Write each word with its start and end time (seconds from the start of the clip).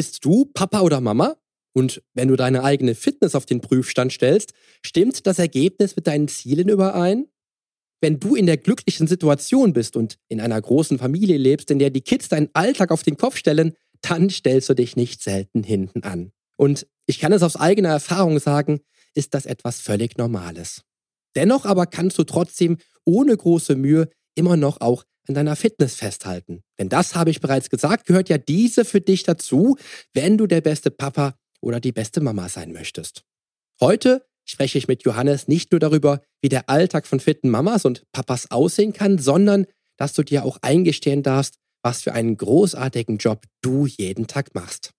Bist 0.00 0.24
du 0.24 0.46
Papa 0.46 0.80
oder 0.80 1.02
Mama? 1.02 1.36
Und 1.74 2.02
wenn 2.14 2.28
du 2.28 2.36
deine 2.36 2.64
eigene 2.64 2.94
Fitness 2.94 3.34
auf 3.34 3.44
den 3.44 3.60
Prüfstand 3.60 4.14
stellst, 4.14 4.54
stimmt 4.82 5.26
das 5.26 5.38
Ergebnis 5.38 5.94
mit 5.94 6.06
deinen 6.06 6.26
Zielen 6.26 6.70
überein? 6.70 7.26
Wenn 8.00 8.18
du 8.18 8.34
in 8.34 8.46
der 8.46 8.56
glücklichen 8.56 9.06
Situation 9.06 9.74
bist 9.74 9.98
und 9.98 10.16
in 10.28 10.40
einer 10.40 10.58
großen 10.58 10.96
Familie 10.96 11.36
lebst, 11.36 11.70
in 11.70 11.78
der 11.78 11.90
die 11.90 12.00
Kids 12.00 12.30
deinen 12.30 12.48
Alltag 12.54 12.92
auf 12.92 13.02
den 13.02 13.18
Kopf 13.18 13.36
stellen, 13.36 13.74
dann 14.00 14.30
stellst 14.30 14.70
du 14.70 14.74
dich 14.74 14.96
nicht 14.96 15.22
selten 15.22 15.62
hinten 15.62 16.02
an. 16.02 16.32
Und 16.56 16.86
ich 17.04 17.18
kann 17.18 17.34
es 17.34 17.42
aus 17.42 17.56
eigener 17.56 17.90
Erfahrung 17.90 18.38
sagen, 18.38 18.80
ist 19.14 19.34
das 19.34 19.44
etwas 19.44 19.82
völlig 19.82 20.16
Normales. 20.16 20.80
Dennoch 21.36 21.66
aber 21.66 21.84
kannst 21.84 22.16
du 22.16 22.24
trotzdem 22.24 22.78
ohne 23.04 23.36
große 23.36 23.76
Mühe 23.76 24.08
immer 24.34 24.56
noch 24.56 24.80
auch 24.80 25.04
an 25.28 25.34
deiner 25.34 25.56
Fitness 25.56 25.94
festhalten. 25.94 26.62
Denn 26.78 26.88
das 26.88 27.14
habe 27.14 27.30
ich 27.30 27.40
bereits 27.40 27.70
gesagt, 27.70 28.06
gehört 28.06 28.28
ja 28.28 28.38
diese 28.38 28.84
für 28.84 29.00
dich 29.00 29.22
dazu, 29.22 29.76
wenn 30.12 30.38
du 30.38 30.46
der 30.46 30.60
beste 30.60 30.90
Papa 30.90 31.34
oder 31.60 31.80
die 31.80 31.92
beste 31.92 32.20
Mama 32.20 32.48
sein 32.48 32.72
möchtest. 32.72 33.22
Heute 33.80 34.26
spreche 34.44 34.78
ich 34.78 34.88
mit 34.88 35.04
Johannes 35.04 35.48
nicht 35.48 35.70
nur 35.72 35.78
darüber, 35.78 36.20
wie 36.42 36.48
der 36.48 36.68
Alltag 36.68 37.06
von 37.06 37.20
fitten 37.20 37.50
Mamas 37.50 37.84
und 37.84 38.04
Papas 38.12 38.50
aussehen 38.50 38.92
kann, 38.92 39.18
sondern 39.18 39.66
dass 39.96 40.14
du 40.14 40.22
dir 40.22 40.44
auch 40.44 40.58
eingestehen 40.62 41.22
darfst, 41.22 41.56
was 41.82 42.02
für 42.02 42.12
einen 42.12 42.36
großartigen 42.36 43.18
Job 43.18 43.44
du 43.62 43.86
jeden 43.86 44.26
Tag 44.26 44.54
machst. 44.54 44.92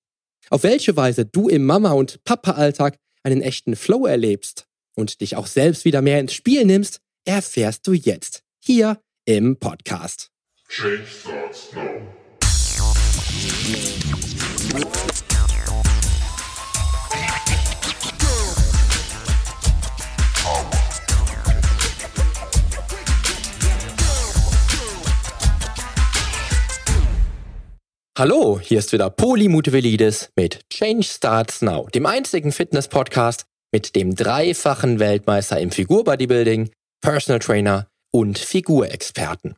Auf 0.49 0.63
welche 0.63 0.95
Weise 0.95 1.25
du 1.25 1.49
im 1.49 1.65
Mama- 1.65 1.91
und 1.91 2.23
Papa-Alltag 2.23 2.97
einen 3.23 3.41
echten 3.41 3.75
Flow 3.75 4.05
erlebst 4.05 4.65
und 4.95 5.21
dich 5.21 5.35
auch 5.35 5.47
selbst 5.47 5.85
wieder 5.85 6.01
mehr 6.01 6.19
ins 6.19 6.33
Spiel 6.33 6.65
nimmst, 6.65 6.99
erfährst 7.25 7.85
du 7.87 7.93
jetzt 7.93 8.43
hier 8.59 8.99
im 9.25 9.57
Podcast. 9.57 10.29
Change 10.67 11.05
starts 11.05 11.73
now. 11.73 12.01
Hallo, 28.17 28.59
hier 28.59 28.79
ist 28.79 28.91
wieder 28.91 29.09
Poli 29.09 29.47
Mutevelidis 29.47 30.31
mit 30.35 30.69
Change 30.69 31.03
Starts 31.03 31.61
Now, 31.61 31.87
dem 31.87 32.05
einzigen 32.05 32.51
Fitness-Podcast 32.51 33.45
mit 33.71 33.95
dem 33.95 34.15
dreifachen 34.15 34.99
Weltmeister 34.99 35.59
im 35.59 35.71
Figurbodybuilding, 35.71 36.71
Personal 37.01 37.39
Trainer 37.39 37.90
und 38.11 38.37
Figurexperten. 38.37 39.55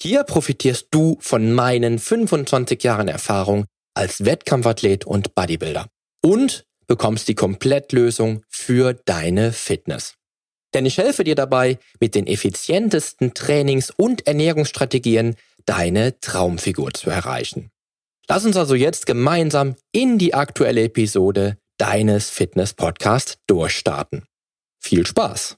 Hier 0.00 0.22
profitierst 0.24 0.88
du 0.90 1.18
von 1.20 1.52
meinen 1.52 1.98
25 1.98 2.82
Jahren 2.84 3.08
Erfahrung 3.08 3.64
als 3.94 4.24
Wettkampfathlet 4.24 5.04
und 5.04 5.34
Bodybuilder 5.34 5.88
und 6.22 6.64
bekommst 6.86 7.28
die 7.28 7.34
Komplettlösung 7.34 8.42
für 8.48 8.94
deine 8.94 9.52
Fitness. 9.52 10.14
Denn 10.74 10.86
ich 10.86 10.98
helfe 10.98 11.24
dir 11.24 11.34
dabei, 11.34 11.78
mit 11.98 12.14
den 12.14 12.26
effizientesten 12.26 13.34
Trainings- 13.34 13.90
und 13.90 14.26
Ernährungsstrategien 14.26 15.36
deine 15.64 16.18
Traumfigur 16.20 16.92
zu 16.92 17.10
erreichen. 17.10 17.70
Lass 18.28 18.44
uns 18.44 18.56
also 18.56 18.74
jetzt 18.74 19.06
gemeinsam 19.06 19.76
in 19.92 20.18
die 20.18 20.34
aktuelle 20.34 20.84
Episode 20.84 21.56
deines 21.78 22.28
Fitness-Podcasts 22.30 23.38
durchstarten. 23.46 24.26
Viel 24.78 25.06
Spaß! 25.06 25.56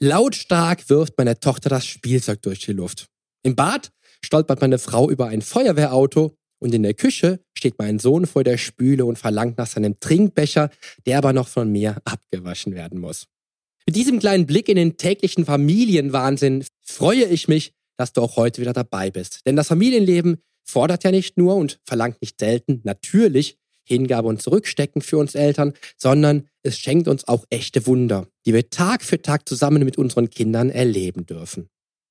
Lautstark 0.00 0.90
wirft 0.90 1.14
meine 1.16 1.40
Tochter 1.40 1.70
das 1.70 1.86
Spielzeug 1.86 2.42
durch 2.42 2.60
die 2.60 2.72
Luft. 2.72 3.06
Im 3.42 3.56
Bad 3.56 3.90
stolpert 4.22 4.60
meine 4.60 4.78
Frau 4.78 5.08
über 5.10 5.28
ein 5.28 5.40
Feuerwehrauto 5.40 6.36
und 6.58 6.74
in 6.74 6.82
der 6.82 6.94
Küche 6.94 7.40
steht 7.54 7.78
mein 7.78 7.98
Sohn 7.98 8.26
vor 8.26 8.44
der 8.44 8.58
Spüle 8.58 9.04
und 9.04 9.18
verlangt 9.18 9.56
nach 9.56 9.66
seinem 9.66 9.98
Trinkbecher, 9.98 10.70
der 11.06 11.18
aber 11.18 11.32
noch 11.32 11.48
von 11.48 11.70
mir 11.70 12.00
abgewaschen 12.04 12.74
werden 12.74 13.00
muss. 13.00 13.26
Mit 13.86 13.96
diesem 13.96 14.18
kleinen 14.18 14.46
Blick 14.46 14.68
in 14.68 14.76
den 14.76 14.96
täglichen 14.96 15.44
Familienwahnsinn 15.44 16.64
freue 16.82 17.24
ich 17.24 17.48
mich, 17.48 17.72
dass 17.96 18.12
du 18.12 18.20
auch 18.20 18.36
heute 18.36 18.60
wieder 18.60 18.72
dabei 18.72 19.10
bist. 19.10 19.46
Denn 19.46 19.56
das 19.56 19.68
Familienleben 19.68 20.42
fordert 20.64 21.04
ja 21.04 21.10
nicht 21.10 21.38
nur 21.38 21.56
und 21.56 21.78
verlangt 21.84 22.20
nicht 22.20 22.38
selten 22.38 22.80
natürlich 22.84 23.56
Hingabe 23.86 24.28
und 24.28 24.42
Zurückstecken 24.42 25.00
für 25.00 25.18
uns 25.18 25.34
Eltern, 25.34 25.72
sondern 25.96 26.48
es 26.62 26.78
schenkt 26.78 27.08
uns 27.08 27.26
auch 27.28 27.44
echte 27.50 27.86
Wunder, 27.86 28.26
die 28.44 28.52
wir 28.52 28.68
Tag 28.68 29.02
für 29.02 29.22
Tag 29.22 29.48
zusammen 29.48 29.84
mit 29.84 29.96
unseren 29.96 30.28
Kindern 30.28 30.70
erleben 30.70 31.24
dürfen. 31.24 31.68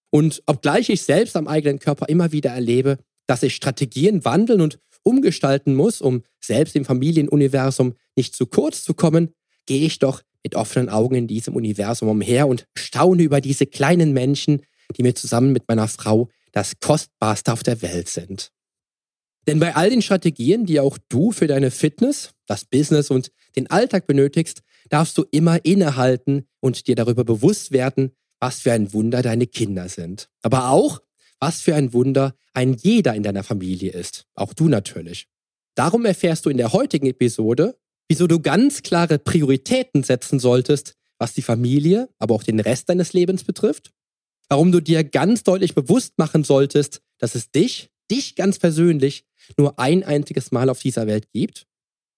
Und 0.10 0.42
obgleich 0.46 0.90
ich 0.90 1.02
selbst 1.02 1.36
am 1.36 1.48
eigenen 1.48 1.80
Körper 1.80 2.08
immer 2.08 2.32
wieder 2.32 2.52
erlebe, 2.52 2.98
dass 3.28 3.44
ich 3.44 3.56
Strategien 3.56 4.24
wandeln 4.24 4.62
und 4.62 4.80
umgestalten 5.04 5.76
muss, 5.76 6.02
um 6.02 6.24
selbst 6.40 6.76
im 6.76 6.86
Familienuniversum 6.86 7.96
nicht 8.16 8.34
zu 8.34 8.46
kurz 8.48 8.84
zu 8.84 8.94
kommen, 8.94 9.34
gehe 9.66 9.86
ich 9.86 10.00
doch 10.00 10.22
mit 10.44 10.56
offenen 10.56 10.90
Augen 10.90 11.16
in 11.16 11.28
diesem 11.28 11.56
Universum 11.56 12.08
umher 12.08 12.48
und 12.48 12.66
staune 12.78 13.24
über 13.24 13.42
diese 13.42 13.66
kleinen 13.66 14.14
Menschen, 14.14 14.62
die 14.96 15.04
mir 15.04 15.16
zusammen 15.16 15.52
mit 15.52 15.68
meiner 15.68 15.88
Frau 15.88 16.30
das 16.52 16.80
Kostbarste 16.80 17.52
auf 17.52 17.64
der 17.64 17.82
Welt 17.82 18.08
sind. 18.08 18.52
Denn 19.48 19.60
bei 19.60 19.76
all 19.76 19.90
den 19.90 20.02
Strategien, 20.02 20.66
die 20.66 20.80
auch 20.80 20.98
du 21.10 21.32
für 21.32 21.48
deine 21.48 21.72
Fitness, 21.72 22.32
das 22.48 22.66
Business 22.66 23.12
und 23.12 23.32
den 23.56 23.70
Alltag 23.70 24.08
benötigst, 24.08 24.62
darfst 24.90 25.18
du 25.18 25.26
immer 25.32 25.64
innehalten 25.64 26.48
und 26.60 26.88
dir 26.88 26.96
darüber 26.96 27.24
bewusst 27.24 27.72
werden, 27.72 28.12
was 28.40 28.60
für 28.62 28.72
ein 28.72 28.94
Wunder 28.94 29.22
deine 29.22 29.48
Kinder 29.48 29.90
sind. 29.90 30.30
Aber 30.42 30.70
auch, 30.70 31.02
was 31.40 31.62
für 31.62 31.76
ein 31.76 31.94
Wunder 31.94 32.36
ein 32.54 32.74
jeder 32.74 33.14
in 33.14 33.24
deiner 33.24 33.44
Familie 33.44 33.92
ist. 33.92 34.26
Auch 34.36 34.54
du 34.54 34.68
natürlich. 34.68 35.28
Darum 35.76 36.06
erfährst 36.06 36.46
du 36.46 36.50
in 36.50 36.58
der 36.58 36.74
heutigen 36.74 37.08
Episode, 37.08 37.78
wieso 38.08 38.28
du 38.28 38.40
ganz 38.40 38.84
klare 38.84 39.20
Prioritäten 39.20 40.04
setzen 40.04 40.40
solltest, 40.40 40.96
was 41.18 41.34
die 41.34 41.42
Familie, 41.42 42.10
aber 42.20 42.36
auch 42.36 42.44
den 42.44 42.60
Rest 42.60 42.90
deines 42.90 43.14
Lebens 43.14 43.44
betrifft 43.44 43.92
warum 44.50 44.72
du 44.72 44.80
dir 44.80 45.04
ganz 45.04 45.44
deutlich 45.44 45.76
bewusst 45.76 46.18
machen 46.18 46.44
solltest, 46.44 47.02
dass 47.18 47.36
es 47.36 47.52
dich, 47.52 47.90
dich 48.12 48.36
ganz 48.36 48.60
persönlich, 48.60 49.26
nur 49.58 49.80
ein 49.80 50.04
einziges 50.04 50.52
Mal 50.52 50.70
auf 50.70 50.80
dieser 50.80 51.08
Welt 51.08 51.32
gibt, 51.32 51.68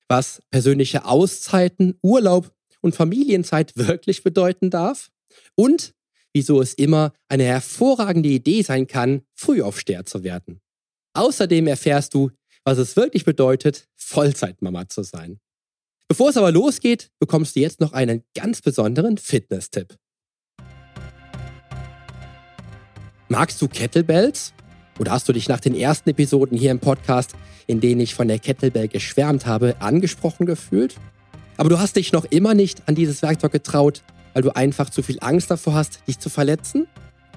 was 0.08 0.42
persönliche 0.52 1.06
Auszeiten, 1.06 1.98
Urlaub 2.02 2.53
und 2.81 2.96
Familienzeit 2.96 3.74
wirklich 3.75 4.24
bedeuten 4.24 4.70
darf 4.70 5.12
und 5.56 5.94
wieso 6.34 6.62
es 6.62 6.74
immer 6.74 7.14
eine 7.28 7.44
hervorragende 7.44 8.30
Idee 8.30 8.62
sein 8.62 8.88
kann, 8.88 9.24
Frühaufsteher 9.36 10.06
zu 10.06 10.24
werden. 10.24 10.62
Außerdem 11.14 11.68
erfährst 11.68 12.14
du, 12.14 12.31
was 12.64 12.78
es 12.78 12.96
wirklich 12.96 13.25
bedeutet, 13.25 13.88
Vollzeitmama 13.96 14.88
zu 14.88 15.04
sein. 15.04 15.40
Bevor 16.08 16.30
es 16.30 16.38
aber 16.38 16.52
losgeht, 16.52 17.09
bekommst 17.19 17.56
du 17.56 17.59
jetzt 17.59 17.80
noch 17.81 17.94
einen 17.94 18.24
ganz 18.36 18.62
besonderen 18.62 19.18
Fitness-Tipp. 19.18 19.96
Magst 23.30 23.62
du 23.62 23.68
Kettlebells? 23.68 24.54
Oder 25.00 25.12
hast 25.12 25.30
du 25.30 25.34
dich 25.34 25.47
nach 25.47 25.59
den 25.59 25.75
ersten 25.75 26.09
Episoden 26.09 26.58
hier 26.58 26.72
im 26.72 26.80
Podcast, 26.80 27.35
in 27.68 27.81
denen 27.81 28.02
ich 28.02 28.16
von 28.16 28.28
der 28.28 28.40
Kettlebell 28.40 28.88
geschwärmt 28.88 29.46
habe, 29.46 29.75
angesprochen 29.80 30.46
gefühlt? 30.46 30.96
Aber 31.58 31.69
du 31.69 31.80
hast 31.80 31.96
dich 31.96 32.13
noch 32.13 32.25
immer 32.25 32.53
nicht 32.53 32.88
an 32.88 32.96
dieses 32.96 33.22
Werkzeug 33.22 33.52
getraut, 33.52 34.03
weil 34.34 34.44
du 34.44 34.56
einfach 34.56 34.90
zu 34.90 35.02
viel 35.02 35.18
Angst 35.22 35.50
davor 35.52 35.74
hast, 35.74 36.07
dich 36.07 36.19
zu 36.19 36.30
verletzen? 36.30 36.88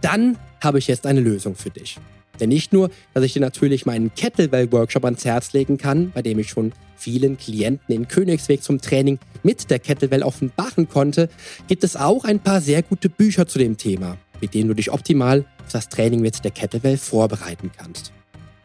Dann 0.00 0.36
habe 0.60 0.78
ich 0.78 0.86
jetzt 0.86 1.06
eine 1.06 1.20
Lösung 1.20 1.54
für 1.54 1.70
dich. 1.70 1.98
Denn 2.38 2.48
nicht 2.48 2.72
nur, 2.72 2.90
dass 3.12 3.24
ich 3.24 3.34
dir 3.34 3.40
natürlich 3.40 3.84
meinen 3.86 4.14
Kettlebell-Workshop 4.14 5.04
ans 5.04 5.24
Herz 5.24 5.52
legen 5.52 5.76
kann, 5.76 6.10
bei 6.10 6.22
dem 6.22 6.38
ich 6.38 6.48
schon 6.48 6.72
vielen 6.96 7.36
Klienten 7.36 7.94
in 7.94 8.08
Königsweg 8.08 8.62
zum 8.62 8.80
Training 8.80 9.18
mit 9.42 9.70
der 9.70 9.78
Kettlebell 9.78 10.22
offenbaren 10.22 10.88
konnte, 10.88 11.28
gibt 11.68 11.84
es 11.84 11.96
auch 11.96 12.24
ein 12.24 12.40
paar 12.40 12.60
sehr 12.60 12.82
gute 12.82 13.08
Bücher 13.08 13.46
zu 13.46 13.58
dem 13.58 13.76
Thema, 13.76 14.16
mit 14.40 14.54
denen 14.54 14.68
du 14.68 14.74
dich 14.74 14.90
optimal 14.90 15.44
das 15.74 15.88
Training 15.88 16.20
mit 16.20 16.44
der 16.44 16.50
Kettlebell 16.50 16.96
vorbereiten 16.96 17.70
kannst. 17.76 18.12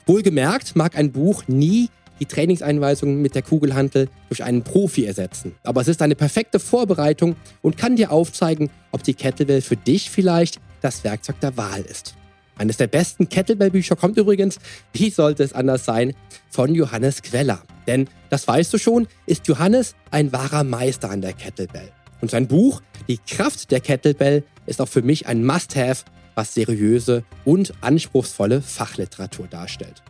Wohlgemerkt 0.05 0.75
mag 0.75 0.97
ein 0.97 1.11
Buch 1.11 1.43
nie 1.47 1.89
die 2.19 2.25
Trainingseinweisungen 2.25 3.21
mit 3.21 3.35
der 3.35 3.41
Kugelhantel 3.41 4.07
durch 4.29 4.43
einen 4.43 4.63
Profi 4.63 5.05
ersetzen. 5.05 5.55
Aber 5.63 5.81
es 5.81 5.87
ist 5.87 6.01
eine 6.01 6.15
perfekte 6.15 6.59
Vorbereitung 6.59 7.35
und 7.61 7.77
kann 7.77 7.95
dir 7.95 8.11
aufzeigen, 8.11 8.69
ob 8.91 9.03
die 9.03 9.13
Kettlebell 9.13 9.61
für 9.61 9.75
dich 9.75 10.09
vielleicht 10.09 10.59
das 10.81 11.03
Werkzeug 11.03 11.39
der 11.41 11.57
Wahl 11.57 11.81
ist. 11.81 12.15
Eines 12.57 12.77
der 12.77 12.87
besten 12.87 13.27
Kettlebell-Bücher 13.27 13.97
kommt 13.97 14.17
übrigens, 14.17 14.59
wie 14.93 15.09
sollte 15.09 15.43
es 15.43 15.51
anders 15.51 15.83
sein, 15.83 16.13
von 16.49 16.73
Johannes 16.73 17.21
Queller. 17.21 17.61
Denn, 17.85 18.07
das 18.29 18.47
weißt 18.47 18.73
du 18.73 18.77
schon, 18.77 19.07
ist 19.25 19.47
Johannes 19.47 19.95
ein 20.09 20.31
wahrer 20.31 20.63
Meister 20.63 21.09
an 21.09 21.21
der 21.21 21.33
Kettlebell. 21.33 21.91
Und 22.21 22.31
sein 22.31 22.47
Buch, 22.47 22.81
Die 23.07 23.17
Kraft 23.17 23.71
der 23.71 23.81
Kettlebell, 23.81 24.43
ist 24.65 24.81
auch 24.81 24.87
für 24.87 25.01
mich 25.01 25.27
ein 25.27 25.45
Must-Have, 25.45 26.05
was 26.35 26.53
seriöse 26.53 27.23
und 27.43 27.73
anspruchsvolle 27.81 28.61
Fachliteratur 28.61 29.47
darstellt. 29.47 30.03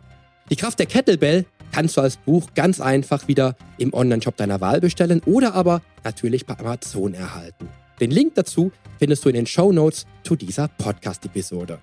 Die 0.50 0.56
Kraft 0.56 0.78
der 0.78 0.86
Kettlebell 0.86 1.46
kannst 1.72 1.96
du 1.96 2.00
als 2.00 2.16
Buch 2.16 2.50
ganz 2.54 2.80
einfach 2.80 3.28
wieder 3.28 3.56
im 3.78 3.92
Online-Shop 3.92 4.36
deiner 4.36 4.60
Wahl 4.60 4.80
bestellen 4.80 5.20
oder 5.26 5.54
aber 5.54 5.82
natürlich 6.04 6.46
bei 6.46 6.58
Amazon 6.58 7.14
erhalten. 7.14 7.68
Den 8.00 8.10
Link 8.10 8.34
dazu 8.34 8.72
findest 8.98 9.24
du 9.24 9.30
in 9.30 9.34
den 9.34 9.46
Show 9.46 9.72
Notes 9.72 10.06
zu 10.22 10.36
dieser 10.36 10.68
Podcast-Episode. 10.68 11.78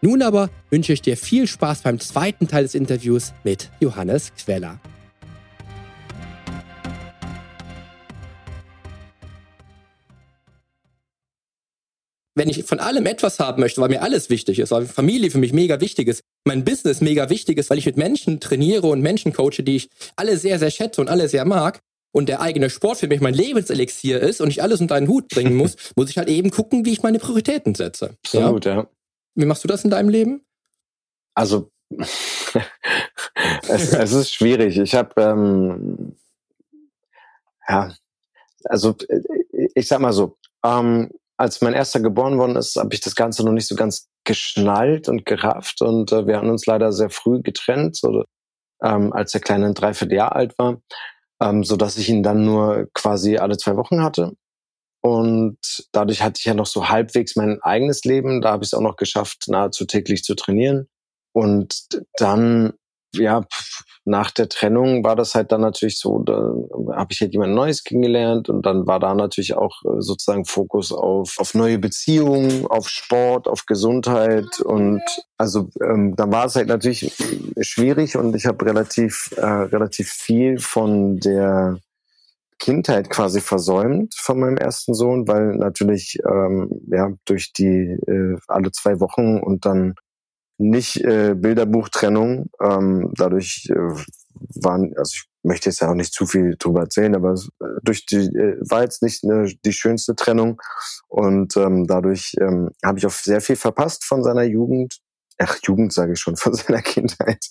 Nun 0.00 0.22
aber 0.22 0.50
wünsche 0.70 0.92
ich 0.92 1.02
dir 1.02 1.16
viel 1.16 1.46
Spaß 1.46 1.82
beim 1.82 1.98
zweiten 1.98 2.46
Teil 2.46 2.62
des 2.62 2.74
Interviews 2.74 3.32
mit 3.42 3.70
Johannes 3.80 4.32
Queller. 4.36 4.78
Wenn 12.38 12.48
ich 12.48 12.64
von 12.64 12.80
allem 12.80 13.06
etwas 13.06 13.38
haben 13.38 13.60
möchte, 13.60 13.80
weil 13.80 13.90
mir 13.90 14.02
alles 14.02 14.30
wichtig 14.30 14.58
ist, 14.58 14.70
weil 14.70 14.86
Familie 14.86 15.30
für 15.30 15.38
mich 15.38 15.52
mega 15.52 15.80
wichtig 15.80 16.08
ist, 16.08 16.22
mein 16.44 16.64
Business 16.64 17.00
mega 17.00 17.28
wichtig 17.28 17.58
ist, 17.58 17.68
weil 17.70 17.78
ich 17.78 17.86
mit 17.86 17.96
Menschen 17.96 18.40
trainiere 18.40 18.86
und 18.86 19.02
Menschen 19.02 19.32
coache, 19.32 19.62
die 19.62 19.76
ich 19.76 19.90
alle 20.16 20.38
sehr, 20.38 20.58
sehr 20.58 20.70
schätze 20.70 21.00
und 21.00 21.08
alle 21.08 21.28
sehr 21.28 21.44
mag, 21.44 21.80
und 22.12 22.28
der 22.28 22.40
eigene 22.40 22.70
Sport 22.70 22.98
für 22.98 23.06
mich 23.06 23.20
mein 23.20 23.34
Lebenselixier 23.34 24.20
ist 24.20 24.40
und 24.40 24.48
ich 24.48 24.62
alles 24.62 24.80
unter 24.80 24.94
einen 24.94 25.08
Hut 25.08 25.28
bringen 25.28 25.54
muss, 25.56 25.76
muss 25.94 26.10
ich 26.10 26.18
halt 26.18 26.28
eben 26.28 26.50
gucken, 26.50 26.84
wie 26.84 26.92
ich 26.92 27.02
meine 27.02 27.18
Prioritäten 27.18 27.74
setze. 27.74 28.16
Absolut, 28.24 28.64
ja. 28.64 28.74
ja. 28.74 28.88
Wie 29.34 29.44
machst 29.44 29.62
du 29.62 29.68
das 29.68 29.84
in 29.84 29.90
deinem 29.90 30.08
Leben? 30.08 30.44
Also, 31.34 31.70
es, 33.68 33.92
es, 33.92 34.12
ist 34.12 34.34
schwierig. 34.34 34.78
Ich 34.78 34.94
habe, 34.94 35.20
ähm, 35.20 36.16
ja, 37.68 37.94
also 38.64 38.96
ich 39.74 39.86
sag 39.86 40.00
mal 40.00 40.12
so, 40.12 40.36
ähm, 40.64 41.10
als 41.38 41.60
mein 41.60 41.72
erster 41.72 42.00
geboren 42.00 42.36
worden 42.36 42.56
ist, 42.56 42.76
habe 42.76 42.94
ich 42.94 43.00
das 43.00 43.14
Ganze 43.14 43.44
noch 43.44 43.52
nicht 43.52 43.68
so 43.68 43.76
ganz 43.76 44.08
geschnallt 44.24 45.08
und 45.08 45.24
gerafft 45.24 45.80
und 45.80 46.12
äh, 46.12 46.26
wir 46.26 46.36
haben 46.36 46.50
uns 46.50 46.66
leider 46.66 46.92
sehr 46.92 47.10
früh 47.10 47.40
getrennt, 47.40 47.96
so, 47.96 48.24
ähm, 48.82 49.12
als 49.12 49.32
der 49.32 49.40
Kleine 49.40 49.66
ein 49.66 49.74
Dreivierteljahr 49.74 50.34
alt 50.34 50.58
war, 50.58 50.80
ähm, 51.40 51.64
so 51.64 51.76
dass 51.76 51.96
ich 51.96 52.08
ihn 52.08 52.22
dann 52.22 52.44
nur 52.44 52.88
quasi 52.92 53.38
alle 53.38 53.56
zwei 53.56 53.76
Wochen 53.76 54.02
hatte. 54.02 54.32
Und 55.00 55.58
dadurch 55.92 56.22
hatte 56.22 56.38
ich 56.40 56.44
ja 56.44 56.54
noch 56.54 56.66
so 56.66 56.88
halbwegs 56.88 57.36
mein 57.36 57.62
eigenes 57.62 58.02
Leben. 58.02 58.40
Da 58.40 58.50
habe 58.50 58.64
ich 58.64 58.70
es 58.70 58.74
auch 58.74 58.82
noch 58.82 58.96
geschafft, 58.96 59.44
nahezu 59.46 59.84
täglich 59.84 60.24
zu 60.24 60.34
trainieren. 60.34 60.88
Und 61.32 61.86
dann 62.16 62.72
ja, 63.14 63.44
nach 64.08 64.30
der 64.30 64.48
Trennung 64.48 65.04
war 65.04 65.14
das 65.16 65.34
halt 65.34 65.52
dann 65.52 65.60
natürlich 65.60 65.98
so, 65.98 66.18
da 66.20 66.54
habe 66.94 67.08
ich 67.10 67.20
halt 67.20 67.32
jemand 67.32 67.54
Neues 67.54 67.84
kennengelernt 67.84 68.48
und 68.48 68.64
dann 68.64 68.86
war 68.86 68.98
da 68.98 69.14
natürlich 69.14 69.54
auch 69.54 69.82
äh, 69.84 70.00
sozusagen 70.00 70.46
Fokus 70.46 70.92
auf, 70.92 71.36
auf 71.38 71.54
neue 71.54 71.78
Beziehungen, 71.78 72.66
auf 72.66 72.88
Sport, 72.88 73.46
auf 73.46 73.66
Gesundheit 73.66 74.60
und 74.60 75.02
also 75.36 75.68
ähm, 75.82 76.16
dann 76.16 76.32
war 76.32 76.46
es 76.46 76.56
halt 76.56 76.68
natürlich 76.68 77.12
schwierig 77.60 78.16
und 78.16 78.34
ich 78.34 78.46
habe 78.46 78.64
relativ, 78.64 79.30
äh, 79.36 79.44
relativ 79.44 80.08
viel 80.08 80.58
von 80.58 81.18
der 81.18 81.78
Kindheit 82.58 83.10
quasi 83.10 83.40
versäumt 83.40 84.14
von 84.16 84.40
meinem 84.40 84.56
ersten 84.56 84.94
Sohn, 84.94 85.28
weil 85.28 85.54
natürlich 85.56 86.18
ähm, 86.28 86.70
ja 86.90 87.12
durch 87.26 87.52
die 87.52 87.96
äh, 88.06 88.36
alle 88.48 88.72
zwei 88.72 89.00
Wochen 89.00 89.38
und 89.38 89.64
dann 89.64 89.94
nicht 90.58 91.00
äh, 91.04 91.34
Bilderbuchtrennung. 91.34 92.50
Ähm, 92.60 93.12
dadurch 93.16 93.68
äh, 93.70 93.94
waren, 94.62 94.92
also 94.96 95.12
ich 95.14 95.28
möchte 95.42 95.70
jetzt 95.70 95.80
ja 95.80 95.90
auch 95.90 95.94
nicht 95.94 96.12
zu 96.12 96.26
viel 96.26 96.56
drüber 96.58 96.80
erzählen, 96.80 97.14
aber 97.14 97.34
äh, 97.34 97.64
durch 97.82 98.06
die 98.06 98.16
äh, 98.16 98.58
war 98.68 98.82
jetzt 98.82 99.02
nicht 99.02 99.24
ne, 99.24 99.52
die 99.64 99.72
schönste 99.72 100.14
Trennung 100.14 100.60
und 101.08 101.56
ähm, 101.56 101.86
dadurch 101.86 102.34
ähm, 102.40 102.70
habe 102.84 102.98
ich 102.98 103.06
auch 103.06 103.12
sehr 103.12 103.40
viel 103.40 103.56
verpasst 103.56 104.04
von 104.04 104.22
seiner 104.22 104.42
Jugend. 104.42 104.98
Ach, 105.40 105.56
Jugend 105.62 105.92
sage 105.92 106.12
ich 106.12 106.20
schon, 106.20 106.36
von 106.36 106.54
seiner 106.54 106.82
Kindheit. 106.82 107.46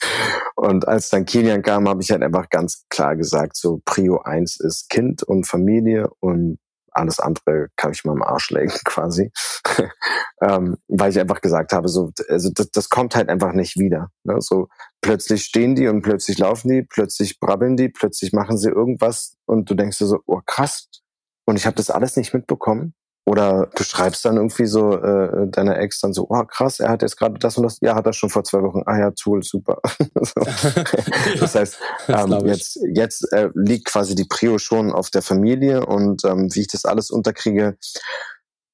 Und 0.56 0.88
als 0.88 1.10
dann 1.10 1.26
Kilian 1.26 1.62
kam, 1.62 1.88
habe 1.88 2.02
ich 2.02 2.12
halt 2.12 2.24
einfach 2.24 2.50
ganz 2.50 2.84
klar 2.90 3.16
gesagt, 3.16 3.56
so 3.56 3.82
Prio 3.86 4.22
eins 4.22 4.60
ist 4.60 4.90
Kind 4.90 5.24
und 5.24 5.48
Familie 5.48 6.10
und 6.20 6.60
alles 6.98 7.20
andere 7.20 7.68
kann 7.76 7.92
ich 7.92 8.04
mal 8.04 8.14
im 8.14 8.24
Arsch 8.24 8.50
legen 8.52 8.74
quasi. 8.86 9.32
ähm, 10.42 10.78
weil 10.88 11.12
ich 11.12 11.20
einfach 11.20 11.42
gesagt 11.42 11.74
habe, 11.74 11.88
so, 11.88 12.12
also 12.30 12.50
das, 12.54 12.72
das 12.72 12.90
kommt 12.90 13.16
halt 13.16 13.30
einfach 13.30 13.54
nicht 13.54 13.78
wieder. 13.78 14.10
Ne? 14.24 14.36
So 14.40 14.68
plötzlich 15.02 15.44
stehen 15.44 15.76
die 15.76 15.88
und 15.88 16.02
plötzlich 16.02 16.38
laufen 16.38 16.70
die, 16.70 16.84
plötzlich 16.84 17.40
brabbeln 17.40 17.78
die, 17.78 17.90
plötzlich 17.90 18.34
machen 18.34 18.58
sie 18.58 18.70
irgendwas 18.70 19.36
und 19.46 19.70
du 19.70 19.76
denkst 19.76 20.00
dir 20.00 20.08
so, 20.08 20.20
oh 20.26 20.42
krass. 20.46 20.90
Und 21.46 21.56
ich 21.56 21.66
habe 21.66 21.76
das 21.76 21.90
alles 21.90 22.18
nicht 22.18 22.34
mitbekommen. 22.34 22.94
Oder 23.28 23.68
du 23.76 23.84
schreibst 23.84 24.24
dann 24.24 24.38
irgendwie 24.38 24.68
so 24.68 24.94
äh, 24.94 25.50
deiner 25.50 25.78
Ex 25.80 26.00
dann 26.00 26.14
so, 26.14 26.28
oh 26.30 26.46
krass, 26.46 26.80
er 26.80 26.88
hat 26.88 27.02
jetzt 27.02 27.18
gerade 27.18 27.38
das 27.38 27.58
und 27.58 27.64
das, 27.64 27.78
ja, 27.82 27.94
hat 27.94 28.06
er 28.06 28.14
schon 28.14 28.30
vor 28.30 28.46
zwei 28.46 28.62
Wochen, 28.62 28.84
ah 28.86 28.98
ja, 28.98 29.12
Tool, 29.12 29.44
super. 29.44 29.82
das 31.40 31.54
heißt, 31.54 31.78
ähm, 32.08 32.46
jetzt, 32.46 32.80
jetzt 32.94 33.34
äh, 33.34 33.50
liegt 33.54 33.90
quasi 33.90 34.16
die 34.16 34.24
Prio 34.24 34.60
schon 34.60 34.94
auf 34.94 35.10
der 35.10 35.22
Familie 35.22 35.86
und 35.86 36.24
ähm, 36.24 36.48
wie 36.54 36.62
ich 36.62 36.70
das 36.70 36.86
alles 36.86 37.12
unterkriege, 37.12 37.78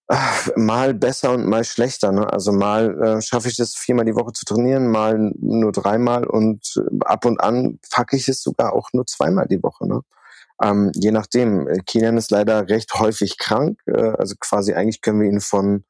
äh, 0.08 0.16
mal 0.56 0.94
besser 0.94 1.32
und 1.32 1.48
mal 1.48 1.64
schlechter. 1.64 2.12
Ne? 2.12 2.32
Also 2.32 2.52
mal 2.52 3.02
äh, 3.02 3.22
schaffe 3.24 3.48
ich 3.48 3.56
das 3.56 3.74
viermal 3.74 4.06
die 4.06 4.16
Woche 4.16 4.34
zu 4.34 4.46
trainieren, 4.46 4.88
mal 4.88 5.32
nur 5.40 5.72
dreimal 5.72 6.28
und 6.28 6.76
äh, 6.78 7.00
ab 7.06 7.26
und 7.26 7.42
an 7.42 7.80
packe 7.90 8.16
ich 8.16 8.30
es 8.30 8.44
sogar 8.44 8.74
auch 8.74 8.90
nur 8.94 9.08
zweimal 9.08 9.48
die 9.48 9.64
Woche. 9.64 9.88
Ne? 9.88 10.02
Ähm, 10.64 10.92
je 10.96 11.12
nachdem. 11.12 11.68
Äh, 11.68 11.80
Kilian 11.86 12.18
ist 12.18 12.32
leider 12.32 12.70
recht 12.70 12.94
häufig 12.96 13.38
krank. 13.38 13.80
Äh, 13.86 14.14
also 14.18 14.36
quasi 14.40 14.74
eigentlich 14.74 15.02
können 15.02 15.22
wir 15.22 15.30
ihn 15.30 15.42
von 15.42 15.84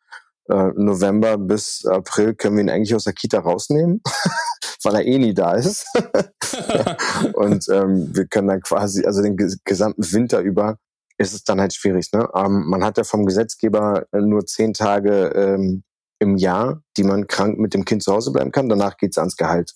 äh, 0.50 0.72
November 0.76 1.38
bis 1.38 1.86
April 1.86 2.34
können 2.36 2.58
wir 2.58 2.64
ihn 2.64 2.70
eigentlich 2.70 2.96
aus 2.96 3.06
der 3.06 3.14
Kita 3.14 3.40
rausnehmen, 3.40 4.02
weil 4.84 4.96
er 4.96 5.06
eh 5.06 5.18
nie 5.18 5.34
da 5.34 5.54
ist. 5.54 5.86
und 7.34 7.68
ähm, 7.70 8.10
wir 8.14 8.28
können 8.28 8.48
dann 8.48 8.62
quasi, 8.62 9.06
also 9.06 9.22
den 9.22 9.38
gesamten 9.64 10.12
Winter 10.12 10.40
über 10.40 10.78
ist 11.18 11.34
es 11.34 11.44
dann 11.44 11.62
halt 11.62 11.74
schwierig. 11.74 12.12
Ne? 12.12 12.28
Ähm, 12.36 12.66
man 12.68 12.84
hat 12.84 12.98
ja 12.98 13.04
vom 13.04 13.26
Gesetzgeber 13.26 14.06
äh, 14.12 14.20
nur 14.20 14.46
zehn 14.46 14.74
Tage 14.74 15.32
ähm, 15.36 15.84
im 16.20 16.38
Jahr, 16.38 16.82
die 16.98 17.04
man 17.04 17.28
krank 17.28 17.60
mit 17.60 17.74
dem 17.74 17.86
Kind 17.86 18.04
zu 18.04 18.12
Hause 18.12 18.32
bleiben 18.32 18.52
kann. 18.52 18.68
Danach 18.68 18.98
geht's 18.98 19.18
ans 19.18 19.38
Gehalt. 19.38 19.74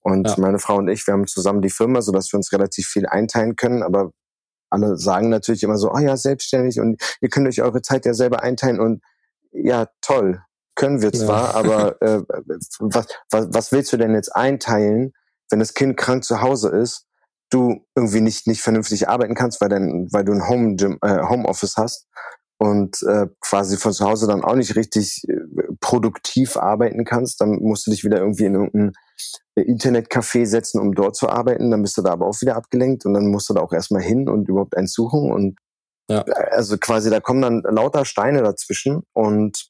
Und 0.00 0.28
ja. 0.28 0.34
meine 0.38 0.60
Frau 0.60 0.76
und 0.76 0.88
ich, 0.88 1.06
wir 1.06 1.14
haben 1.14 1.26
zusammen 1.26 1.62
die 1.62 1.70
Firma, 1.70 2.00
sodass 2.00 2.32
wir 2.32 2.36
uns 2.36 2.52
relativ 2.52 2.86
viel 2.86 3.06
einteilen 3.06 3.56
können. 3.56 3.82
Aber 3.82 4.12
alle 4.84 4.96
sagen 4.96 5.28
natürlich 5.28 5.62
immer 5.62 5.78
so, 5.78 5.92
oh 5.92 5.98
ja, 5.98 6.16
selbstständig 6.16 6.80
und 6.80 7.02
ihr 7.20 7.28
könnt 7.28 7.48
euch 7.48 7.62
eure 7.62 7.82
Zeit 7.82 8.06
ja 8.06 8.14
selber 8.14 8.42
einteilen 8.42 8.80
und 8.80 9.02
ja, 9.52 9.86
toll, 10.00 10.42
können 10.74 11.02
wir 11.02 11.12
zwar, 11.12 11.50
ja. 11.50 11.54
aber 11.54 12.02
äh, 12.02 12.22
was, 12.78 13.06
was, 13.30 13.48
was 13.50 13.72
willst 13.72 13.92
du 13.92 13.96
denn 13.96 14.14
jetzt 14.14 14.34
einteilen, 14.34 15.12
wenn 15.50 15.58
das 15.58 15.74
Kind 15.74 15.96
krank 15.96 16.24
zu 16.24 16.40
Hause 16.40 16.68
ist, 16.70 17.06
du 17.50 17.84
irgendwie 17.94 18.20
nicht 18.20 18.46
nicht 18.46 18.62
vernünftig 18.62 19.08
arbeiten 19.08 19.34
kannst, 19.34 19.60
weil 19.60 19.68
dann 19.68 20.08
weil 20.12 20.24
du 20.24 20.32
ein 20.32 20.48
Home 20.48 20.76
Gym, 20.76 20.98
äh, 21.02 21.22
Homeoffice 21.28 21.76
hast 21.76 22.08
und 22.58 23.02
äh, 23.02 23.26
quasi 23.40 23.76
von 23.76 23.92
zu 23.92 24.04
Hause 24.04 24.26
dann 24.26 24.42
auch 24.42 24.56
nicht 24.56 24.76
richtig 24.76 25.22
äh, 25.28 25.34
produktiv 25.80 26.56
arbeiten 26.56 27.04
kannst, 27.04 27.40
dann 27.40 27.58
musst 27.60 27.86
du 27.86 27.90
dich 27.90 28.04
wieder 28.04 28.18
irgendwie 28.18 28.46
in 28.46 28.54
irgendein 28.54 28.92
Internetcafé 29.56 30.46
setzen, 30.46 30.80
um 30.80 30.94
dort 30.94 31.16
zu 31.16 31.28
arbeiten. 31.28 31.70
Dann 31.70 31.82
bist 31.82 31.96
du 31.96 32.02
da 32.02 32.12
aber 32.12 32.26
auch 32.26 32.40
wieder 32.40 32.56
abgelenkt 32.56 33.06
und 33.06 33.14
dann 33.14 33.28
musst 33.28 33.48
du 33.48 33.54
da 33.54 33.60
auch 33.60 33.72
erstmal 33.72 34.02
hin 34.02 34.28
und 34.28 34.48
überhaupt 34.48 34.76
eins 34.76 34.92
suchen. 34.92 35.30
Und 35.32 35.58
ja. 36.08 36.22
also 36.22 36.76
quasi, 36.78 37.10
da 37.10 37.20
kommen 37.20 37.42
dann 37.42 37.62
lauter 37.62 38.04
Steine 38.04 38.42
dazwischen 38.42 39.02
und 39.12 39.68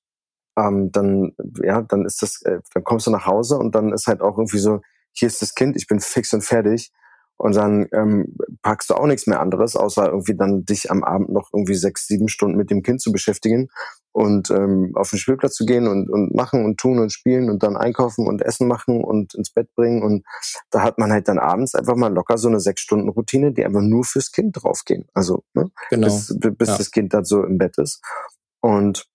ähm, 0.58 0.90
dann, 0.90 1.32
ja, 1.62 1.82
dann 1.82 2.04
ist 2.04 2.22
das, 2.22 2.42
äh, 2.42 2.60
dann 2.74 2.84
kommst 2.84 3.06
du 3.06 3.10
nach 3.10 3.26
Hause 3.26 3.58
und 3.58 3.74
dann 3.74 3.92
ist 3.92 4.06
halt 4.06 4.20
auch 4.20 4.38
irgendwie 4.38 4.58
so, 4.58 4.80
hier 5.12 5.28
ist 5.28 5.40
das 5.42 5.54
Kind, 5.54 5.76
ich 5.76 5.86
bin 5.86 6.00
fix 6.00 6.32
und 6.32 6.42
fertig. 6.42 6.90
Und 7.38 7.54
dann 7.54 7.86
ähm, 7.92 8.34
packst 8.62 8.88
du 8.88 8.94
auch 8.94 9.06
nichts 9.06 9.26
mehr 9.26 9.40
anderes, 9.40 9.76
außer 9.76 10.06
irgendwie 10.06 10.36
dann 10.36 10.64
dich 10.64 10.90
am 10.90 11.04
Abend 11.04 11.30
noch 11.30 11.50
irgendwie 11.52 11.74
sechs, 11.74 12.06
sieben 12.06 12.28
Stunden 12.28 12.56
mit 12.56 12.70
dem 12.70 12.82
Kind 12.82 13.00
zu 13.02 13.12
beschäftigen 13.12 13.68
und 14.12 14.50
ähm, 14.50 14.92
auf 14.94 15.10
den 15.10 15.18
Spielplatz 15.18 15.54
zu 15.54 15.66
gehen 15.66 15.86
und, 15.86 16.08
und 16.08 16.34
machen 16.34 16.64
und 16.64 16.78
tun 16.78 16.98
und 16.98 17.12
spielen 17.12 17.50
und 17.50 17.62
dann 17.62 17.76
einkaufen 17.76 18.26
und 18.26 18.40
Essen 18.40 18.66
machen 18.66 19.04
und 19.04 19.34
ins 19.34 19.50
Bett 19.50 19.68
bringen. 19.74 20.02
Und 20.02 20.24
da 20.70 20.82
hat 20.82 20.96
man 20.96 21.12
halt 21.12 21.28
dann 21.28 21.38
abends 21.38 21.74
einfach 21.74 21.96
mal 21.96 22.12
locker 22.12 22.38
so 22.38 22.48
eine 22.48 22.58
sechs 22.58 22.80
Stunden 22.80 23.10
Routine, 23.10 23.52
die 23.52 23.66
einfach 23.66 23.82
nur 23.82 24.04
fürs 24.04 24.32
Kind 24.32 24.56
draufgehen. 24.62 25.06
Also 25.12 25.44
ne? 25.52 25.70
genau. 25.90 26.06
bis, 26.06 26.34
bis 26.38 26.68
ja. 26.68 26.78
das 26.78 26.90
Kind 26.90 27.12
dann 27.12 27.26
so 27.26 27.44
im 27.44 27.58
Bett 27.58 27.76
ist. 27.76 28.02
Und 28.62 29.06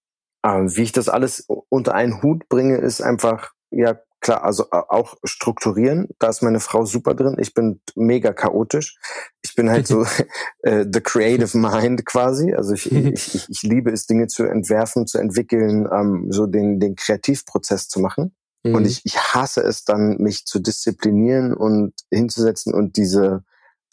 äh, 0.44 0.66
wie 0.66 0.84
ich 0.84 0.92
das 0.92 1.10
alles 1.10 1.48
unter 1.70 1.96
einen 1.96 2.22
Hut 2.22 2.48
bringe, 2.48 2.78
ist 2.78 3.02
einfach 3.02 3.54
ja 3.72 3.98
klar, 4.22 4.44
also 4.44 4.68
auch 4.72 5.16
strukturieren, 5.24 6.08
da 6.20 6.30
ist 6.30 6.42
meine 6.42 6.60
Frau 6.60 6.86
super 6.86 7.14
drin. 7.14 7.36
Ich 7.40 7.54
bin 7.54 7.82
mega 7.96 8.32
chaotisch. 8.32 8.98
Ich 9.42 9.56
bin 9.56 9.70
halt 9.70 9.88
so 9.88 10.06
äh, 10.62 10.86
the 10.92 11.02
creative 11.02 11.58
mind 11.58 12.06
quasi. 12.06 12.54
Also 12.54 12.74
ich, 12.74 12.92
ich, 12.92 13.36
ich, 13.36 13.50
ich 13.50 13.64
liebe 13.64 13.92
es, 13.92 14.06
Dinge 14.06 14.28
zu 14.28 14.44
entwerfen, 14.44 15.08
zu 15.08 15.18
entwickeln, 15.18 15.88
ähm, 15.92 16.28
so 16.30 16.46
den, 16.46 16.80
den 16.80 16.96
Kreativprozess 16.96 17.90
zu 17.90 18.00
machen. 18.00 18.36
Mhm. 18.64 18.76
Und 18.76 18.86
ich, 18.86 19.02
ich 19.04 19.18
hasse 19.18 19.62
es 19.62 19.84
dann, 19.84 20.18
mich 20.18 20.46
zu 20.46 20.60
disziplinieren 20.60 21.54
und 21.54 21.94
hinzusetzen 22.12 22.74
und 22.74 22.98
diese 22.98 23.44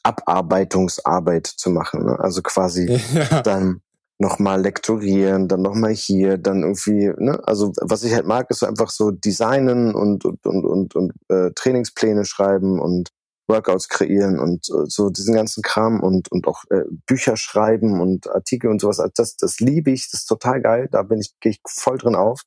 Abarbeitungsarbeit 0.02 1.46
zu 1.46 1.70
machen. 1.70 2.04
Ne? 2.04 2.18
Also 2.18 2.42
quasi 2.42 3.00
ja. 3.12 3.42
dann 3.42 3.80
nochmal 4.18 4.60
lektorieren, 4.60 5.48
dann 5.48 5.62
nochmal 5.62 5.94
hier, 5.94 6.38
dann 6.38 6.62
irgendwie, 6.62 7.12
ne, 7.18 7.40
also 7.44 7.72
was 7.80 8.02
ich 8.02 8.14
halt 8.14 8.26
mag, 8.26 8.50
ist 8.50 8.60
so 8.60 8.66
einfach 8.66 8.90
so 8.90 9.10
designen 9.12 9.94
und 9.94 10.24
und 10.24 10.44
und 10.44 10.64
und, 10.64 10.96
und 10.96 11.12
äh, 11.28 11.52
Trainingspläne 11.54 12.24
schreiben 12.24 12.80
und 12.80 13.10
Workouts 13.48 13.88
kreieren 13.88 14.38
und 14.40 14.68
äh, 14.70 14.86
so 14.86 15.10
diesen 15.10 15.34
ganzen 15.34 15.62
Kram 15.62 16.00
und 16.00 16.30
und 16.32 16.48
auch 16.48 16.64
äh, 16.70 16.82
Bücher 17.06 17.36
schreiben 17.36 18.00
und 18.00 18.28
Artikel 18.28 18.70
und 18.70 18.80
sowas. 18.80 19.00
Also 19.00 19.12
das 19.16 19.36
das 19.36 19.60
liebe 19.60 19.90
ich, 19.92 20.10
das 20.10 20.22
ist 20.22 20.26
total 20.26 20.60
geil. 20.62 20.88
Da 20.90 21.02
bin 21.02 21.20
ich 21.20 21.32
gehe 21.40 21.52
ich 21.52 21.60
voll 21.66 21.98
drin 21.98 22.16
auf. 22.16 22.42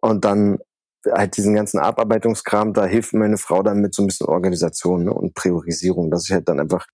Und 0.00 0.24
dann 0.24 0.58
halt 1.12 1.36
diesen 1.36 1.54
ganzen 1.54 1.78
Abarbeitungskram, 1.80 2.72
da 2.72 2.86
hilft 2.86 3.14
meine 3.14 3.38
Frau 3.38 3.62
dann 3.62 3.80
mit 3.80 3.94
so 3.94 4.02
ein 4.02 4.06
bisschen 4.06 4.26
Organisation 4.28 5.04
ne, 5.04 5.12
und 5.12 5.34
Priorisierung, 5.34 6.10
dass 6.10 6.24
ich 6.24 6.32
halt 6.32 6.48
dann 6.48 6.60
einfach 6.60 6.86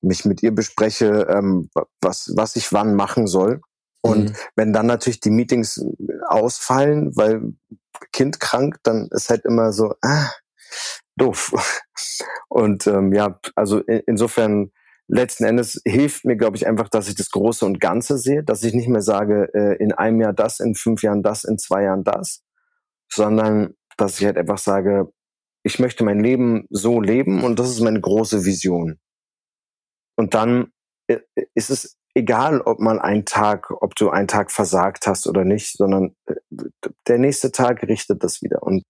mich 0.00 0.24
mit 0.24 0.42
ihr 0.42 0.54
bespreche, 0.54 1.26
ähm, 1.28 1.70
was, 2.00 2.32
was 2.36 2.56
ich 2.56 2.72
wann 2.72 2.94
machen 2.94 3.26
soll. 3.26 3.60
Und 4.00 4.30
mhm. 4.30 4.36
wenn 4.56 4.72
dann 4.72 4.86
natürlich 4.86 5.20
die 5.20 5.30
Meetings 5.30 5.84
ausfallen, 6.28 7.10
weil 7.16 7.54
Kind 8.12 8.40
krank, 8.40 8.78
dann 8.84 9.08
ist 9.10 9.28
halt 9.28 9.44
immer 9.44 9.72
so, 9.72 9.94
ah, 10.02 10.30
doof. 11.16 11.52
Und 12.48 12.86
ähm, 12.86 13.12
ja, 13.12 13.40
also 13.56 13.80
in, 13.80 14.02
insofern 14.06 14.70
letzten 15.08 15.44
Endes 15.44 15.80
hilft 15.84 16.24
mir, 16.24 16.36
glaube 16.36 16.56
ich, 16.56 16.66
einfach, 16.66 16.88
dass 16.88 17.08
ich 17.08 17.14
das 17.14 17.30
Große 17.30 17.64
und 17.64 17.80
Ganze 17.80 18.18
sehe, 18.18 18.44
dass 18.44 18.62
ich 18.62 18.74
nicht 18.74 18.88
mehr 18.88 19.02
sage, 19.02 19.48
äh, 19.54 19.82
in 19.82 19.92
einem 19.92 20.20
Jahr 20.20 20.34
das, 20.34 20.60
in 20.60 20.74
fünf 20.74 21.02
Jahren 21.02 21.22
das, 21.22 21.44
in 21.44 21.58
zwei 21.58 21.84
Jahren 21.84 22.04
das, 22.04 22.42
sondern 23.10 23.74
dass 23.96 24.20
ich 24.20 24.26
halt 24.26 24.36
einfach 24.36 24.58
sage, 24.58 25.10
ich 25.62 25.78
möchte 25.78 26.04
mein 26.04 26.20
Leben 26.20 26.66
so 26.70 27.00
leben 27.00 27.42
und 27.42 27.58
das 27.58 27.70
ist 27.70 27.80
meine 27.80 28.00
große 28.00 28.44
Vision. 28.44 28.98
Und 30.18 30.34
dann 30.34 30.72
äh, 31.06 31.20
ist 31.54 31.70
es 31.70 31.96
egal, 32.14 32.60
ob 32.60 32.80
man 32.80 32.98
einen 32.98 33.24
Tag, 33.24 33.70
ob 33.70 33.94
du 33.94 34.10
einen 34.10 34.28
Tag 34.28 34.50
versagt 34.50 35.06
hast 35.06 35.26
oder 35.26 35.44
nicht, 35.44 35.76
sondern 35.76 36.16
äh, 36.26 36.34
der 37.06 37.18
nächste 37.18 37.52
Tag 37.52 37.82
richtet 37.84 38.24
das 38.24 38.42
wieder. 38.42 38.62
Und 38.62 38.82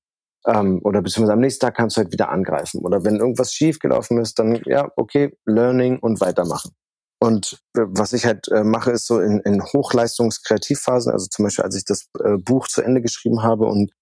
ähm, 0.47 0.81
oder 0.85 1.03
beziehungsweise 1.03 1.35
am 1.35 1.41
nächsten 1.41 1.67
Tag 1.67 1.77
kannst 1.77 1.97
du 1.97 2.03
halt 2.03 2.13
wieder 2.13 2.31
angreifen. 2.31 2.81
Oder 2.85 3.05
wenn 3.05 3.17
irgendwas 3.17 3.53
schief 3.53 3.79
gelaufen 3.79 4.19
ist, 4.19 4.39
dann 4.39 4.61
ja, 4.65 4.91
okay, 4.97 5.37
Learning 5.45 5.99
und 5.99 6.21
weitermachen. 6.21 6.73
Und 7.21 7.59
äh, 7.77 7.83
was 7.85 8.13
ich 8.13 8.25
halt 8.25 8.49
äh, 8.49 8.65
mache, 8.65 8.93
ist 8.93 9.07
so 9.07 9.21
in, 9.21 9.41
in 9.41 9.63
Hochleistungskreativphasen, 9.63 11.13
also 11.13 11.27
zum 11.27 11.45
Beispiel, 11.45 11.65
als 11.65 11.77
ich 11.77 11.85
das 11.85 12.09
äh, 12.25 12.39
Buch 12.39 12.69
zu 12.69 12.81
Ende 12.81 13.03
geschrieben 13.03 13.43
habe 13.43 13.67
und 13.67 13.93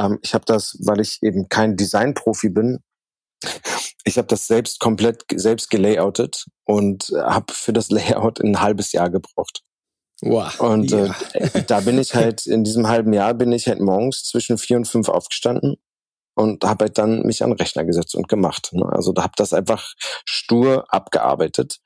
ähm, 0.00 0.18
ich 0.22 0.34
habe 0.34 0.46
das, 0.46 0.78
weil 0.84 1.00
ich 1.00 1.18
eben 1.22 1.48
kein 1.48 1.76
Designprofi 1.76 2.48
bin, 2.48 2.78
ich 4.04 4.18
habe 4.18 4.28
das 4.28 4.46
selbst 4.46 4.80
komplett 4.80 5.24
selbst 5.34 5.70
gelayoutet 5.70 6.46
und 6.64 7.12
habe 7.16 7.52
für 7.52 7.72
das 7.72 7.90
Layout 7.90 8.40
ein 8.40 8.60
halbes 8.60 8.92
Jahr 8.92 9.10
gebraucht. 9.10 9.62
Wow. 10.22 10.60
Und 10.60 10.92
äh, 10.92 11.06
ja. 11.06 11.14
äh, 11.34 11.62
da 11.66 11.80
bin 11.80 11.98
ich 11.98 12.14
halt, 12.14 12.46
in 12.46 12.64
diesem 12.64 12.88
halben 12.88 13.12
Jahr 13.12 13.34
bin 13.34 13.52
ich 13.52 13.66
halt 13.66 13.80
morgens 13.80 14.24
zwischen 14.24 14.58
vier 14.58 14.76
und 14.76 14.86
fünf 14.86 15.08
aufgestanden 15.08 15.76
und 16.34 16.64
habe 16.64 16.86
halt 16.86 16.98
dann 16.98 17.22
mich 17.22 17.42
an 17.42 17.50
den 17.50 17.58
Rechner 17.58 17.84
gesetzt 17.84 18.14
und 18.14 18.28
gemacht. 18.28 18.70
Ne? 18.72 18.86
Also 18.90 19.12
da 19.12 19.22
habe 19.22 19.34
das 19.36 19.52
einfach 19.52 19.94
stur 20.24 20.86
abgearbeitet 20.88 21.80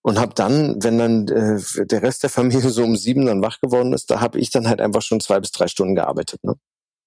und 0.00 0.18
habe 0.18 0.34
dann, 0.34 0.82
wenn 0.82 0.98
dann 0.98 1.28
äh, 1.28 1.86
der 1.86 2.02
Rest 2.02 2.22
der 2.24 2.30
Familie 2.30 2.70
so 2.70 2.82
um 2.82 2.96
sieben 2.96 3.26
dann 3.26 3.42
wach 3.42 3.60
geworden 3.60 3.92
ist, 3.92 4.10
da 4.10 4.20
habe 4.20 4.40
ich 4.40 4.50
dann 4.50 4.68
halt 4.68 4.80
einfach 4.80 5.02
schon 5.02 5.20
zwei 5.20 5.38
bis 5.38 5.52
drei 5.52 5.68
Stunden 5.68 5.94
gearbeitet. 5.94 6.42
Ne? 6.42 6.54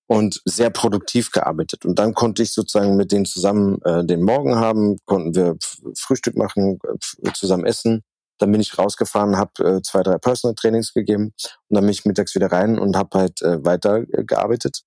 Und 0.07 0.41
sehr 0.45 0.69
produktiv 0.69 1.31
gearbeitet. 1.31 1.85
Und 1.85 1.97
dann 1.99 2.13
konnte 2.13 2.43
ich 2.43 2.53
sozusagen 2.53 2.95
mit 2.95 3.11
denen 3.11 3.25
zusammen 3.25 3.81
äh, 3.83 4.05
den 4.05 4.21
Morgen 4.21 4.55
haben, 4.55 4.97
konnten 5.05 5.35
wir 5.35 5.57
Frühstück 5.97 6.35
machen, 6.35 6.79
zusammen 7.33 7.65
essen 7.65 8.03
dann 8.37 8.51
bin 8.51 8.61
ich 8.61 8.77
rausgefahren, 8.77 9.37
habe 9.37 9.77
äh, 9.77 9.81
zwei, 9.81 10.03
drei 10.03 10.17
Personal 10.17 10.55
Trainings 10.55 10.93
gegeben 10.93 11.33
und 11.69 11.75
dann 11.75 11.83
bin 11.83 11.91
ich 11.91 12.05
mittags 12.05 12.35
wieder 12.35 12.51
rein 12.51 12.77
und 12.77 12.95
habe 12.95 13.19
halt 13.19 13.41
äh, 13.41 13.63
weiter 13.63 14.03
äh. 14.25 14.83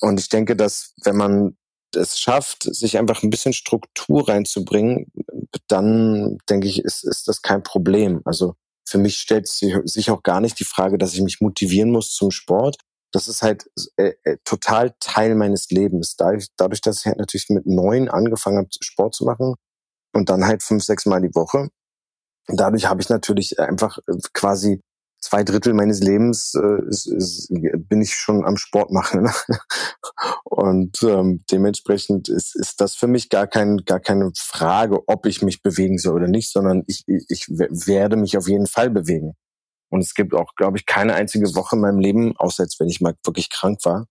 Und 0.00 0.20
ich 0.20 0.28
denke, 0.28 0.56
dass 0.56 0.94
wenn 1.02 1.16
man 1.16 1.56
es 1.94 2.18
schafft, 2.18 2.62
sich 2.62 2.98
einfach 2.98 3.22
ein 3.22 3.30
bisschen 3.30 3.52
Struktur 3.52 4.28
reinzubringen, 4.28 5.06
dann 5.68 6.38
denke 6.48 6.68
ich, 6.68 6.80
ist, 6.80 7.04
ist 7.04 7.28
das 7.28 7.42
kein 7.42 7.62
Problem. 7.62 8.20
Also 8.24 8.54
für 8.86 8.98
mich 8.98 9.18
stellt 9.18 9.48
sich 9.48 10.10
auch 10.10 10.22
gar 10.22 10.40
nicht 10.40 10.60
die 10.60 10.64
Frage, 10.64 10.98
dass 10.98 11.14
ich 11.14 11.22
mich 11.22 11.40
motivieren 11.40 11.90
muss 11.90 12.14
zum 12.14 12.30
Sport. 12.30 12.76
Das 13.16 13.28
ist 13.28 13.40
halt 13.40 13.70
äh, 13.96 14.12
äh, 14.24 14.36
total 14.44 14.94
Teil 15.00 15.36
meines 15.36 15.70
Lebens. 15.70 16.16
Dadurch, 16.16 16.48
dadurch, 16.58 16.82
dass 16.82 17.00
ich 17.00 17.06
halt 17.06 17.16
natürlich 17.16 17.48
mit 17.48 17.64
neun 17.64 18.10
angefangen 18.10 18.58
habe, 18.58 18.68
Sport 18.78 19.14
zu 19.14 19.24
machen 19.24 19.54
und 20.12 20.28
dann 20.28 20.44
halt 20.44 20.62
fünf, 20.62 20.84
sechs 20.84 21.06
Mal 21.06 21.22
die 21.22 21.34
Woche, 21.34 21.70
dadurch 22.46 22.84
habe 22.84 23.00
ich 23.00 23.08
natürlich 23.08 23.58
einfach 23.58 23.96
äh, 24.06 24.18
quasi 24.34 24.82
zwei 25.18 25.44
Drittel 25.44 25.72
meines 25.72 26.00
Lebens 26.00 26.52
äh, 26.56 26.82
ist, 26.90 27.06
ist, 27.06 27.48
bin 27.88 28.02
ich 28.02 28.14
schon 28.14 28.44
am 28.44 28.58
Sport 28.58 28.90
machen. 28.90 29.30
Und 30.44 31.02
ähm, 31.02 31.42
dementsprechend 31.50 32.28
ist, 32.28 32.54
ist 32.54 32.82
das 32.82 32.96
für 32.96 33.06
mich 33.06 33.30
gar, 33.30 33.46
kein, 33.46 33.78
gar 33.86 34.00
keine 34.00 34.30
Frage, 34.36 35.08
ob 35.08 35.24
ich 35.24 35.40
mich 35.40 35.62
bewegen 35.62 35.96
soll 35.96 36.16
oder 36.16 36.28
nicht, 36.28 36.52
sondern 36.52 36.84
ich, 36.86 37.02
ich 37.06 37.46
werde 37.48 38.16
mich 38.16 38.36
auf 38.36 38.46
jeden 38.46 38.66
Fall 38.66 38.90
bewegen. 38.90 39.36
Und 39.90 40.00
es 40.00 40.14
gibt 40.14 40.34
auch, 40.34 40.54
glaube 40.56 40.78
ich, 40.78 40.86
keine 40.86 41.14
einzige 41.14 41.54
Woche 41.54 41.76
in 41.76 41.82
meinem 41.82 41.98
Leben, 41.98 42.36
außer 42.36 42.64
jetzt, 42.64 42.80
wenn 42.80 42.88
ich 42.88 43.00
mal 43.00 43.14
wirklich 43.24 43.50
krank 43.50 43.80
war, 43.84 44.06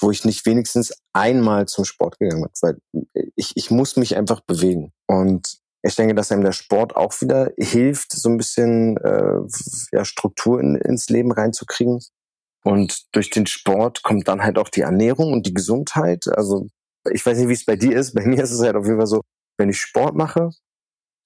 wo 0.00 0.10
ich 0.10 0.24
nicht 0.24 0.44
wenigstens 0.46 0.92
einmal 1.12 1.66
zum 1.66 1.84
Sport 1.84 2.18
gegangen 2.18 2.42
bin. 2.42 2.50
Weil 2.60 2.78
ich, 3.36 3.52
ich 3.56 3.70
muss 3.70 3.96
mich 3.96 4.16
einfach 4.16 4.40
bewegen. 4.40 4.92
Und 5.06 5.58
ich 5.82 5.96
denke, 5.96 6.14
dass 6.14 6.32
einem 6.32 6.44
der 6.44 6.52
Sport 6.52 6.96
auch 6.96 7.20
wieder 7.20 7.52
hilft, 7.58 8.12
so 8.12 8.28
ein 8.30 8.38
bisschen 8.38 8.96
äh, 8.98 9.40
ja, 9.92 10.04
Struktur 10.04 10.60
in, 10.60 10.76
ins 10.76 11.10
Leben 11.10 11.30
reinzukriegen. 11.30 12.00
Und 12.64 13.14
durch 13.14 13.28
den 13.28 13.46
Sport 13.46 14.02
kommt 14.02 14.26
dann 14.26 14.42
halt 14.42 14.58
auch 14.58 14.70
die 14.70 14.80
Ernährung 14.80 15.32
und 15.32 15.46
die 15.46 15.52
Gesundheit. 15.52 16.26
Also 16.28 16.68
ich 17.10 17.24
weiß 17.24 17.36
nicht, 17.36 17.48
wie 17.48 17.52
es 17.52 17.66
bei 17.66 17.76
dir 17.76 17.98
ist. 17.98 18.14
Bei 18.14 18.24
mir 18.24 18.42
ist 18.42 18.52
es 18.52 18.60
halt 18.60 18.76
auf 18.76 18.86
jeden 18.86 18.96
Fall 18.96 19.06
so, 19.06 19.20
wenn 19.58 19.68
ich 19.68 19.78
Sport 19.78 20.14
mache, 20.14 20.48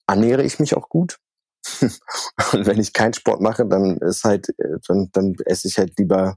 ernähre 0.09 0.43
ich 0.43 0.59
mich 0.59 0.77
auch 0.77 0.89
gut. 0.89 1.19
Und 2.53 2.67
wenn 2.67 2.81
ich 2.81 2.93
keinen 2.93 3.15
Sport 3.15 3.41
mache, 3.41 3.67
dann 3.67 3.99
ist 3.99 4.25
halt, 4.25 4.49
äh, 4.59 4.79
dann, 4.87 5.09
dann 5.13 5.35
esse 5.47 5.69
ich 5.69 5.79
halt 5.79 5.99
lieber 5.99 6.37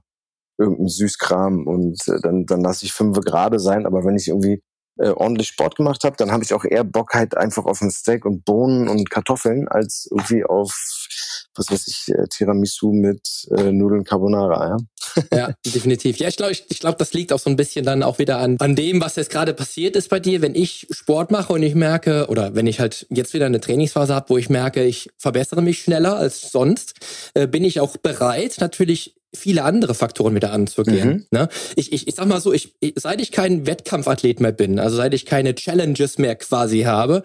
irgendeinen 0.58 0.88
Süßkram 0.88 1.66
und 1.66 2.00
äh, 2.08 2.20
dann, 2.22 2.46
dann 2.46 2.60
lasse 2.60 2.84
ich 2.84 2.92
fünf 2.92 3.18
gerade 3.20 3.58
sein. 3.58 3.86
Aber 3.86 4.04
wenn 4.04 4.16
ich 4.16 4.28
irgendwie 4.28 4.62
äh, 5.02 5.10
ordentlich 5.10 5.48
Sport 5.48 5.76
gemacht 5.76 6.04
habe, 6.04 6.16
dann 6.16 6.30
habe 6.30 6.44
ich 6.44 6.54
auch 6.54 6.64
eher 6.64 6.84
Bock 6.84 7.14
halt 7.14 7.36
einfach 7.36 7.64
auf 7.64 7.82
ein 7.82 7.90
Steak 7.90 8.24
und 8.24 8.44
Bohnen 8.44 8.88
und 8.88 9.10
Kartoffeln 9.10 9.68
als 9.68 10.08
irgendwie 10.10 10.44
auf 10.44 10.72
was 11.54 11.70
weiß 11.70 11.86
ich 11.88 12.14
äh, 12.14 12.26
Tiramisu 12.28 12.92
mit 12.92 13.48
äh, 13.56 13.72
Nudeln 13.72 14.04
Carbonara. 14.04 14.68
Ja, 14.68 15.22
ja 15.36 15.54
definitiv. 15.66 16.16
Ja, 16.16 16.28
ich 16.28 16.36
glaube, 16.36 16.52
ich, 16.52 16.64
ich 16.68 16.80
glaube, 16.80 16.96
das 16.98 17.12
liegt 17.12 17.32
auch 17.32 17.38
so 17.38 17.50
ein 17.50 17.56
bisschen 17.56 17.84
dann 17.84 18.02
auch 18.02 18.18
wieder 18.18 18.38
an 18.38 18.56
an 18.58 18.74
dem, 18.74 19.00
was 19.00 19.16
jetzt 19.16 19.30
gerade 19.30 19.52
passiert 19.54 19.96
ist 19.96 20.08
bei 20.08 20.20
dir. 20.20 20.40
Wenn 20.40 20.54
ich 20.54 20.86
Sport 20.90 21.30
mache 21.30 21.52
und 21.52 21.62
ich 21.62 21.74
merke 21.74 22.26
oder 22.28 22.54
wenn 22.54 22.66
ich 22.66 22.80
halt 22.80 23.06
jetzt 23.10 23.34
wieder 23.34 23.46
eine 23.46 23.60
Trainingsphase 23.60 24.14
habe, 24.14 24.30
wo 24.30 24.38
ich 24.38 24.48
merke, 24.48 24.84
ich 24.84 25.10
verbessere 25.18 25.62
mich 25.62 25.82
schneller 25.82 26.16
als 26.16 26.52
sonst, 26.52 26.94
äh, 27.34 27.46
bin 27.46 27.64
ich 27.64 27.80
auch 27.80 27.96
bereit, 27.96 28.56
natürlich 28.60 29.16
viele 29.34 29.64
andere 29.64 29.94
Faktoren 29.94 30.34
wieder 30.34 30.52
anzugehen. 30.52 31.08
Mhm. 31.08 31.26
Ne? 31.30 31.48
Ich, 31.76 31.92
ich, 31.92 32.06
ich 32.06 32.14
sag 32.14 32.26
mal 32.26 32.40
so, 32.40 32.52
ich, 32.52 32.74
ich, 32.80 32.94
seit 32.96 33.20
ich 33.20 33.32
kein 33.32 33.66
Wettkampfathlet 33.66 34.40
mehr 34.40 34.52
bin, 34.52 34.78
also 34.78 34.96
seit 34.96 35.14
ich 35.14 35.26
keine 35.26 35.54
Challenges 35.54 36.18
mehr 36.18 36.36
quasi 36.36 36.82
habe, 36.82 37.22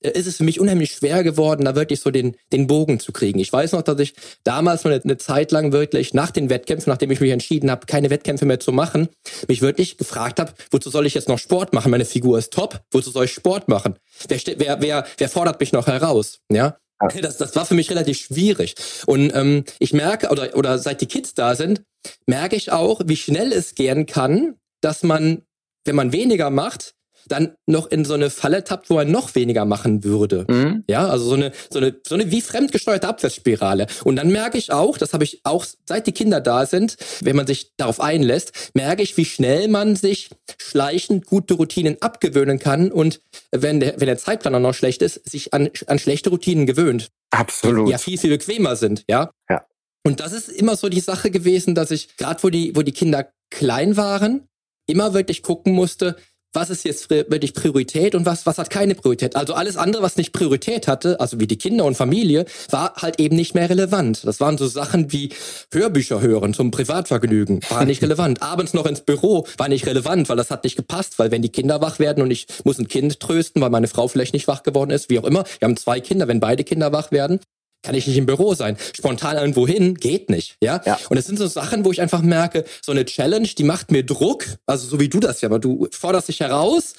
äh, 0.00 0.10
ist 0.10 0.26
es 0.26 0.36
für 0.36 0.44
mich 0.44 0.60
unheimlich 0.60 0.92
schwer 0.92 1.22
geworden, 1.22 1.64
da 1.64 1.74
wirklich 1.76 2.00
so 2.00 2.10
den, 2.10 2.36
den 2.52 2.66
Bogen 2.66 2.98
zu 2.98 3.12
kriegen. 3.12 3.38
Ich 3.38 3.52
weiß 3.52 3.72
noch, 3.72 3.82
dass 3.82 4.00
ich 4.00 4.14
damals 4.42 4.84
mal 4.84 4.94
eine, 4.94 5.04
eine 5.04 5.16
Zeit 5.16 5.52
lang 5.52 5.72
wirklich 5.72 6.12
nach 6.12 6.30
den 6.30 6.50
Wettkämpfen, 6.50 6.90
nachdem 6.90 7.10
ich 7.10 7.20
mich 7.20 7.30
entschieden 7.30 7.70
habe, 7.70 7.86
keine 7.86 8.10
Wettkämpfe 8.10 8.46
mehr 8.46 8.60
zu 8.60 8.72
machen, 8.72 9.08
mich 9.46 9.62
wirklich 9.62 9.96
gefragt 9.96 10.40
habe, 10.40 10.52
wozu 10.70 10.90
soll 10.90 11.06
ich 11.06 11.14
jetzt 11.14 11.28
noch 11.28 11.38
Sport 11.38 11.72
machen? 11.72 11.90
Meine 11.90 12.04
Figur 12.04 12.38
ist 12.38 12.52
top, 12.52 12.80
wozu 12.90 13.10
soll 13.10 13.26
ich 13.26 13.32
Sport 13.32 13.68
machen? 13.68 13.94
Wer, 14.28 14.40
wer, 14.56 14.80
wer, 14.80 15.06
wer 15.18 15.28
fordert 15.28 15.60
mich 15.60 15.72
noch 15.72 15.86
heraus? 15.86 16.40
Ja, 16.50 16.76
das, 17.20 17.38
das 17.38 17.56
war 17.56 17.66
für 17.66 17.74
mich 17.74 17.90
relativ 17.90 18.18
schwierig. 18.18 18.74
Und 19.06 19.34
ähm, 19.34 19.64
ich 19.78 19.92
merke, 19.92 20.30
oder, 20.30 20.56
oder 20.56 20.78
seit 20.78 21.00
die 21.00 21.06
Kids 21.06 21.34
da 21.34 21.54
sind, 21.54 21.82
merke 22.26 22.56
ich 22.56 22.72
auch, 22.72 23.00
wie 23.04 23.16
schnell 23.16 23.52
es 23.52 23.74
gehen 23.74 24.06
kann, 24.06 24.56
dass 24.80 25.02
man, 25.02 25.42
wenn 25.84 25.96
man 25.96 26.12
weniger 26.12 26.50
macht, 26.50 26.94
dann 27.28 27.54
noch 27.66 27.86
in 27.86 28.04
so 28.04 28.14
eine 28.14 28.30
Falle 28.30 28.64
tappt, 28.64 28.90
wo 28.90 28.98
er 28.98 29.04
noch 29.04 29.34
weniger 29.34 29.64
machen 29.64 30.04
würde. 30.04 30.44
Mhm. 30.48 30.84
Ja, 30.88 31.08
also 31.08 31.26
so 31.26 31.34
eine, 31.34 31.52
so 31.70 31.78
eine, 31.78 31.96
so 32.06 32.14
eine 32.14 32.30
wie 32.30 32.40
fremdgesteuerte 32.40 33.08
Abwärtsspirale. 33.08 33.86
Und 34.04 34.16
dann 34.16 34.30
merke 34.30 34.58
ich 34.58 34.72
auch, 34.72 34.98
das 34.98 35.12
habe 35.12 35.24
ich 35.24 35.40
auch 35.44 35.64
seit 35.86 36.06
die 36.06 36.12
Kinder 36.12 36.40
da 36.40 36.66
sind, 36.66 36.96
wenn 37.20 37.36
man 37.36 37.46
sich 37.46 37.72
darauf 37.76 38.00
einlässt, 38.00 38.70
merke 38.74 39.02
ich, 39.02 39.16
wie 39.16 39.24
schnell 39.24 39.68
man 39.68 39.96
sich 39.96 40.30
schleichend 40.58 41.26
gute 41.26 41.54
Routinen 41.54 41.96
abgewöhnen 42.00 42.58
kann 42.58 42.92
und 42.92 43.20
wenn 43.50 43.80
der, 43.80 44.00
wenn 44.00 44.06
der 44.06 44.18
Zeitplan 44.18 44.54
auch 44.54 44.60
noch 44.60 44.74
schlecht 44.74 45.02
ist, 45.02 45.28
sich 45.28 45.54
an, 45.54 45.70
an 45.86 45.98
schlechte 45.98 46.30
Routinen 46.30 46.66
gewöhnt. 46.66 47.10
Absolut. 47.30 47.88
Die 47.88 47.92
ja 47.92 47.98
viel, 47.98 48.18
viel 48.18 48.30
bequemer 48.30 48.76
sind, 48.76 49.04
ja. 49.08 49.30
Ja. 49.48 49.66
Und 50.06 50.20
das 50.20 50.32
ist 50.32 50.48
immer 50.48 50.76
so 50.76 50.88
die 50.88 51.00
Sache 51.00 51.30
gewesen, 51.30 51.74
dass 51.74 51.90
ich, 51.90 52.16
gerade 52.16 52.42
wo 52.42 52.50
die, 52.50 52.76
wo 52.76 52.82
die 52.82 52.92
Kinder 52.92 53.30
klein 53.50 53.96
waren, 53.96 54.46
immer 54.86 55.14
wirklich 55.14 55.42
gucken 55.42 55.72
musste, 55.72 56.16
was 56.54 56.70
ist 56.70 56.84
jetzt 56.84 57.10
wirklich 57.10 57.54
Priorität 57.54 58.14
und 58.14 58.26
was, 58.26 58.46
was 58.46 58.58
hat 58.58 58.70
keine 58.70 58.94
Priorität. 58.94 59.36
Also 59.36 59.54
alles 59.54 59.76
andere, 59.76 60.02
was 60.02 60.16
nicht 60.16 60.32
Priorität 60.32 60.88
hatte, 60.88 61.20
also 61.20 61.40
wie 61.40 61.46
die 61.46 61.58
Kinder 61.58 61.84
und 61.84 61.96
Familie, 61.96 62.46
war 62.70 62.94
halt 62.96 63.20
eben 63.20 63.36
nicht 63.36 63.54
mehr 63.54 63.68
relevant. 63.68 64.24
Das 64.24 64.40
waren 64.40 64.58
so 64.58 64.66
Sachen 64.66 65.12
wie 65.12 65.30
Hörbücher 65.72 66.20
hören 66.20 66.54
zum 66.54 66.70
Privatvergnügen, 66.70 67.60
war 67.68 67.84
nicht 67.84 68.02
relevant. 68.02 68.42
Abends 68.42 68.74
noch 68.74 68.86
ins 68.86 69.00
Büro 69.00 69.46
war 69.56 69.68
nicht 69.68 69.86
relevant, 69.86 70.28
weil 70.28 70.36
das 70.36 70.50
hat 70.50 70.64
nicht 70.64 70.76
gepasst, 70.76 71.18
weil 71.18 71.30
wenn 71.30 71.42
die 71.42 71.50
Kinder 71.50 71.80
wach 71.80 71.98
werden 71.98 72.22
und 72.22 72.30
ich 72.30 72.46
muss 72.64 72.78
ein 72.78 72.88
Kind 72.88 73.20
trösten, 73.20 73.60
weil 73.60 73.70
meine 73.70 73.88
Frau 73.88 74.08
vielleicht 74.08 74.34
nicht 74.34 74.48
wach 74.48 74.62
geworden 74.62 74.90
ist, 74.90 75.10
wie 75.10 75.18
auch 75.18 75.24
immer, 75.24 75.44
wir 75.58 75.66
haben 75.66 75.76
zwei 75.76 76.00
Kinder, 76.00 76.28
wenn 76.28 76.40
beide 76.40 76.64
Kinder 76.64 76.92
wach 76.92 77.10
werden, 77.10 77.40
kann 77.84 77.94
ich 77.94 78.06
nicht 78.06 78.16
im 78.16 78.26
Büro 78.26 78.54
sein. 78.54 78.76
Spontan 78.96 79.36
irgendwo 79.36 79.66
hin, 79.68 79.94
geht 79.94 80.30
nicht, 80.30 80.56
ja? 80.60 80.80
ja. 80.84 80.98
Und 81.10 81.16
es 81.16 81.26
sind 81.26 81.38
so 81.38 81.46
Sachen, 81.46 81.84
wo 81.84 81.92
ich 81.92 82.00
einfach 82.00 82.22
merke, 82.22 82.64
so 82.82 82.90
eine 82.90 83.04
Challenge, 83.04 83.46
die 83.46 83.62
macht 83.62 83.92
mir 83.92 84.04
Druck, 84.04 84.46
also 84.66 84.88
so 84.88 84.98
wie 84.98 85.08
du 85.08 85.20
das 85.20 85.40
ja, 85.42 85.48
aber 85.48 85.58
du 85.58 85.86
forderst 85.92 86.28
dich 86.28 86.40
heraus. 86.40 86.94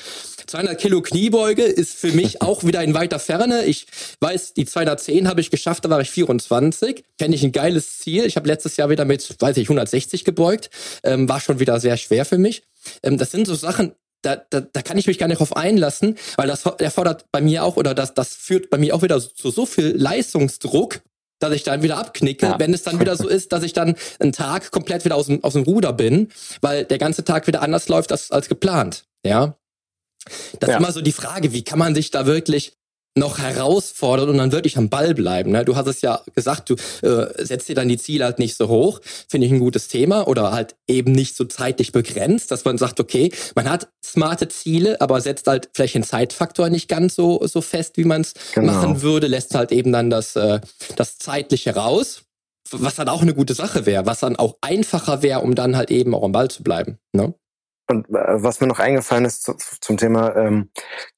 200 0.48 0.80
Kilo 0.80 1.02
Kniebeuge 1.02 1.64
ist 1.64 1.96
für 1.96 2.12
mich 2.12 2.42
auch 2.42 2.64
wieder 2.64 2.84
in 2.84 2.94
weiter 2.94 3.20
Ferne. 3.20 3.66
Ich 3.66 3.88
weiß, 4.20 4.54
die 4.54 4.66
210 4.66 5.28
habe 5.28 5.42
ich 5.42 5.50
geschafft, 5.50 5.86
da 5.86 5.90
war 5.90 6.02
ich 6.02 6.12
24. 6.12 7.04
Kenne 7.18 7.36
ich 7.36 7.44
ein 7.44 7.52
geiles 7.52 8.00
Ziel. 8.00 8.26
Ich 8.26 8.36
habe 8.36 8.48
letztes 8.48 8.78
Jahr 8.78 8.90
wieder 8.90 9.06
mit, 9.06 9.36
weiß 9.40 9.58
ich, 9.58 9.66
160 9.66 10.24
gebeugt. 10.24 10.70
Ähm, 11.04 11.28
war 11.28 11.42
schon 11.42 11.60
wieder 11.60 11.80
sehr 11.80 11.98
schwer 11.98 12.26
für 12.26 12.38
mich. 12.38 12.64
Ähm, 13.02 13.18
das 13.18 13.32
sind 13.32 13.48
so 13.48 13.56
Sachen, 13.56 13.94
da, 14.26 14.38
da, 14.50 14.62
da 14.62 14.82
kann 14.82 14.98
ich 14.98 15.08
mich 15.08 15.18
gar 15.18 15.28
nicht 15.28 15.40
drauf 15.40 15.56
einlassen, 15.56 16.18
weil 16.38 16.48
das 16.48 16.66
erfordert 16.66 17.26
bei 17.32 17.42
mir 17.42 17.64
auch, 17.64 17.78
oder 17.78 17.94
das, 17.94 18.14
das 18.14 18.36
führt 18.36 18.70
bei 18.70 18.78
mir 18.78 18.96
auch 18.96 19.02
wieder 19.02 19.20
zu 19.20 19.52
so 19.52 19.66
viel 19.66 19.96
Leistungsdruck, 19.96 21.02
dass 21.40 21.54
ich 21.54 21.64
dann 21.64 21.84
wieder 21.84 21.98
abknicke, 21.98 22.46
ja. 22.46 22.60
wenn 22.60 22.74
es 22.74 22.84
dann 22.84 23.00
wieder 23.00 23.16
so 23.16 23.28
ist, 23.28 23.52
dass 23.52 23.64
ich 23.64 23.74
dann 23.74 23.96
einen 24.20 24.32
Tag 24.32 24.72
komplett 24.72 25.06
wieder 25.06 25.16
aus 25.16 25.28
dem, 25.28 25.44
aus 25.44 25.54
dem 25.54 25.64
Ruder 25.64 25.94
bin, 25.94 26.30
weil 26.62 26.86
der 26.86 26.98
ganze 26.98 27.24
Tag 27.24 27.46
wieder 27.48 27.62
anders 27.62 27.88
läuft 27.88 28.12
als, 28.12 28.32
als 28.32 28.50
geplant. 28.50 29.06
Ja. 29.26 29.56
Das 30.60 30.70
ja. 30.70 30.76
ist 30.76 30.80
immer 30.80 30.92
so 30.92 31.02
die 31.02 31.12
Frage, 31.12 31.52
wie 31.54 31.64
kann 31.64 31.78
man 31.78 31.94
sich 31.94 32.10
da 32.10 32.26
wirklich 32.26 32.74
noch 33.18 33.40
herausfordern 33.40 34.30
und 34.30 34.38
dann 34.38 34.52
wirklich 34.52 34.78
am 34.78 34.90
Ball 34.90 35.14
bleiben. 35.14 35.52
Ne? 35.52 35.64
Du 35.64 35.76
hast 35.76 35.88
es 35.88 36.02
ja 36.02 36.22
gesagt, 36.36 36.70
du 36.70 36.76
äh, 37.02 37.44
setzt 37.44 37.70
dir 37.70 37.76
dann 37.76 37.88
die 37.88 37.98
Ziele 37.98 38.26
halt 38.26 38.40
nicht 38.40 38.58
so 38.58 38.68
hoch. 38.68 39.00
Finde 39.30 39.48
ich 39.48 39.54
ein 39.54 39.60
gutes 39.60 39.88
Thema. 39.88 40.28
Oder 40.28 40.52
halt 40.52 40.76
eben 40.88 41.14
nicht 41.14 41.36
so 41.36 41.46
zeitlich 41.46 41.94
begrenzt, 41.94 42.52
dass 42.52 42.66
man 42.66 42.78
sagt, 42.78 43.00
okay, 43.00 43.32
man 43.56 43.70
hat 43.70 43.88
smarte 44.04 44.50
Ziele, 44.50 45.00
aber 45.00 45.22
setzt 45.22 45.48
halt 45.48 45.70
vielleicht 45.74 45.96
den 45.96 46.04
Zeitfaktor 46.04 46.70
nicht 46.70 46.90
ganz 46.90 47.16
so, 47.16 47.40
so 47.48 47.62
fest, 47.62 47.96
wie 47.96 48.04
man 48.04 48.22
es 48.22 48.34
genau. 48.54 48.74
machen 48.74 49.02
würde, 49.02 49.28
lässt 49.28 49.56
halt 49.56 49.72
eben 49.72 49.94
dann 49.94 50.10
das, 50.10 50.36
äh, 50.36 50.60
das 50.98 51.18
Zeitliche 51.18 51.76
raus. 51.76 52.24
Was 52.72 52.96
dann 52.96 53.10
auch 53.10 53.22
eine 53.22 53.36
gute 53.36 53.54
Sache 53.54 53.86
wäre, 53.86 54.08
was 54.08 54.22
dann 54.22 54.36
auch 54.36 54.58
einfacher 54.62 55.22
wäre, 55.22 55.42
um 55.42 55.54
dann 55.54 55.78
halt 55.78 55.92
eben 55.92 56.16
auch 56.16 56.24
am 56.24 56.32
Ball 56.32 56.50
zu 56.50 56.64
bleiben. 56.64 56.98
Ne? 57.14 57.36
Und 57.88 58.10
äh, 58.10 58.44
was 58.44 58.62
mir 58.62 58.68
noch 58.68 58.80
eingefallen 58.80 59.26
ist 59.26 59.44
zu, 59.44 59.56
zum 59.82 59.98
Thema, 59.98 60.36
ähm, 60.36 60.72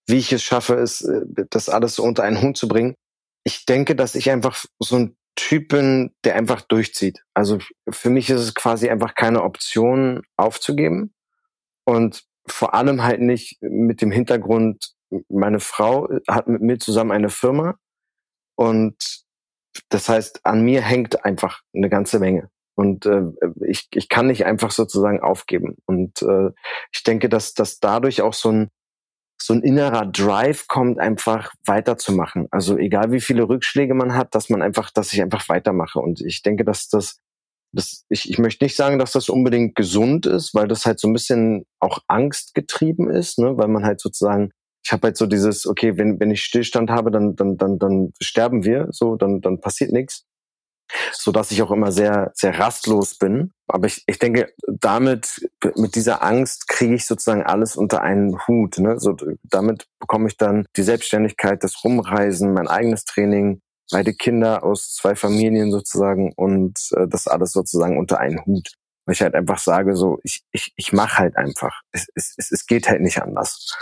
wie 0.07 0.17
ich 0.17 0.31
es 0.31 0.43
schaffe, 0.43 0.75
ist, 0.75 1.01
äh, 1.01 1.21
das 1.49 1.69
alles 1.69 1.95
so 1.95 2.03
unter 2.03 2.23
einen 2.23 2.41
Hut 2.41 2.57
zu 2.57 2.67
bringen. 2.67 2.95
Ich 3.43 3.65
denke, 3.65 3.95
dass 3.95 4.15
ich 4.15 4.29
einfach 4.29 4.65
so 4.79 4.97
ein 4.97 5.17
Typ 5.35 5.69
bin, 5.69 6.13
der 6.23 6.35
einfach 6.35 6.61
durchzieht. 6.61 7.23
Also 7.33 7.59
für 7.89 8.09
mich 8.09 8.29
ist 8.29 8.41
es 8.41 8.55
quasi 8.55 8.89
einfach 8.89 9.15
keine 9.15 9.43
Option 9.43 10.23
aufzugeben. 10.35 11.13
Und 11.85 12.23
vor 12.47 12.73
allem 12.73 13.03
halt 13.03 13.21
nicht 13.21 13.61
mit 13.61 14.01
dem 14.01 14.11
Hintergrund, 14.11 14.93
meine 15.29 15.59
Frau 15.59 16.09
hat 16.27 16.47
mit 16.47 16.61
mir 16.61 16.79
zusammen 16.79 17.11
eine 17.11 17.29
Firma 17.29 17.77
und 18.55 19.25
das 19.89 20.09
heißt, 20.09 20.45
an 20.45 20.63
mir 20.63 20.81
hängt 20.81 21.23
einfach 21.23 21.61
eine 21.73 21.89
ganze 21.89 22.19
Menge. 22.19 22.49
Und 22.77 23.07
äh, 23.07 23.23
ich, 23.65 23.87
ich 23.91 24.07
kann 24.07 24.27
nicht 24.27 24.45
einfach 24.45 24.69
sozusagen 24.69 25.19
aufgeben. 25.19 25.77
Und 25.85 26.21
äh, 26.21 26.51
ich 26.93 27.01
denke, 27.03 27.27
dass, 27.27 27.53
dass 27.55 27.79
dadurch 27.79 28.21
auch 28.21 28.33
so 28.33 28.51
ein, 28.51 28.69
so 29.41 29.53
ein 29.53 29.63
innerer 29.63 30.05
Drive 30.05 30.67
kommt, 30.67 30.99
einfach 30.99 31.53
weiterzumachen. 31.65 32.47
Also 32.51 32.77
egal 32.77 33.11
wie 33.11 33.19
viele 33.19 33.49
Rückschläge 33.49 33.95
man 33.95 34.13
hat, 34.13 34.35
dass 34.35 34.49
man 34.49 34.61
einfach, 34.61 34.91
dass 34.91 35.11
ich 35.11 35.21
einfach 35.23 35.49
weitermache. 35.49 35.99
Und 35.99 36.21
ich 36.21 36.43
denke, 36.43 36.63
dass 36.65 36.87
das, 36.87 37.19
das 37.71 38.05
ich, 38.09 38.29
ich 38.29 38.37
möchte 38.37 38.63
nicht 38.63 38.75
sagen, 38.75 38.99
dass 38.99 39.11
das 39.11 39.27
unbedingt 39.27 39.73
gesund 39.73 40.27
ist, 40.27 40.53
weil 40.53 40.67
das 40.67 40.85
halt 40.85 40.99
so 40.99 41.07
ein 41.07 41.13
bisschen 41.13 41.65
auch 41.79 41.99
Angst 42.07 42.53
getrieben 42.53 43.09
ist, 43.09 43.39
ne? 43.39 43.57
weil 43.57 43.69
man 43.69 43.85
halt 43.85 43.99
sozusagen 43.99 44.51
ich 44.85 44.93
habe 44.93 45.07
halt 45.07 45.17
so 45.17 45.25
dieses, 45.25 45.67
okay, 45.67 45.97
wenn, 45.97 46.17
wenn 46.21 46.31
ich 46.31 46.41
Stillstand 46.43 46.89
habe, 46.89 47.11
dann, 47.11 47.35
dann, 47.35 47.57
dann, 47.57 47.77
dann 47.77 48.13
sterben 48.21 48.63
wir, 48.63 48.87
so, 48.91 49.17
dann, 49.17 49.41
dann 49.41 49.59
passiert 49.59 49.91
nichts 49.91 50.26
so 51.11 51.31
dass 51.31 51.51
ich 51.51 51.61
auch 51.61 51.71
immer 51.71 51.91
sehr, 51.91 52.31
sehr 52.33 52.57
rastlos 52.57 53.17
bin. 53.17 53.51
Aber 53.67 53.87
ich, 53.87 54.03
ich 54.07 54.19
denke, 54.19 54.53
damit, 54.67 55.49
mit 55.75 55.95
dieser 55.95 56.23
Angst 56.23 56.67
kriege 56.67 56.95
ich 56.95 57.05
sozusagen 57.05 57.43
alles 57.43 57.75
unter 57.75 58.01
einen 58.01 58.37
Hut. 58.47 58.77
Ne? 58.77 58.99
So, 58.99 59.15
damit 59.43 59.87
bekomme 59.99 60.27
ich 60.27 60.37
dann 60.37 60.65
die 60.75 60.83
Selbstständigkeit, 60.83 61.63
das 61.63 61.83
Rumreisen, 61.83 62.53
mein 62.53 62.67
eigenes 62.67 63.03
Training, 63.03 63.61
beide 63.91 64.13
Kinder 64.13 64.63
aus 64.63 64.93
zwei 64.93 65.15
Familien 65.15 65.71
sozusagen 65.71 66.33
und 66.35 66.79
äh, 66.95 67.07
das 67.07 67.27
alles 67.27 67.51
sozusagen 67.51 67.97
unter 67.97 68.19
einen 68.19 68.45
Hut. 68.45 68.73
Weil 69.05 69.13
ich 69.13 69.21
halt 69.21 69.35
einfach 69.35 69.59
sage, 69.59 69.95
so, 69.95 70.19
ich, 70.23 70.43
ich, 70.51 70.73
ich 70.75 70.91
mache 70.91 71.17
halt 71.17 71.37
einfach. 71.37 71.81
Es, 71.93 72.07
es, 72.15 72.51
es 72.51 72.65
geht 72.65 72.89
halt 72.89 73.01
nicht 73.01 73.21
anders. 73.21 73.73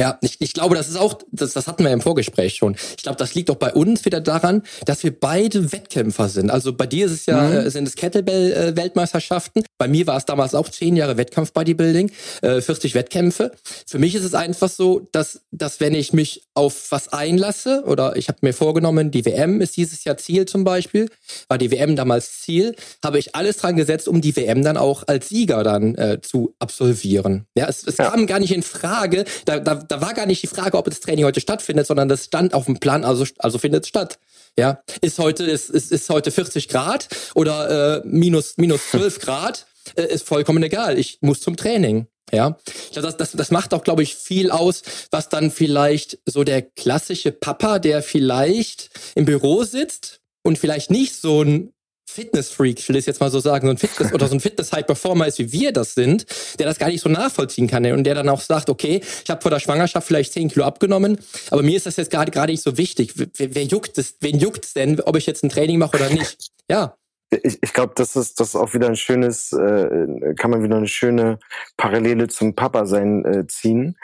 Ja, 0.00 0.16
ich, 0.22 0.36
ich 0.38 0.54
glaube, 0.54 0.76
das 0.76 0.88
ist 0.88 0.96
auch, 0.96 1.18
das, 1.30 1.52
das 1.52 1.66
hatten 1.66 1.84
wir 1.84 1.92
im 1.92 2.00
Vorgespräch 2.00 2.54
schon. 2.54 2.74
Ich 2.96 3.02
glaube, 3.02 3.18
das 3.18 3.34
liegt 3.34 3.50
auch 3.50 3.56
bei 3.56 3.74
uns 3.74 4.06
wieder 4.06 4.22
daran, 4.22 4.62
dass 4.86 5.04
wir 5.04 5.12
beide 5.12 5.72
Wettkämpfer 5.72 6.30
sind. 6.30 6.50
Also 6.50 6.72
bei 6.72 6.86
dir 6.86 7.04
ist 7.04 7.12
es 7.12 7.26
ja, 7.26 7.42
mhm. 7.42 7.52
Äh, 7.52 7.70
sind 7.70 7.86
es 7.86 7.96
Kettlebell-Weltmeisterschaften. 7.96 9.62
Bei 9.76 9.88
mir 9.88 10.06
war 10.06 10.16
es 10.16 10.24
damals 10.24 10.54
auch 10.54 10.70
zehn 10.70 10.96
Jahre 10.96 11.18
Wettkampf-Bodybuilding, 11.18 12.12
äh, 12.40 12.62
40 12.62 12.94
Wettkämpfe. 12.94 13.52
Für 13.86 13.98
mich 13.98 14.14
ist 14.14 14.24
es 14.24 14.32
einfach 14.32 14.70
so, 14.70 15.06
dass, 15.12 15.42
dass 15.50 15.80
wenn 15.80 15.92
ich 15.92 16.14
mich 16.14 16.44
auf 16.54 16.90
was 16.90 17.12
einlasse 17.12 17.84
oder 17.86 18.16
ich 18.16 18.28
habe 18.28 18.38
mir 18.40 18.54
vorgenommen, 18.54 19.10
die 19.10 19.26
WM 19.26 19.60
ist 19.60 19.76
dieses 19.76 20.04
Jahr 20.04 20.16
Ziel 20.16 20.46
zum 20.46 20.64
Beispiel, 20.64 21.10
war 21.48 21.58
die 21.58 21.70
WM 21.70 21.94
damals 21.94 22.40
Ziel, 22.40 22.74
habe 23.04 23.18
ich 23.18 23.34
alles 23.34 23.58
dran 23.58 23.76
gesetzt, 23.76 24.08
um 24.08 24.22
die 24.22 24.34
WM 24.34 24.64
dann 24.64 24.78
auch 24.78 25.02
als 25.08 25.28
Sieger 25.28 25.62
dann 25.62 25.94
äh, 25.96 26.22
zu 26.22 26.54
absolvieren. 26.58 27.44
Ja, 27.54 27.68
es, 27.68 27.86
es 27.86 27.98
ja. 27.98 28.08
kam 28.08 28.26
gar 28.26 28.38
nicht 28.38 28.54
in 28.54 28.62
Frage, 28.62 29.26
da, 29.44 29.58
da 29.58 29.89
da 29.90 30.00
war 30.00 30.14
gar 30.14 30.26
nicht 30.26 30.42
die 30.42 30.46
Frage, 30.46 30.78
ob 30.78 30.84
das 30.86 31.00
Training 31.00 31.24
heute 31.24 31.40
stattfindet, 31.40 31.86
sondern 31.86 32.08
das 32.08 32.26
stand 32.26 32.54
auf 32.54 32.66
dem 32.66 32.78
Plan, 32.78 33.04
also, 33.04 33.26
also 33.38 33.58
findet 33.58 33.84
es 33.84 33.88
statt. 33.88 34.18
Ja, 34.58 34.82
ist 35.00 35.18
heute, 35.18 35.44
ist, 35.44 35.70
ist, 35.70 35.92
ist 35.92 36.08
heute 36.10 36.30
40 36.30 36.68
Grad 36.68 37.08
oder 37.34 37.98
äh, 37.98 38.02
minus, 38.04 38.56
minus 38.56 38.90
12 38.90 39.18
Grad, 39.20 39.66
äh, 39.96 40.06
ist 40.06 40.26
vollkommen 40.26 40.62
egal. 40.62 40.98
Ich 40.98 41.18
muss 41.20 41.40
zum 41.40 41.56
Training. 41.56 42.06
Ja, 42.32 42.56
das, 42.94 43.16
das, 43.16 43.32
das 43.32 43.50
macht 43.50 43.74
auch, 43.74 43.82
glaube 43.82 44.04
ich, 44.04 44.14
viel 44.14 44.52
aus, 44.52 44.82
was 45.10 45.28
dann 45.28 45.50
vielleicht 45.50 46.18
so 46.26 46.44
der 46.44 46.62
klassische 46.62 47.32
Papa, 47.32 47.80
der 47.80 48.02
vielleicht 48.02 48.90
im 49.16 49.24
Büro 49.24 49.64
sitzt 49.64 50.20
und 50.42 50.58
vielleicht 50.58 50.92
nicht 50.92 51.16
so 51.16 51.42
ein 51.42 51.72
Fitness-Freak, 52.10 52.78
ich 52.78 52.88
will 52.88 52.96
es 52.96 53.06
jetzt 53.06 53.20
mal 53.20 53.30
so 53.30 53.40
sagen, 53.40 53.66
so 53.66 53.70
ein 53.70 53.78
Fitness 53.78 54.12
oder 54.12 54.26
so 54.28 54.34
ein 54.34 54.40
Fitness-High-Performer 54.40 55.26
ist, 55.26 55.38
wie 55.38 55.52
wir 55.52 55.72
das 55.72 55.94
sind, 55.94 56.26
der 56.58 56.66
das 56.66 56.78
gar 56.78 56.88
nicht 56.88 57.00
so 57.00 57.08
nachvollziehen 57.08 57.68
kann 57.68 57.86
und 57.86 58.04
der 58.04 58.14
dann 58.14 58.28
auch 58.28 58.40
sagt, 58.40 58.68
okay, 58.68 59.00
ich 59.24 59.30
habe 59.30 59.40
vor 59.40 59.50
der 59.50 59.60
Schwangerschaft 59.60 60.06
vielleicht 60.06 60.32
10 60.32 60.48
Kilo 60.48 60.64
abgenommen, 60.64 61.18
aber 61.50 61.62
mir 61.62 61.76
ist 61.76 61.86
das 61.86 61.96
jetzt 61.96 62.10
gerade 62.10 62.30
gerade 62.30 62.52
nicht 62.52 62.62
so 62.62 62.76
wichtig. 62.76 63.14
Wer, 63.16 63.54
wer 63.54 63.64
juckt 63.64 63.96
es, 63.98 64.16
wen 64.20 64.38
juckt 64.38 64.64
es 64.64 64.74
denn, 64.74 65.00
ob 65.00 65.16
ich 65.16 65.26
jetzt 65.26 65.44
ein 65.44 65.50
Training 65.50 65.78
mache 65.78 65.96
oder 65.96 66.10
nicht? 66.10 66.50
Ja. 66.68 66.96
Ich, 67.30 67.58
ich 67.62 67.72
glaube, 67.72 67.92
das 67.94 68.16
ist 68.16 68.40
das 68.40 68.48
ist 68.48 68.56
auch 68.56 68.74
wieder 68.74 68.88
ein 68.88 68.96
schönes, 68.96 69.52
äh, 69.52 70.34
kann 70.36 70.50
man 70.50 70.64
wieder 70.64 70.76
eine 70.76 70.88
schöne 70.88 71.38
Parallele 71.76 72.26
zum 72.26 72.56
Papa 72.56 72.86
sein 72.86 73.24
äh, 73.24 73.46
ziehen. 73.46 73.96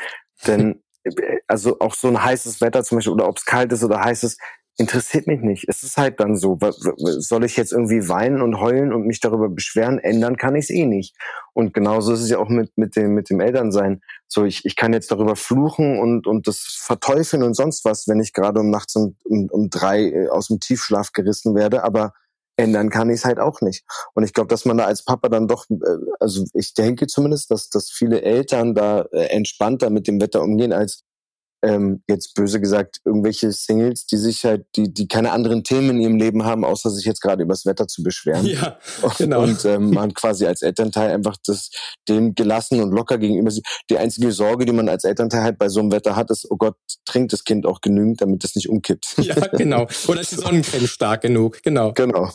Denn 0.47 0.81
äh, 1.03 1.39
also 1.47 1.79
auch 1.81 1.95
so 1.95 2.09
ein 2.09 2.23
heißes 2.23 2.61
Wetter 2.61 2.85
zum 2.85 2.99
Beispiel, 2.99 3.15
oder 3.15 3.29
ob 3.29 3.39
es 3.39 3.45
kalt 3.45 3.73
ist 3.73 3.83
oder 3.83 4.01
heiß 4.01 4.23
ist, 4.23 4.41
interessiert 4.79 5.27
mich 5.27 5.41
nicht. 5.41 5.65
Es 5.69 5.83
ist 5.83 5.97
halt 5.97 6.21
dann 6.21 6.37
so. 6.37 6.59
Soll 6.61 7.45
ich 7.45 7.57
jetzt 7.57 7.73
irgendwie 7.73 8.09
weinen 8.09 8.43
und 8.43 8.61
heulen 8.61 8.93
und 8.93 9.07
mich 9.07 9.21
darüber 9.21 9.49
beschweren? 9.49 9.99
Ändern 9.99 10.37
kann 10.37 10.55
ich 10.55 10.65
es 10.65 10.71
eh 10.71 10.87
nicht. 10.87 11.17
Und 11.55 11.73
genauso 11.73 12.13
ist 12.13 12.21
es 12.21 12.31
ja 12.31 12.39
auch 12.39 12.49
mit, 12.49 12.77
mit 12.77 12.97
dem, 12.97 13.15
mit 13.15 13.31
dem 13.31 13.41
Elternsein. 13.41 14.03
So, 14.29 14.45
ich, 14.45 14.65
ich 14.65 14.77
kann 14.77 14.93
jetzt 14.93 15.11
darüber 15.11 15.37
fluchen 15.37 15.99
und, 15.99 16.27
und 16.27 16.47
das 16.47 16.59
verteufeln 16.59 17.43
und 17.43 17.55
sonst 17.55 17.85
was, 17.85 18.07
wenn 18.09 18.21
ich 18.21 18.33
gerade 18.33 18.61
um 18.61 18.71
nachts 18.71 18.95
um, 18.97 19.17
um, 19.25 19.49
um 19.51 19.71
drei 19.71 20.03
äh, 20.03 20.29
aus 20.29 20.49
dem 20.49 20.61
Tiefschlaf 20.61 21.13
gerissen 21.13 21.55
werde, 21.55 21.83
aber 21.83 22.13
ändern 22.57 22.91
kann 22.91 23.11
ich 23.11 23.17
es 23.17 23.25
halt 23.25 23.39
auch 23.39 23.61
nicht. 23.61 23.85
Und 24.15 24.25
ich 24.25 24.33
glaube, 24.33 24.49
dass 24.49 24.65
man 24.65 24.79
da 24.79 24.85
als 24.87 25.05
Papa 25.05 25.29
dann 25.29 25.47
doch, 25.47 25.67
äh, 25.71 25.77
also 26.21 26.45
ich 26.55 26.75
denke 26.75 27.07
zumindest, 27.07 27.51
dass, 27.51 27.69
dass 27.69 27.91
viele 27.91 28.23
Eltern 28.23 28.75
da 28.75 29.03
äh, 29.13 29.27
entspannter 29.27 29.91
mit 29.91 30.07
dem 30.07 30.21
Wetter 30.21 30.43
umgehen 30.43 30.73
als 30.73 31.05
ähm, 31.67 32.03
jetzt 32.09 32.35
böse 32.35 32.61
gesagt, 32.61 33.01
irgendwelche 33.05 33.51
Singles, 33.51 34.07
die 34.07 34.17
sich 34.17 34.45
halt, 34.45 34.67
die, 34.77 34.93
die 34.93 35.09
keine 35.09 35.33
anderen 35.33 35.65
Themen 35.65 35.91
in 35.91 36.01
ihrem 36.01 36.17
Leben 36.17 36.45
haben, 36.45 36.65
außer 36.65 36.91
sich 36.91 37.05
jetzt 37.05 37.21
gerade 37.21 37.43
übers 37.43 37.67
Wetter 37.67 37.89
zu 37.89 38.03
beschweren. 38.03 38.47
Ja, 38.47 38.79
genau. 39.19 39.43
Und 39.43 39.65
ähm, 39.65 39.91
man 39.91 40.15
quasi 40.15 40.47
als 40.47 40.63
Elternteil 40.63 41.11
einfach 41.11 41.37
das 41.45 41.71
dem 42.09 42.35
gelassen 42.35 42.81
und 42.81 42.93
locker 42.93 43.19
gegenüber 43.19 43.51
sieht. 43.51 43.67
Die 43.91 43.99
einzige 43.99 44.31
Sorge, 44.31 44.65
die 44.65 44.73
man 44.73 44.89
als 44.89 45.05
Elternteil 45.05 45.43
halt 45.43 45.59
bei 45.59 45.69
so 45.69 45.81
einem 45.81 45.91
Wetter 45.91 46.15
hat, 46.15 46.31
ist, 46.31 46.47
oh 46.51 46.57
Gott, 46.57 46.77
trinkt 47.05 47.33
das 47.33 47.45
Kind 47.45 47.67
auch 47.67 47.81
genügend, 47.81 48.21
damit 48.21 48.45
es 48.45 48.55
nicht 48.55 48.69
umkippt. 48.69 49.17
Ja, 49.27 49.35
genau. 49.49 49.89
Oder 50.07 50.21
ist 50.21 50.31
die 50.33 50.37
Sonnencreme 50.37 50.87
stark 50.87 51.23
genug? 51.23 51.61
Genau. 51.65 51.93
Genau. 51.95 52.31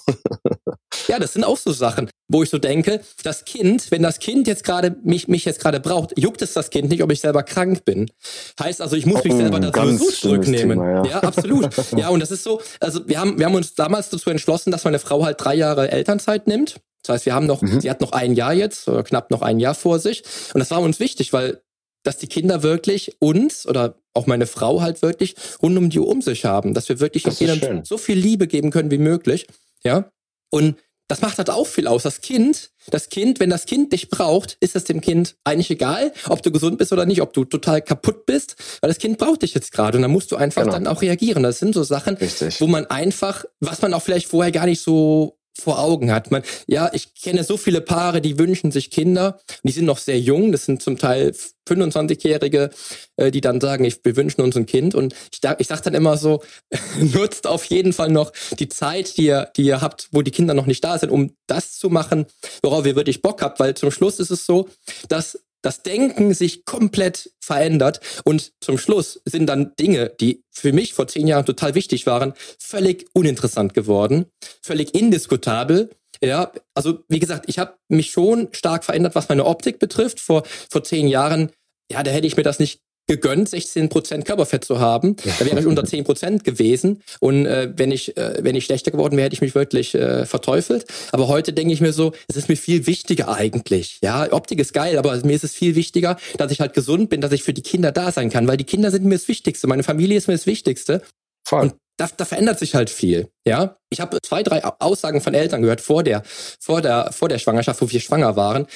ja, 1.07 1.19
das 1.19 1.33
sind 1.33 1.45
auch 1.45 1.55
so 1.55 1.71
Sachen, 1.71 2.09
wo 2.27 2.43
ich 2.43 2.49
so 2.49 2.57
denke, 2.57 3.01
das 3.23 3.45
Kind, 3.45 3.91
wenn 3.91 4.01
das 4.01 4.19
Kind 4.19 4.47
jetzt 4.47 4.65
gerade 4.65 4.97
mich, 5.03 5.29
mich 5.29 5.45
jetzt 5.45 5.61
gerade 5.61 5.79
braucht, 5.79 6.17
juckt 6.19 6.41
es 6.41 6.51
das 6.51 6.69
Kind 6.69 6.89
nicht, 6.89 7.01
ob 7.01 7.11
ich 7.11 7.21
selber 7.21 7.43
krank 7.43 7.85
bin. 7.85 8.11
Heißt 8.59 8.81
also, 8.81 8.97
ich 8.97 9.05
muss 9.05 9.20
muss 9.25 9.33
mich 9.33 9.41
selber 9.41 9.59
dazu 9.59 10.11
zurücknehmen. 10.11 10.79
Thema, 10.79 11.05
ja. 11.05 11.05
ja, 11.05 11.19
absolut. 11.19 11.69
ja, 11.97 12.09
und 12.09 12.19
das 12.19 12.31
ist 12.31 12.43
so, 12.43 12.61
also 12.79 13.07
wir 13.07 13.19
haben, 13.19 13.37
wir 13.39 13.45
haben 13.45 13.55
uns 13.55 13.75
damals 13.75 14.09
dazu 14.09 14.29
entschlossen, 14.29 14.71
dass 14.71 14.83
meine 14.83 14.99
Frau 14.99 15.23
halt 15.23 15.37
drei 15.39 15.55
Jahre 15.55 15.91
Elternzeit 15.91 16.47
nimmt. 16.47 16.81
Das 17.03 17.15
heißt, 17.15 17.25
wir 17.25 17.33
haben 17.33 17.47
noch, 17.47 17.61
mhm. 17.61 17.81
sie 17.81 17.89
hat 17.89 18.01
noch 18.01 18.11
ein 18.11 18.35
Jahr 18.35 18.53
jetzt, 18.53 18.87
oder 18.87 19.03
knapp 19.03 19.31
noch 19.31 19.41
ein 19.41 19.59
Jahr 19.59 19.73
vor 19.73 19.99
sich. 19.99 20.23
Und 20.53 20.59
das 20.59 20.71
war 20.71 20.81
uns 20.81 20.99
wichtig, 20.99 21.33
weil 21.33 21.61
dass 22.03 22.17
die 22.17 22.27
Kinder 22.27 22.63
wirklich 22.63 23.15
uns 23.19 23.67
oder 23.67 23.95
auch 24.13 24.25
meine 24.27 24.47
Frau 24.47 24.81
halt 24.81 25.01
wirklich 25.01 25.35
rund 25.61 25.77
um 25.77 25.89
die 25.89 25.99
Uhr 25.99 26.07
um 26.07 26.21
sich 26.21 26.45
haben, 26.45 26.73
dass 26.73 26.89
wir 26.89 26.99
wirklich 26.99 27.23
das 27.23 27.37
Kindern 27.37 27.85
so 27.85 27.97
viel 27.97 28.17
Liebe 28.17 28.47
geben 28.47 28.71
können 28.71 28.91
wie 28.91 28.97
möglich, 28.97 29.47
ja. 29.83 30.11
Und 30.49 30.75
das 31.11 31.21
macht 31.21 31.39
halt 31.39 31.49
auch 31.49 31.67
viel 31.67 31.87
aus. 31.87 32.03
Das 32.03 32.21
Kind, 32.21 32.71
das 32.87 33.09
Kind, 33.09 33.41
wenn 33.41 33.49
das 33.49 33.65
Kind 33.65 33.91
dich 33.91 34.07
braucht, 34.07 34.55
ist 34.61 34.77
es 34.77 34.85
dem 34.85 35.01
Kind 35.01 35.35
eigentlich 35.43 35.69
egal, 35.69 36.13
ob 36.29 36.41
du 36.41 36.51
gesund 36.51 36.77
bist 36.77 36.93
oder 36.93 37.05
nicht, 37.05 37.21
ob 37.21 37.33
du 37.33 37.43
total 37.43 37.81
kaputt 37.81 38.25
bist, 38.25 38.55
weil 38.79 38.87
das 38.87 38.97
Kind 38.97 39.17
braucht 39.17 39.41
dich 39.41 39.53
jetzt 39.53 39.73
gerade 39.73 39.97
und 39.97 40.03
dann 40.03 40.11
musst 40.11 40.31
du 40.31 40.37
einfach 40.37 40.61
genau. 40.61 40.73
dann 40.73 40.87
auch 40.87 41.01
reagieren. 41.01 41.43
Das 41.43 41.59
sind 41.59 41.75
so 41.75 41.83
Sachen, 41.83 42.15
Richtig. 42.15 42.61
wo 42.61 42.67
man 42.67 42.85
einfach, 42.85 43.43
was 43.59 43.81
man 43.81 43.93
auch 43.93 44.01
vielleicht 44.01 44.29
vorher 44.29 44.53
gar 44.53 44.65
nicht 44.65 44.81
so 44.81 45.37
vor 45.61 45.79
Augen 45.79 46.11
hat. 46.11 46.31
Man, 46.31 46.43
ja, 46.67 46.89
ich 46.93 47.13
kenne 47.15 47.43
so 47.43 47.57
viele 47.57 47.81
Paare, 47.81 48.21
die 48.21 48.37
wünschen 48.37 48.71
sich 48.71 48.91
Kinder. 48.91 49.39
Die 49.63 49.71
sind 49.71 49.85
noch 49.85 49.97
sehr 49.97 50.19
jung. 50.19 50.51
Das 50.51 50.65
sind 50.65 50.81
zum 50.81 50.97
Teil 50.97 51.33
25-Jährige, 51.69 52.71
äh, 53.17 53.31
die 53.31 53.41
dann 53.41 53.61
sagen, 53.61 53.83
ich, 53.83 54.03
wir 54.03 54.15
wünschen 54.15 54.41
uns 54.41 54.55
ein 54.57 54.65
Kind. 54.65 54.95
Und 54.95 55.13
ich, 55.31 55.39
ich 55.59 55.67
sage 55.67 55.81
dann 55.83 55.93
immer 55.93 56.17
so, 56.17 56.43
nutzt 56.99 57.47
auf 57.47 57.65
jeden 57.65 57.93
Fall 57.93 58.09
noch 58.09 58.31
die 58.59 58.69
Zeit, 58.69 59.17
die 59.17 59.27
ihr, 59.27 59.49
die 59.55 59.63
ihr 59.63 59.81
habt, 59.81 60.09
wo 60.11 60.21
die 60.21 60.31
Kinder 60.31 60.53
noch 60.53 60.65
nicht 60.65 60.83
da 60.83 60.97
sind, 60.97 61.09
um 61.09 61.35
das 61.47 61.77
zu 61.77 61.89
machen, 61.89 62.25
worauf 62.61 62.85
ihr 62.85 62.95
wirklich 62.95 63.21
Bock 63.21 63.41
habt. 63.41 63.59
Weil 63.59 63.75
zum 63.75 63.91
Schluss 63.91 64.19
ist 64.19 64.31
es 64.31 64.45
so, 64.45 64.67
dass 65.07 65.39
das 65.61 65.83
Denken 65.83 66.33
sich 66.33 66.65
komplett 66.65 67.31
verändert 67.39 67.99
und 68.23 68.53
zum 68.61 68.77
Schluss 68.77 69.21
sind 69.25 69.47
dann 69.47 69.73
Dinge, 69.79 70.09
die 70.19 70.43
für 70.51 70.73
mich 70.73 70.93
vor 70.93 71.07
zehn 71.07 71.27
Jahren 71.27 71.45
total 71.45 71.75
wichtig 71.75 72.05
waren, 72.05 72.33
völlig 72.59 73.07
uninteressant 73.13 73.73
geworden, 73.73 74.25
völlig 74.61 74.95
indiskutabel. 74.95 75.91
Ja, 76.23 76.51
also 76.75 77.03
wie 77.07 77.19
gesagt, 77.19 77.45
ich 77.47 77.57
habe 77.57 77.77
mich 77.87 78.11
schon 78.11 78.49
stark 78.51 78.83
verändert, 78.83 79.15
was 79.15 79.29
meine 79.29 79.45
Optik 79.45 79.79
betrifft. 79.79 80.19
Vor, 80.19 80.43
vor 80.69 80.83
zehn 80.83 81.07
Jahren, 81.07 81.51
ja, 81.91 82.03
da 82.03 82.11
hätte 82.11 82.27
ich 82.27 82.37
mir 82.37 82.43
das 82.43 82.59
nicht 82.59 82.81
gegönnt, 83.11 83.49
16% 83.49 84.23
Körperfett 84.23 84.63
zu 84.63 84.79
haben. 84.79 85.15
Da 85.39 85.45
wäre 85.45 85.59
ich 85.59 85.65
unter 85.65 85.83
10% 85.83 86.43
gewesen. 86.43 87.01
Und 87.19 87.45
äh, 87.45 87.71
wenn, 87.75 87.91
ich, 87.91 88.15
äh, 88.15 88.43
wenn 88.43 88.55
ich 88.55 88.65
schlechter 88.65 88.91
geworden 88.91 89.17
wäre, 89.17 89.25
hätte 89.25 89.33
ich 89.33 89.41
mich 89.41 89.55
wirklich 89.55 89.95
äh, 89.95 90.25
verteufelt. 90.25 90.85
Aber 91.11 91.27
heute 91.27 91.51
denke 91.51 91.73
ich 91.73 91.81
mir 91.81 91.93
so, 91.93 92.11
es 92.27 92.35
ist 92.35 92.47
mir 92.47 92.57
viel 92.57 92.85
wichtiger 92.85 93.33
eigentlich. 93.33 93.97
Ja, 94.03 94.31
Optik 94.31 94.59
ist 94.59 94.73
geil, 94.73 94.97
aber 94.97 95.15
mir 95.25 95.35
ist 95.35 95.43
es 95.43 95.53
viel 95.53 95.75
wichtiger, 95.75 96.17
dass 96.37 96.51
ich 96.51 96.59
halt 96.59 96.73
gesund 96.73 97.09
bin, 97.09 97.21
dass 97.21 97.31
ich 97.31 97.43
für 97.43 97.53
die 97.53 97.63
Kinder 97.63 97.91
da 97.91 98.11
sein 98.11 98.29
kann, 98.29 98.47
weil 98.47 98.57
die 98.57 98.65
Kinder 98.65 98.91
sind 98.91 99.05
mir 99.05 99.15
das 99.15 99.27
Wichtigste. 99.27 99.67
Meine 99.67 99.83
Familie 99.83 100.17
ist 100.17 100.27
mir 100.27 100.35
das 100.35 100.45
Wichtigste. 100.45 101.01
Voll. 101.47 101.61
Und 101.61 101.75
da, 101.97 102.07
da 102.15 102.25
verändert 102.25 102.59
sich 102.59 102.75
halt 102.75 102.89
viel. 102.89 103.29
Ja, 103.47 103.77
ich 103.89 103.99
habe 103.99 104.19
zwei, 104.21 104.43
drei 104.43 104.63
Aussagen 104.63 105.21
von 105.21 105.33
Eltern 105.33 105.61
gehört 105.61 105.81
vor 105.81 106.03
der, 106.03 106.23
vor 106.59 106.81
der, 106.81 107.11
vor 107.11 107.29
der 107.29 107.39
Schwangerschaft, 107.39 107.81
wo 107.81 107.89
wir 107.89 107.99
schwanger 107.99 108.35
waren, 108.35 108.67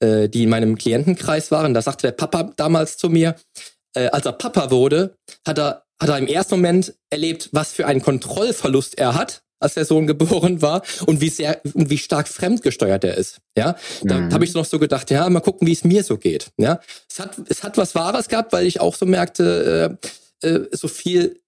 äh, 0.00 0.28
die 0.28 0.44
in 0.44 0.50
meinem 0.50 0.78
Klientenkreis 0.78 1.50
waren. 1.50 1.74
Da 1.74 1.82
sagte 1.82 2.06
der 2.08 2.12
Papa 2.12 2.52
damals 2.56 2.96
zu 2.96 3.08
mir, 3.08 3.34
äh, 3.94 4.08
als 4.08 4.26
er 4.26 4.32
Papa 4.32 4.70
wurde, 4.70 5.16
hat 5.46 5.58
er, 5.58 5.84
hat 6.00 6.08
er 6.08 6.18
im 6.18 6.26
ersten 6.26 6.56
Moment 6.56 6.94
erlebt, 7.10 7.48
was 7.52 7.72
für 7.72 7.86
einen 7.86 8.02
Kontrollverlust 8.02 8.98
er 8.98 9.14
hat, 9.14 9.42
als 9.60 9.74
der 9.74 9.84
Sohn 9.84 10.06
geboren 10.06 10.62
war 10.62 10.82
und 11.06 11.20
wie 11.20 11.30
sehr 11.30 11.60
und 11.74 11.90
wie 11.90 11.98
stark 11.98 12.28
fremdgesteuert 12.28 13.04
er 13.04 13.16
ist. 13.16 13.38
Ja, 13.56 13.76
da 14.02 14.18
mhm. 14.18 14.32
habe 14.32 14.44
ich 14.44 14.54
noch 14.54 14.64
so 14.64 14.78
gedacht, 14.78 15.10
ja, 15.10 15.28
mal 15.28 15.40
gucken, 15.40 15.66
wie 15.66 15.72
es 15.72 15.84
mir 15.84 16.04
so 16.04 16.16
geht. 16.16 16.50
Ja, 16.58 16.80
es 17.10 17.18
hat 17.18 17.36
es 17.48 17.62
hat 17.62 17.76
was 17.76 17.94
Wahres 17.94 18.28
gehabt, 18.28 18.52
weil 18.52 18.66
ich 18.66 18.80
auch 18.80 18.94
so 18.94 19.06
merkte, 19.06 19.98
äh, 20.42 20.48
äh, 20.48 20.68
so 20.72 20.88
viel 20.88 21.40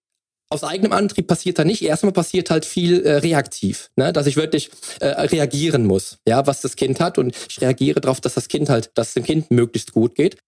aus 0.52 0.64
eigenem 0.64 0.92
Antrieb 0.92 1.28
passiert 1.28 1.58
da 1.58 1.64
nicht. 1.64 1.82
Erstmal 1.82 2.12
passiert 2.12 2.50
halt 2.50 2.64
viel 2.64 3.02
äh, 3.02 3.16
reaktiv, 3.18 3.90
ne? 3.96 4.12
dass 4.12 4.26
ich 4.26 4.36
wirklich 4.36 4.70
äh, 4.98 5.06
reagieren 5.06 5.86
muss, 5.86 6.18
ja, 6.26 6.46
was 6.46 6.60
das 6.60 6.76
Kind 6.76 6.98
hat 7.00 7.18
und 7.18 7.34
ich 7.48 7.60
reagiere 7.60 8.00
darauf, 8.00 8.20
dass 8.20 8.34
das 8.34 8.48
Kind 8.48 8.68
halt, 8.68 8.90
dass 8.94 9.08
es 9.08 9.14
dem 9.14 9.24
Kind 9.24 9.50
möglichst 9.50 9.92
gut 9.92 10.16
geht. 10.16 10.38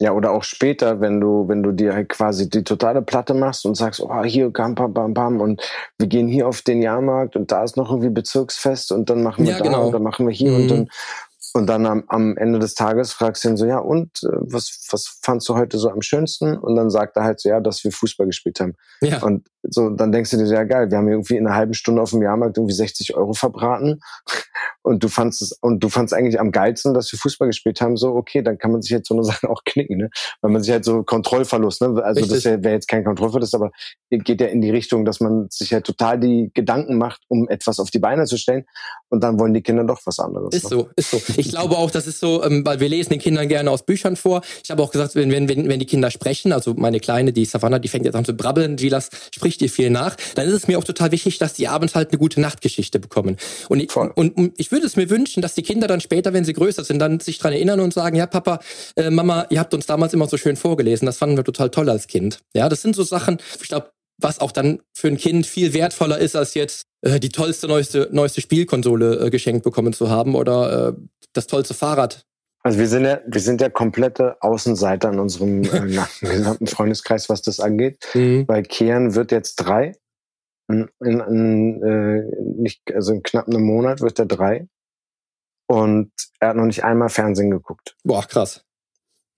Ja, 0.00 0.12
oder 0.12 0.32
auch 0.32 0.42
später, 0.42 1.00
wenn 1.00 1.20
du, 1.20 1.46
wenn 1.46 1.62
du 1.62 1.70
dir 1.70 1.94
halt 1.94 2.08
quasi 2.08 2.50
die 2.50 2.64
totale 2.64 3.00
Platte 3.00 3.32
machst 3.32 3.64
und 3.64 3.76
sagst, 3.76 4.00
oh, 4.00 4.24
hier, 4.24 4.50
bam, 4.50 4.74
bam, 4.74 4.92
bam, 4.92 5.14
bam, 5.14 5.40
und 5.40 5.62
wir 5.98 6.08
gehen 6.08 6.26
hier 6.26 6.48
auf 6.48 6.62
den 6.62 6.82
Jahrmarkt 6.82 7.36
und 7.36 7.52
da 7.52 7.62
ist 7.62 7.76
noch 7.76 7.90
irgendwie 7.90 8.10
Bezirksfest 8.10 8.90
und 8.90 9.08
dann 9.08 9.22
machen 9.22 9.44
wir 9.44 9.52
ja, 9.52 9.58
da 9.58 9.64
genau. 9.64 9.86
und 9.86 9.92
dann 9.92 10.02
machen 10.02 10.26
wir 10.26 10.34
hier 10.34 10.50
mhm. 10.50 10.56
und 10.56 10.68
dann 10.68 10.88
und 11.56 11.68
dann 11.68 11.86
am, 11.86 12.02
am 12.08 12.36
Ende 12.36 12.58
des 12.58 12.74
Tages 12.74 13.12
fragst 13.12 13.44
du 13.44 13.48
ihn 13.50 13.56
so, 13.56 13.64
ja, 13.64 13.78
und 13.78 14.24
äh, 14.24 14.28
was, 14.40 14.88
was 14.90 15.20
fandst 15.22 15.48
du 15.48 15.54
heute 15.54 15.78
so 15.78 15.88
am 15.88 16.02
schönsten? 16.02 16.56
Und 16.56 16.74
dann 16.74 16.90
sagt 16.90 17.16
er 17.16 17.22
halt 17.22 17.38
so, 17.38 17.48
ja, 17.48 17.60
dass 17.60 17.84
wir 17.84 17.92
Fußball 17.92 18.26
gespielt 18.26 18.58
haben. 18.58 18.74
Ja. 19.00 19.22
Und 19.22 19.46
so, 19.70 19.90
dann 19.90 20.12
denkst 20.12 20.30
du 20.30 20.36
dir, 20.36 20.46
ja 20.46 20.64
geil, 20.64 20.90
wir 20.90 20.98
haben 20.98 21.08
irgendwie 21.08 21.36
in 21.36 21.46
einer 21.46 21.56
halben 21.56 21.74
Stunde 21.74 22.02
auf 22.02 22.10
dem 22.10 22.22
Jahrmarkt 22.22 22.56
irgendwie 22.56 22.74
60 22.74 23.16
Euro 23.16 23.32
verbraten. 23.32 24.00
Und 24.86 25.02
du 25.02 25.08
fandst 25.08 25.40
es, 25.40 25.52
und 25.62 25.82
du 25.82 25.88
fandst 25.88 26.12
eigentlich 26.12 26.38
am 26.38 26.52
geilsten, 26.52 26.92
dass 26.92 27.10
wir 27.10 27.18
Fußball 27.18 27.48
gespielt 27.48 27.80
haben, 27.80 27.96
so, 27.96 28.14
okay, 28.14 28.42
dann 28.42 28.58
kann 28.58 28.70
man 28.70 28.82
sich 28.82 28.90
jetzt 28.90 29.08
so 29.08 29.14
eine 29.14 29.24
Sache 29.24 29.48
auch 29.50 29.64
knicken, 29.64 29.96
ne? 29.96 30.10
Weil 30.42 30.50
man 30.50 30.62
sich 30.62 30.72
halt 30.72 30.84
so 30.84 31.02
Kontrollverlust, 31.02 31.80
ne? 31.80 32.02
Also 32.04 32.20
Richtig. 32.20 32.42
das 32.42 32.44
wäre 32.44 32.74
jetzt 32.74 32.86
kein 32.86 33.02
Kontrollverlust, 33.02 33.54
aber 33.54 33.70
geht 34.10 34.40
ja 34.42 34.46
in 34.48 34.60
die 34.60 34.70
Richtung, 34.70 35.04
dass 35.04 35.20
man 35.20 35.48
sich 35.50 35.72
halt 35.72 35.84
total 35.84 36.20
die 36.20 36.50
Gedanken 36.54 36.98
macht, 36.98 37.22
um 37.28 37.48
etwas 37.48 37.80
auf 37.80 37.90
die 37.90 37.98
Beine 37.98 38.26
zu 38.26 38.36
stellen. 38.36 38.64
Und 39.08 39.22
dann 39.22 39.38
wollen 39.38 39.54
die 39.54 39.62
Kinder 39.62 39.84
doch 39.84 40.00
was 40.04 40.18
anderes. 40.18 40.54
Ist 40.54 40.64
ne? 40.64 40.70
so, 40.70 40.88
ist 40.96 41.10
so. 41.10 41.20
Ich 41.36 41.50
glaube 41.50 41.76
auch, 41.78 41.90
das 41.90 42.06
ist 42.06 42.20
so, 42.20 42.44
ähm, 42.44 42.64
weil 42.66 42.80
wir 42.80 42.88
lesen 42.88 43.10
den 43.10 43.20
Kindern 43.20 43.48
gerne 43.48 43.70
aus 43.70 43.86
Büchern 43.86 44.16
vor. 44.16 44.42
Ich 44.62 44.70
habe 44.70 44.82
auch 44.82 44.90
gesagt, 44.90 45.14
wenn, 45.14 45.30
wenn, 45.30 45.48
wenn, 45.48 45.68
wenn 45.68 45.78
die 45.78 45.86
Kinder 45.86 46.10
sprechen, 46.10 46.52
also 46.52 46.74
meine 46.74 47.00
Kleine, 47.00 47.32
die 47.32 47.44
Savannah, 47.44 47.78
die 47.78 47.88
fängt 47.88 48.04
jetzt 48.04 48.16
an 48.16 48.24
zu 48.24 48.34
brabbeln, 48.34 48.76
die 48.76 48.88
das 48.88 49.10
spricht 49.54 49.62
ihr 49.62 49.70
viel 49.70 49.90
nach, 49.90 50.16
dann 50.34 50.48
ist 50.48 50.54
es 50.54 50.68
mir 50.68 50.78
auch 50.78 50.84
total 50.84 51.12
wichtig, 51.12 51.38
dass 51.38 51.52
die 51.54 51.68
abends 51.68 51.94
halt 51.94 52.10
eine 52.10 52.18
gute 52.18 52.40
Nachtgeschichte 52.40 52.98
bekommen. 52.98 53.36
Und, 53.68 53.80
ich, 53.80 53.94
und, 53.94 54.36
und 54.36 54.52
ich 54.56 54.72
würde 54.72 54.86
es 54.86 54.96
mir 54.96 55.10
wünschen, 55.10 55.42
dass 55.42 55.54
die 55.54 55.62
Kinder 55.62 55.86
dann 55.86 56.00
später, 56.00 56.32
wenn 56.32 56.44
sie 56.44 56.52
größer 56.52 56.84
sind, 56.84 56.98
dann 56.98 57.20
sich 57.20 57.38
dran 57.38 57.52
erinnern 57.52 57.80
und 57.80 57.94
sagen, 57.94 58.16
ja, 58.16 58.26
Papa, 58.26 58.58
äh, 58.96 59.10
Mama, 59.10 59.46
ihr 59.50 59.60
habt 59.60 59.72
uns 59.74 59.86
damals 59.86 60.12
immer 60.12 60.26
so 60.26 60.36
schön 60.36 60.56
vorgelesen, 60.56 61.06
das 61.06 61.18
fanden 61.18 61.36
wir 61.36 61.44
total 61.44 61.70
toll 61.70 61.88
als 61.88 62.08
Kind. 62.08 62.40
Ja, 62.52 62.68
das 62.68 62.82
sind 62.82 62.96
so 62.96 63.04
Sachen, 63.04 63.38
ich 63.62 63.68
glaube, 63.68 63.90
was 64.18 64.40
auch 64.40 64.52
dann 64.52 64.80
für 64.92 65.08
ein 65.08 65.16
Kind 65.16 65.46
viel 65.46 65.72
wertvoller 65.72 66.18
ist, 66.18 66.34
als 66.34 66.54
jetzt 66.54 66.86
äh, 67.02 67.20
die 67.20 67.28
tollste, 67.28 67.68
neueste, 67.68 68.08
neueste 68.10 68.40
Spielkonsole 68.40 69.26
äh, 69.26 69.30
geschenkt 69.30 69.62
bekommen 69.62 69.92
zu 69.92 70.08
haben 70.08 70.34
oder 70.34 70.88
äh, 70.88 70.92
das 71.32 71.46
tollste 71.46 71.74
Fahrrad. 71.74 72.24
Also 72.64 72.78
wir 72.78 72.88
sind 72.88 73.04
ja, 73.04 73.20
wir 73.26 73.40
sind 73.40 73.60
ja 73.60 73.68
komplette 73.68 74.42
Außenseiter 74.42 75.12
in 75.12 75.18
unserem 75.20 75.62
äh, 75.64 75.98
gesamten 76.20 76.66
Freundeskreis, 76.66 77.28
was 77.28 77.42
das 77.42 77.60
angeht. 77.60 77.98
Mhm. 78.14 78.48
Weil 78.48 78.62
Kian 78.62 79.14
wird 79.14 79.32
jetzt 79.32 79.56
drei 79.56 79.92
in, 80.68 80.88
in, 81.00 81.82
äh, 81.82 82.22
nicht, 82.56 82.82
also 82.94 83.12
in 83.12 83.22
knapp 83.22 83.48
einem 83.48 83.62
Monat 83.62 84.00
wird 84.00 84.18
er 84.18 84.26
drei. 84.26 84.66
Und 85.66 86.10
er 86.40 86.48
hat 86.48 86.56
noch 86.56 86.66
nicht 86.66 86.84
einmal 86.84 87.08
Fernsehen 87.08 87.50
geguckt. 87.50 87.96
Boah, 88.04 88.22
krass. 88.22 88.64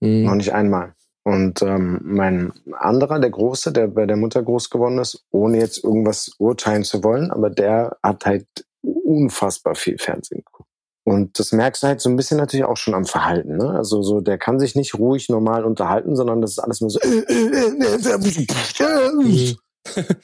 Mhm. 0.01 0.25
Noch 0.25 0.35
nicht 0.35 0.53
einmal. 0.53 0.95
Und 1.25 1.63
ähm, 1.63 2.01
mein 2.05 2.53
anderer, 2.73 3.19
der 3.19 3.31
Große, 3.31 3.73
der 3.73 3.89
bei 3.89 4.07
der 4.07 4.17
Mutter 4.17 4.43
groß 4.43 4.71
geworden 4.71 4.99
ist, 4.99 5.25
ohne 5.31 5.59
jetzt 5.59 5.83
irgendwas 5.83 6.31
urteilen 6.39 6.85
zu 6.85 7.03
wollen, 7.03 7.33
aber 7.33 7.51
der 7.51 7.97
hat 8.03 8.27
halt 8.27 8.47
unfassbar 8.83 9.75
viel 9.75 9.99
Fernsehen 9.99 10.45
geguckt. 10.45 10.66
Und 11.07 11.39
das 11.39 11.53
merkst 11.53 11.85
du 11.85 11.87
halt 11.87 12.01
so 12.01 12.11
ein 12.11 12.17
bisschen 12.17 12.37
natürlich 12.37 12.67
auch 12.67 12.77
schon 12.77 12.93
am 12.95 13.05
Verhalten. 13.05 13.59
Ne? 13.59 13.71
Also 13.71 14.03
so, 14.03 14.21
der 14.21 14.39
kann 14.39 14.59
sich 14.59 14.75
nicht 14.75 14.97
ruhig 14.97 15.29
normal 15.29 15.65
unterhalten, 15.65 16.17
sondern 16.17 16.41
das 16.41 16.51
ist 16.51 16.59
alles 16.59 16.81
nur 16.81 16.91
so. 16.91 16.99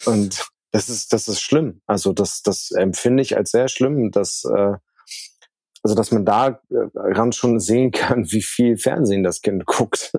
Und 0.06 0.44
das 0.72 0.88
ist, 0.88 1.12
das 1.12 1.28
ist 1.28 1.40
schlimm. 1.40 1.82
Also 1.86 2.12
das, 2.12 2.42
das 2.42 2.72
empfinde 2.72 3.22
ich 3.22 3.36
als 3.36 3.52
sehr 3.52 3.68
schlimm, 3.68 4.10
dass, 4.10 4.42
äh, 4.44 4.72
also 5.84 5.94
dass 5.94 6.10
man 6.10 6.24
da 6.24 6.60
äh, 6.70 7.32
schon 7.32 7.60
sehen 7.60 7.92
kann, 7.92 8.24
wie 8.32 8.42
viel 8.42 8.76
Fernsehen 8.76 9.22
das 9.22 9.40
Kind 9.40 9.64
guckt. 9.66 10.10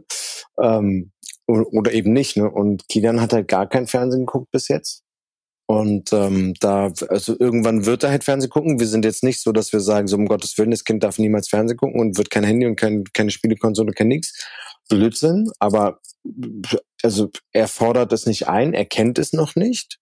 ähm, 0.57 1.11
oder 1.45 1.91
eben 1.91 2.13
nicht. 2.13 2.37
Ne? 2.37 2.49
Und 2.49 2.87
Kilian 2.87 3.19
hat 3.19 3.33
halt 3.33 3.49
gar 3.49 3.67
kein 3.67 3.85
Fernsehen 3.85 4.25
geguckt 4.25 4.49
bis 4.51 4.69
jetzt. 4.69 5.02
Und 5.65 6.11
ähm, 6.11 6.53
da, 6.59 6.91
also 7.07 7.35
irgendwann 7.39 7.85
wird 7.85 8.03
er 8.03 8.11
halt 8.11 8.23
Fernsehen 8.23 8.49
gucken. 8.49 8.79
Wir 8.79 8.87
sind 8.87 9.05
jetzt 9.05 9.23
nicht 9.23 9.41
so, 9.41 9.51
dass 9.51 9.71
wir 9.71 9.79
sagen, 9.79 10.07
so 10.07 10.17
um 10.17 10.27
Gottes 10.27 10.57
Willen, 10.57 10.71
das 10.71 10.83
Kind 10.83 11.03
darf 11.03 11.19
niemals 11.19 11.47
Fernsehen 11.47 11.77
gucken 11.77 11.99
und 11.99 12.17
wird 12.17 12.29
kein 12.29 12.43
Handy 12.43 12.65
und 12.65 12.75
kein, 12.75 13.05
keine 13.13 13.31
Spielekonsole, 13.31 13.93
kein 13.93 14.09
nix. 14.09 14.33
Blödsinn. 14.89 15.49
Aber 15.59 15.99
also 17.01 17.29
er 17.51 17.67
fordert 17.67 18.11
es 18.13 18.25
nicht 18.25 18.47
ein, 18.47 18.73
er 18.73 18.85
kennt 18.85 19.19
es 19.19 19.33
noch 19.33 19.55
nicht. 19.55 19.99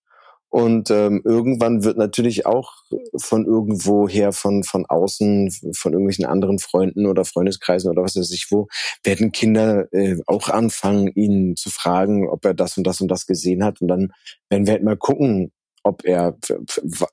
Und 0.51 0.91
ähm, 0.91 1.21
irgendwann 1.23 1.85
wird 1.85 1.97
natürlich 1.97 2.45
auch 2.45 2.83
von 3.15 3.45
irgendwoher, 3.45 4.33
von, 4.33 4.65
von 4.65 4.85
außen, 4.85 5.49
von 5.73 5.93
irgendwelchen 5.93 6.25
anderen 6.25 6.59
Freunden 6.59 7.05
oder 7.05 7.23
Freundeskreisen 7.23 7.89
oder 7.89 8.03
was 8.03 8.17
weiß 8.17 8.29
ich 8.31 8.47
wo, 8.49 8.67
werden 9.01 9.31
Kinder 9.31 9.87
äh, 9.93 10.17
auch 10.27 10.49
anfangen, 10.49 11.07
ihn 11.07 11.55
zu 11.55 11.69
fragen, 11.69 12.27
ob 12.27 12.43
er 12.43 12.53
das 12.53 12.77
und 12.77 12.85
das 12.85 12.99
und 12.99 13.07
das 13.07 13.27
gesehen 13.27 13.63
hat. 13.63 13.79
Und 13.79 13.87
dann 13.87 14.11
werden 14.49 14.65
wir 14.67 14.73
halt 14.73 14.83
mal 14.83 14.97
gucken, 14.97 15.53
ob 15.83 16.03
er, 16.03 16.37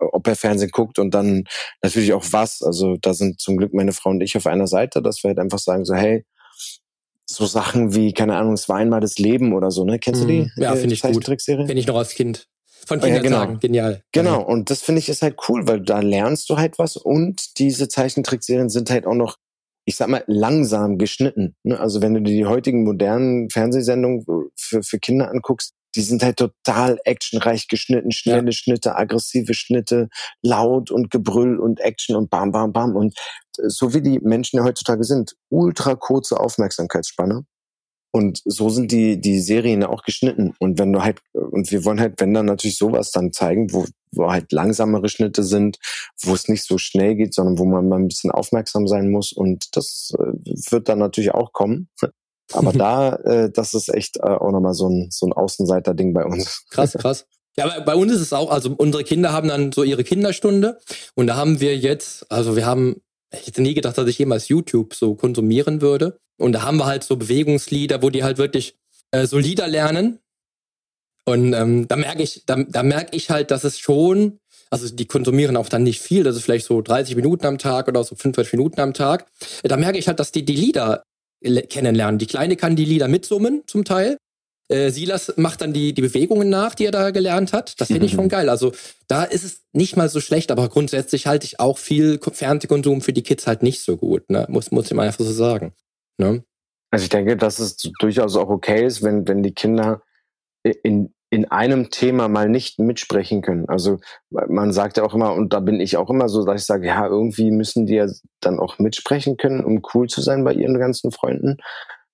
ob 0.00 0.26
er 0.26 0.34
Fernsehen 0.34 0.72
guckt 0.72 0.98
und 0.98 1.14
dann 1.14 1.44
natürlich 1.80 2.14
auch 2.14 2.24
was. 2.32 2.60
Also 2.60 2.96
da 2.96 3.14
sind 3.14 3.40
zum 3.40 3.56
Glück 3.56 3.72
meine 3.72 3.92
Frau 3.92 4.10
und 4.10 4.20
ich 4.20 4.36
auf 4.36 4.48
einer 4.48 4.66
Seite, 4.66 5.00
dass 5.00 5.22
wir 5.22 5.28
halt 5.28 5.38
einfach 5.38 5.60
sagen 5.60 5.84
so, 5.84 5.94
hey, 5.94 6.24
so 7.24 7.46
Sachen 7.46 7.94
wie, 7.94 8.12
keine 8.12 8.36
Ahnung, 8.36 8.54
es 8.54 8.68
war 8.68 8.78
einmal 8.78 9.00
das 9.00 9.18
Leben 9.18 9.52
oder 9.52 9.70
so, 9.70 9.84
ne? 9.84 10.00
Kennst 10.00 10.22
du 10.22 10.26
die? 10.26 10.50
Ja, 10.56 10.74
finde 10.74 10.94
ich 10.94 11.02
gut. 11.02 11.24
Kenn 11.24 11.76
ich 11.76 11.86
noch 11.86 11.96
als 11.96 12.14
Kind. 12.16 12.48
Von 12.86 13.00
Kindern 13.00 13.24
ja, 13.24 13.44
genau. 13.44 13.58
genial. 13.58 14.02
Genau, 14.12 14.42
und 14.42 14.70
das 14.70 14.82
finde 14.82 15.00
ich 15.00 15.08
ist 15.08 15.22
halt 15.22 15.36
cool, 15.48 15.66
weil 15.68 15.80
da 15.80 16.00
lernst 16.00 16.48
du 16.48 16.56
halt 16.56 16.78
was 16.78 16.96
und 16.96 17.58
diese 17.58 17.88
Zeichentrickserien 17.88 18.70
sind 18.70 18.90
halt 18.90 19.06
auch 19.06 19.14
noch 19.14 19.36
ich 19.88 19.96
sag 19.96 20.08
mal, 20.08 20.22
langsam 20.26 20.98
geschnitten. 20.98 21.56
Ne? 21.62 21.80
Also 21.80 22.02
wenn 22.02 22.12
du 22.12 22.20
dir 22.20 22.34
die 22.34 22.44
heutigen 22.44 22.84
modernen 22.84 23.48
Fernsehsendungen 23.48 24.22
für, 24.54 24.82
für 24.82 24.98
Kinder 24.98 25.30
anguckst, 25.30 25.72
die 25.96 26.02
sind 26.02 26.22
halt 26.22 26.36
total 26.36 26.98
actionreich 27.04 27.68
geschnitten, 27.68 28.12
schnelle 28.12 28.44
ja. 28.44 28.52
Schnitte, 28.52 28.96
aggressive 28.96 29.54
Schnitte, 29.54 30.08
laut 30.42 30.90
und 30.90 31.10
Gebrüll 31.10 31.58
und 31.58 31.80
Action 31.80 32.16
und 32.16 32.28
bam, 32.28 32.52
bam, 32.52 32.72
bam. 32.72 32.96
Und 32.96 33.14
so 33.52 33.94
wie 33.94 34.02
die 34.02 34.20
Menschen 34.20 34.58
ja 34.58 34.64
heutzutage 34.64 35.04
sind, 35.04 35.34
ultra 35.48 35.94
kurze 35.94 36.38
Aufmerksamkeitsspanne. 36.38 37.44
Und 38.10 38.40
so 38.44 38.70
sind 38.70 38.90
die, 38.90 39.20
die 39.20 39.40
Serien 39.40 39.84
auch 39.84 40.02
geschnitten. 40.02 40.54
Und 40.58 40.78
wenn 40.78 40.92
du 40.92 41.02
halt, 41.02 41.20
und 41.32 41.70
wir 41.70 41.84
wollen 41.84 42.00
halt, 42.00 42.14
wenn 42.18 42.32
dann 42.32 42.46
natürlich 42.46 42.78
sowas 42.78 43.10
dann 43.10 43.32
zeigen, 43.32 43.72
wo, 43.72 43.84
wo 44.12 44.30
halt 44.30 44.50
langsamere 44.52 45.08
Schnitte 45.08 45.42
sind, 45.42 45.78
wo 46.22 46.32
es 46.32 46.48
nicht 46.48 46.64
so 46.64 46.78
schnell 46.78 47.16
geht, 47.16 47.34
sondern 47.34 47.58
wo 47.58 47.64
man 47.64 47.88
mal 47.88 47.98
ein 47.98 48.08
bisschen 48.08 48.30
aufmerksam 48.30 48.88
sein 48.88 49.10
muss. 49.10 49.32
Und 49.32 49.76
das 49.76 50.12
äh, 50.18 50.32
wird 50.70 50.88
dann 50.88 50.98
natürlich 50.98 51.32
auch 51.32 51.52
kommen. 51.52 51.88
Aber 52.52 52.72
da, 52.72 53.14
äh, 53.16 53.50
das 53.50 53.74
ist 53.74 53.92
echt 53.92 54.16
äh, 54.16 54.22
auch 54.22 54.52
nochmal 54.52 54.74
so 54.74 54.88
ein, 54.88 55.08
so 55.10 55.26
ein 55.26 55.32
Außenseiter-Ding 55.34 56.14
bei 56.14 56.24
uns. 56.24 56.64
Krass, 56.70 56.92
krass. 56.98 57.26
Ja, 57.58 57.80
bei 57.80 57.94
uns 57.94 58.12
ist 58.12 58.20
es 58.20 58.32
auch, 58.32 58.50
also 58.50 58.74
unsere 58.76 59.02
Kinder 59.02 59.32
haben 59.32 59.48
dann 59.48 59.72
so 59.72 59.82
ihre 59.82 60.04
Kinderstunde 60.04 60.78
und 61.16 61.26
da 61.26 61.34
haben 61.34 61.60
wir 61.60 61.76
jetzt, 61.76 62.30
also 62.30 62.54
wir 62.54 62.64
haben, 62.64 63.02
ich 63.32 63.48
hätte 63.48 63.62
nie 63.62 63.74
gedacht, 63.74 63.98
dass 63.98 64.08
ich 64.08 64.16
jemals 64.16 64.46
YouTube 64.46 64.94
so 64.94 65.16
konsumieren 65.16 65.82
würde. 65.82 66.20
Und 66.38 66.52
da 66.52 66.62
haben 66.62 66.78
wir 66.78 66.86
halt 66.86 67.04
so 67.04 67.16
Bewegungslieder, 67.16 68.02
wo 68.02 68.10
die 68.10 68.22
halt 68.22 68.38
wirklich 68.38 68.76
äh, 69.10 69.26
so 69.26 69.38
Lieder 69.38 69.68
lernen. 69.68 70.20
Und 71.24 71.52
ähm, 71.52 71.88
da 71.88 71.96
merke 71.96 72.22
ich, 72.22 72.44
da, 72.46 72.56
da 72.56 72.82
merke 72.82 73.14
ich 73.14 73.28
halt, 73.30 73.50
dass 73.50 73.64
es 73.64 73.78
schon, 73.78 74.38
also 74.70 74.88
die 74.88 75.06
konsumieren 75.06 75.56
auch 75.56 75.68
dann 75.68 75.82
nicht 75.82 76.00
viel, 76.00 76.22
das 76.22 76.36
ist 76.36 76.44
vielleicht 76.44 76.66
so 76.66 76.80
30 76.80 77.16
Minuten 77.16 77.44
am 77.44 77.58
Tag 77.58 77.88
oder 77.88 78.02
so 78.02 78.14
45 78.14 78.54
Minuten 78.54 78.80
am 78.80 78.94
Tag. 78.94 79.26
Da 79.62 79.76
merke 79.76 79.98
ich 79.98 80.08
halt, 80.08 80.20
dass 80.20 80.32
die 80.32 80.44
die 80.44 80.56
Lieder 80.56 81.02
kennenlernen. 81.42 82.18
Die 82.18 82.26
Kleine 82.26 82.56
kann 82.56 82.76
die 82.76 82.84
Lieder 82.84 83.08
mitsummen 83.08 83.62
zum 83.66 83.84
Teil. 83.84 84.16
Äh, 84.68 84.90
Silas 84.90 85.32
macht 85.36 85.62
dann 85.62 85.72
die, 85.72 85.94
die 85.94 86.02
Bewegungen 86.02 86.48
nach, 86.48 86.74
die 86.74 86.84
er 86.84 86.92
da 86.92 87.10
gelernt 87.10 87.52
hat. 87.52 87.80
Das 87.80 87.88
finde 87.88 88.06
ich 88.06 88.12
schon 88.12 88.24
mhm. 88.24 88.30
geil. 88.30 88.48
Also 88.48 88.72
da 89.06 89.24
ist 89.24 89.44
es 89.44 89.62
nicht 89.72 89.96
mal 89.96 90.08
so 90.08 90.20
schlecht, 90.20 90.50
aber 90.50 90.68
grundsätzlich 90.68 91.26
halte 91.26 91.46
ich 91.46 91.58
auch 91.58 91.78
viel 91.78 92.20
Fernsehkonsum 92.20 93.00
für 93.00 93.12
die 93.12 93.22
Kids 93.22 93.46
halt 93.46 93.62
nicht 93.62 93.80
so 93.82 93.96
gut. 93.96 94.28
Ne? 94.28 94.46
Muss, 94.48 94.70
muss 94.70 94.86
ich 94.86 94.94
mal 94.94 95.06
einfach 95.06 95.24
so 95.24 95.32
sagen. 95.32 95.72
Ne? 96.18 96.44
Also 96.90 97.04
ich 97.04 97.10
denke, 97.10 97.36
dass 97.36 97.58
es 97.58 97.76
durchaus 97.98 98.36
auch 98.36 98.48
okay 98.48 98.84
ist, 98.84 99.02
wenn, 99.02 99.26
wenn 99.28 99.42
die 99.42 99.54
Kinder 99.54 100.02
in, 100.62 101.14
in 101.30 101.44
einem 101.50 101.90
Thema 101.90 102.28
mal 102.28 102.48
nicht 102.48 102.78
mitsprechen 102.78 103.42
können. 103.42 103.68
Also 103.68 103.98
man 104.30 104.72
sagt 104.72 104.96
ja 104.96 105.04
auch 105.04 105.14
immer, 105.14 105.34
und 105.34 105.52
da 105.52 105.60
bin 105.60 105.80
ich 105.80 105.96
auch 105.96 106.08
immer 106.10 106.28
so, 106.28 106.44
dass 106.44 106.62
ich 106.62 106.66
sage, 106.66 106.86
ja, 106.86 107.06
irgendwie 107.06 107.50
müssen 107.50 107.86
die 107.86 107.94
ja 107.94 108.06
dann 108.40 108.58
auch 108.58 108.78
mitsprechen 108.78 109.36
können, 109.36 109.64
um 109.64 109.82
cool 109.94 110.08
zu 110.08 110.22
sein 110.22 110.44
bei 110.44 110.54
ihren 110.54 110.78
ganzen 110.78 111.12
Freunden. 111.12 111.58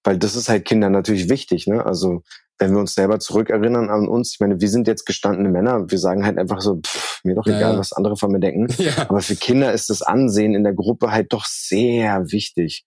Weil 0.02 0.18
das 0.18 0.34
ist 0.36 0.48
halt 0.48 0.64
Kindern 0.64 0.92
natürlich 0.92 1.30
wichtig, 1.30 1.66
ne? 1.66 1.86
Also 1.86 2.22
wenn 2.58 2.72
wir 2.72 2.80
uns 2.80 2.94
selber 2.94 3.18
zurückerinnern 3.18 3.90
an 3.90 4.06
uns, 4.06 4.34
ich 4.34 4.40
meine, 4.40 4.60
wir 4.60 4.68
sind 4.68 4.86
jetzt 4.86 5.06
gestandene 5.06 5.48
Männer, 5.48 5.90
wir 5.90 5.98
sagen 5.98 6.24
halt 6.24 6.38
einfach 6.38 6.60
so, 6.60 6.80
pff, 6.84 7.20
mir 7.24 7.34
doch 7.34 7.46
ja, 7.46 7.56
egal, 7.56 7.72
ja. 7.72 7.78
was 7.78 7.92
andere 7.92 8.16
von 8.16 8.30
mir 8.30 8.40
denken. 8.40 8.68
Ja. 8.78 8.92
Aber 9.08 9.20
für 9.20 9.36
Kinder 9.36 9.72
ist 9.72 9.90
das 9.90 10.02
Ansehen 10.02 10.54
in 10.54 10.64
der 10.64 10.74
Gruppe 10.74 11.10
halt 11.10 11.32
doch 11.32 11.46
sehr 11.46 12.30
wichtig. 12.30 12.84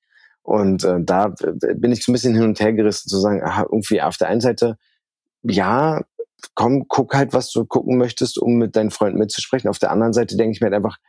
Und 0.48 0.86
äh, 0.86 1.00
da 1.02 1.34
bin 1.76 1.92
ich 1.92 2.06
so 2.06 2.10
ein 2.10 2.14
bisschen 2.14 2.34
hin 2.34 2.46
und 2.46 2.60
her 2.62 2.72
gerissen, 2.72 3.10
zu 3.10 3.20
sagen, 3.20 3.44
aha, 3.44 3.64
irgendwie 3.64 4.02
auf 4.02 4.16
der 4.16 4.30
einen 4.30 4.40
Seite, 4.40 4.78
ja, 5.44 6.02
komm, 6.56 6.88
guck 6.88 7.16
halt, 7.16 7.34
was 7.34 7.52
du 7.52 7.66
gucken 7.66 7.98
möchtest, 7.98 8.38
um 8.38 8.56
mit 8.56 8.78
deinen 8.78 8.90
Freunden 8.90 9.20
mitzusprechen. 9.20 9.68
Auf 9.68 9.80
der 9.80 9.92
anderen 9.92 10.14
Seite 10.14 10.38
denke 10.38 10.54
ich 10.54 10.62
mir 10.62 10.68
halt 10.68 10.76
einfach, 10.76 11.00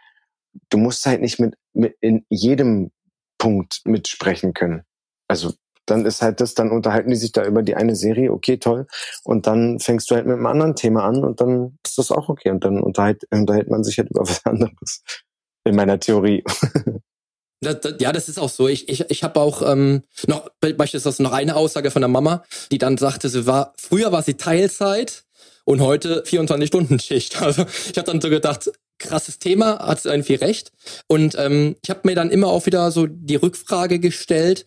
du 0.70 0.78
musst 0.78 1.06
halt 1.06 1.20
nicht 1.20 1.38
mit, 1.38 1.54
mit 1.72 1.94
in 2.00 2.26
jedem 2.30 2.90
Punkt 3.38 3.82
mitsprechen 3.84 4.54
können. 4.54 4.82
Also 5.28 5.52
dann 5.86 6.04
ist 6.04 6.20
halt 6.20 6.40
das, 6.40 6.54
dann 6.54 6.72
unterhalten 6.72 7.10
die 7.10 7.16
sich 7.16 7.30
da 7.30 7.44
über 7.44 7.62
die 7.62 7.76
eine 7.76 7.94
Serie, 7.94 8.32
okay, 8.32 8.56
toll. 8.56 8.88
Und 9.22 9.46
dann 9.46 9.78
fängst 9.78 10.10
du 10.10 10.16
halt 10.16 10.26
mit 10.26 10.34
einem 10.34 10.46
anderen 10.46 10.74
Thema 10.74 11.04
an 11.04 11.22
und 11.22 11.40
dann 11.40 11.78
ist 11.86 11.96
das 11.96 12.10
auch 12.10 12.28
okay. 12.28 12.50
Und 12.50 12.64
dann 12.64 12.80
unterhält, 12.80 13.22
unterhält 13.30 13.70
man 13.70 13.84
sich 13.84 13.98
halt 13.98 14.10
über 14.10 14.22
was 14.28 14.44
anderes. 14.44 15.04
In 15.62 15.76
meiner 15.76 16.00
Theorie. 16.00 16.42
Das, 17.60 17.80
das, 17.80 17.94
ja, 17.98 18.12
das 18.12 18.28
ist 18.28 18.38
auch 18.38 18.48
so. 18.48 18.68
Ich, 18.68 18.88
ich, 18.88 19.10
ich 19.10 19.24
habe 19.24 19.40
auch 19.40 19.62
ähm, 19.62 20.02
noch 20.26 20.48
beispielsweise 20.60 21.22
noch 21.22 21.32
eine 21.32 21.56
Aussage 21.56 21.90
von 21.90 22.02
der 22.02 22.08
Mama, 22.08 22.44
die 22.70 22.78
dann 22.78 22.98
sagte, 22.98 23.28
sie 23.28 23.46
war 23.46 23.74
früher 23.76 24.12
war 24.12 24.22
sie 24.22 24.34
Teilzeit 24.34 25.24
und 25.64 25.80
heute 25.80 26.22
24 26.24 26.68
Stunden 26.68 26.98
Schicht. 27.00 27.40
Also 27.40 27.66
ich 27.90 27.98
habe 27.98 28.10
dann 28.10 28.20
so 28.20 28.30
gedacht, 28.30 28.70
krasses 28.98 29.38
Thema, 29.38 29.78
hat 29.78 30.00
sie 30.00 30.08
irgendwie 30.08 30.34
recht. 30.34 30.72
Und 31.06 31.36
ähm, 31.38 31.76
ich 31.82 31.90
habe 31.90 32.00
mir 32.04 32.14
dann 32.14 32.30
immer 32.30 32.48
auch 32.48 32.66
wieder 32.66 32.90
so 32.90 33.06
die 33.06 33.36
Rückfrage 33.36 33.98
gestellt, 33.98 34.64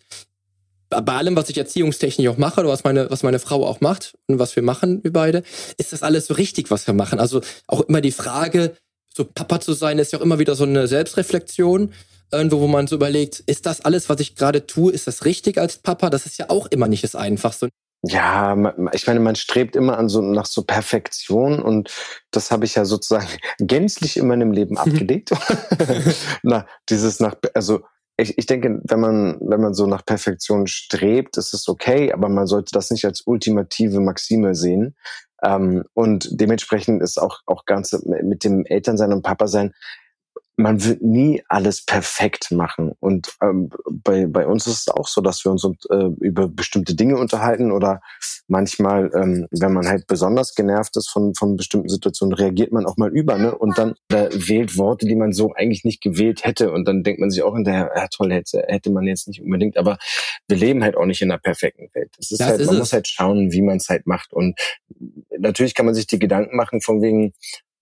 bei 0.90 1.14
allem, 1.14 1.36
was 1.36 1.48
ich 1.48 1.56
erziehungstechnisch 1.56 2.28
auch 2.28 2.36
mache, 2.36 2.60
oder 2.60 2.68
was 2.68 2.84
meine, 2.84 3.10
was 3.10 3.22
meine 3.22 3.38
Frau 3.38 3.66
auch 3.66 3.80
macht 3.80 4.14
und 4.26 4.38
was 4.38 4.54
wir 4.56 4.62
machen, 4.62 5.02
wir 5.02 5.12
beide, 5.12 5.42
ist 5.78 5.92
das 5.92 6.02
alles 6.02 6.26
so 6.26 6.34
richtig, 6.34 6.70
was 6.70 6.86
wir 6.86 6.94
machen? 6.94 7.18
Also 7.18 7.40
auch 7.66 7.80
immer 7.82 8.02
die 8.02 8.12
Frage, 8.12 8.76
so 9.14 9.24
Papa 9.24 9.60
zu 9.60 9.72
sein, 9.72 9.98
ist 9.98 10.12
ja 10.12 10.18
auch 10.18 10.22
immer 10.22 10.38
wieder 10.38 10.54
so 10.54 10.64
eine 10.64 10.86
Selbstreflexion 10.86 11.92
irgendwo, 12.32 12.60
wo 12.60 12.66
man 12.66 12.86
so 12.86 12.96
überlegt, 12.96 13.40
ist 13.46 13.66
das 13.66 13.80
alles, 13.82 14.08
was 14.08 14.20
ich 14.20 14.36
gerade 14.36 14.66
tue, 14.66 14.92
ist 14.92 15.06
das 15.06 15.24
richtig 15.24 15.58
als 15.58 15.78
Papa? 15.78 16.10
Das 16.10 16.26
ist 16.26 16.38
ja 16.38 16.46
auch 16.48 16.66
immer 16.66 16.88
nicht 16.88 17.04
das 17.04 17.14
Einfachste. 17.14 17.68
Ja, 18.04 18.56
ich 18.92 19.06
meine, 19.06 19.20
man 19.20 19.36
strebt 19.36 19.76
immer 19.76 19.96
an 19.96 20.08
so 20.08 20.22
nach 20.22 20.46
so 20.46 20.64
Perfektion 20.64 21.62
und 21.62 21.94
das 22.32 22.50
habe 22.50 22.64
ich 22.64 22.74
ja 22.74 22.84
sozusagen 22.84 23.28
gänzlich 23.58 24.16
in 24.16 24.26
meinem 24.26 24.52
Leben 24.52 24.76
abgelegt. 24.78 25.30
Na, 26.42 26.66
dieses 26.88 27.20
nach, 27.20 27.36
also 27.54 27.82
ich, 28.16 28.36
ich 28.38 28.46
denke, 28.46 28.80
wenn 28.84 29.00
man, 29.00 29.38
wenn 29.40 29.60
man 29.60 29.74
so 29.74 29.86
nach 29.86 30.04
Perfektion 30.04 30.66
strebt, 30.66 31.36
ist 31.36 31.54
es 31.54 31.68
okay, 31.68 32.12
aber 32.12 32.28
man 32.28 32.46
sollte 32.46 32.70
das 32.72 32.90
nicht 32.90 33.04
als 33.04 33.22
ultimative 33.26 34.00
Maxime 34.00 34.54
sehen. 34.54 34.96
Ähm, 35.42 35.84
und 35.94 36.28
dementsprechend 36.30 37.02
ist 37.02 37.18
auch, 37.18 37.40
auch 37.46 37.64
ganz 37.64 37.92
mit 38.04 38.44
dem 38.44 38.64
Elternsein 38.66 39.12
und 39.12 39.22
Papa 39.22 39.46
sein, 39.46 39.72
man 40.56 40.84
wird 40.84 41.02
nie 41.02 41.42
alles 41.48 41.84
perfekt 41.84 42.50
machen. 42.50 42.92
Und 43.00 43.32
ähm, 43.42 43.70
bei, 43.90 44.26
bei 44.26 44.46
uns 44.46 44.66
ist 44.66 44.80
es 44.80 44.88
auch 44.88 45.08
so, 45.08 45.20
dass 45.22 45.44
wir 45.44 45.52
uns 45.52 45.64
äh, 45.90 46.10
über 46.20 46.48
bestimmte 46.48 46.94
Dinge 46.94 47.16
unterhalten 47.16 47.72
oder 47.72 48.02
manchmal, 48.48 49.10
ähm, 49.14 49.46
wenn 49.50 49.72
man 49.72 49.88
halt 49.88 50.06
besonders 50.06 50.54
genervt 50.54 50.96
ist 50.96 51.08
von, 51.08 51.34
von 51.34 51.56
bestimmten 51.56 51.88
Situationen, 51.88 52.34
reagiert 52.34 52.70
man 52.70 52.84
auch 52.84 52.98
mal 52.98 53.10
über 53.10 53.38
ne? 53.38 53.56
und 53.56 53.78
dann 53.78 53.94
äh, 54.10 54.28
wählt 54.32 54.76
Worte, 54.76 55.06
die 55.06 55.16
man 55.16 55.32
so 55.32 55.52
eigentlich 55.54 55.84
nicht 55.84 56.02
gewählt 56.02 56.44
hätte. 56.44 56.70
Und 56.70 56.86
dann 56.86 57.02
denkt 57.02 57.20
man 57.20 57.30
sich 57.30 57.42
auch 57.42 57.54
hinterher, 57.54 57.90
ja 57.94 58.08
toll, 58.08 58.32
hätte, 58.32 58.62
hätte 58.68 58.90
man 58.90 59.04
jetzt 59.04 59.28
nicht 59.28 59.40
unbedingt. 59.40 59.78
Aber 59.78 59.96
wir 60.48 60.56
leben 60.58 60.82
halt 60.82 60.96
auch 60.96 61.06
nicht 61.06 61.22
in 61.22 61.30
einer 61.30 61.40
perfekten 61.40 61.88
Welt. 61.94 62.10
Es 62.18 62.30
ist 62.30 62.40
das 62.40 62.48
halt, 62.48 62.60
ist 62.60 62.66
man 62.66 62.74
es. 62.76 62.80
muss 62.80 62.92
halt 62.92 63.08
schauen, 63.08 63.52
wie 63.52 63.62
man 63.62 63.78
es 63.78 63.88
halt 63.88 64.06
macht. 64.06 64.34
Und 64.34 64.58
natürlich 65.38 65.74
kann 65.74 65.86
man 65.86 65.94
sich 65.94 66.06
die 66.06 66.18
Gedanken 66.18 66.56
machen 66.56 66.82
von 66.82 67.00
wegen, 67.00 67.32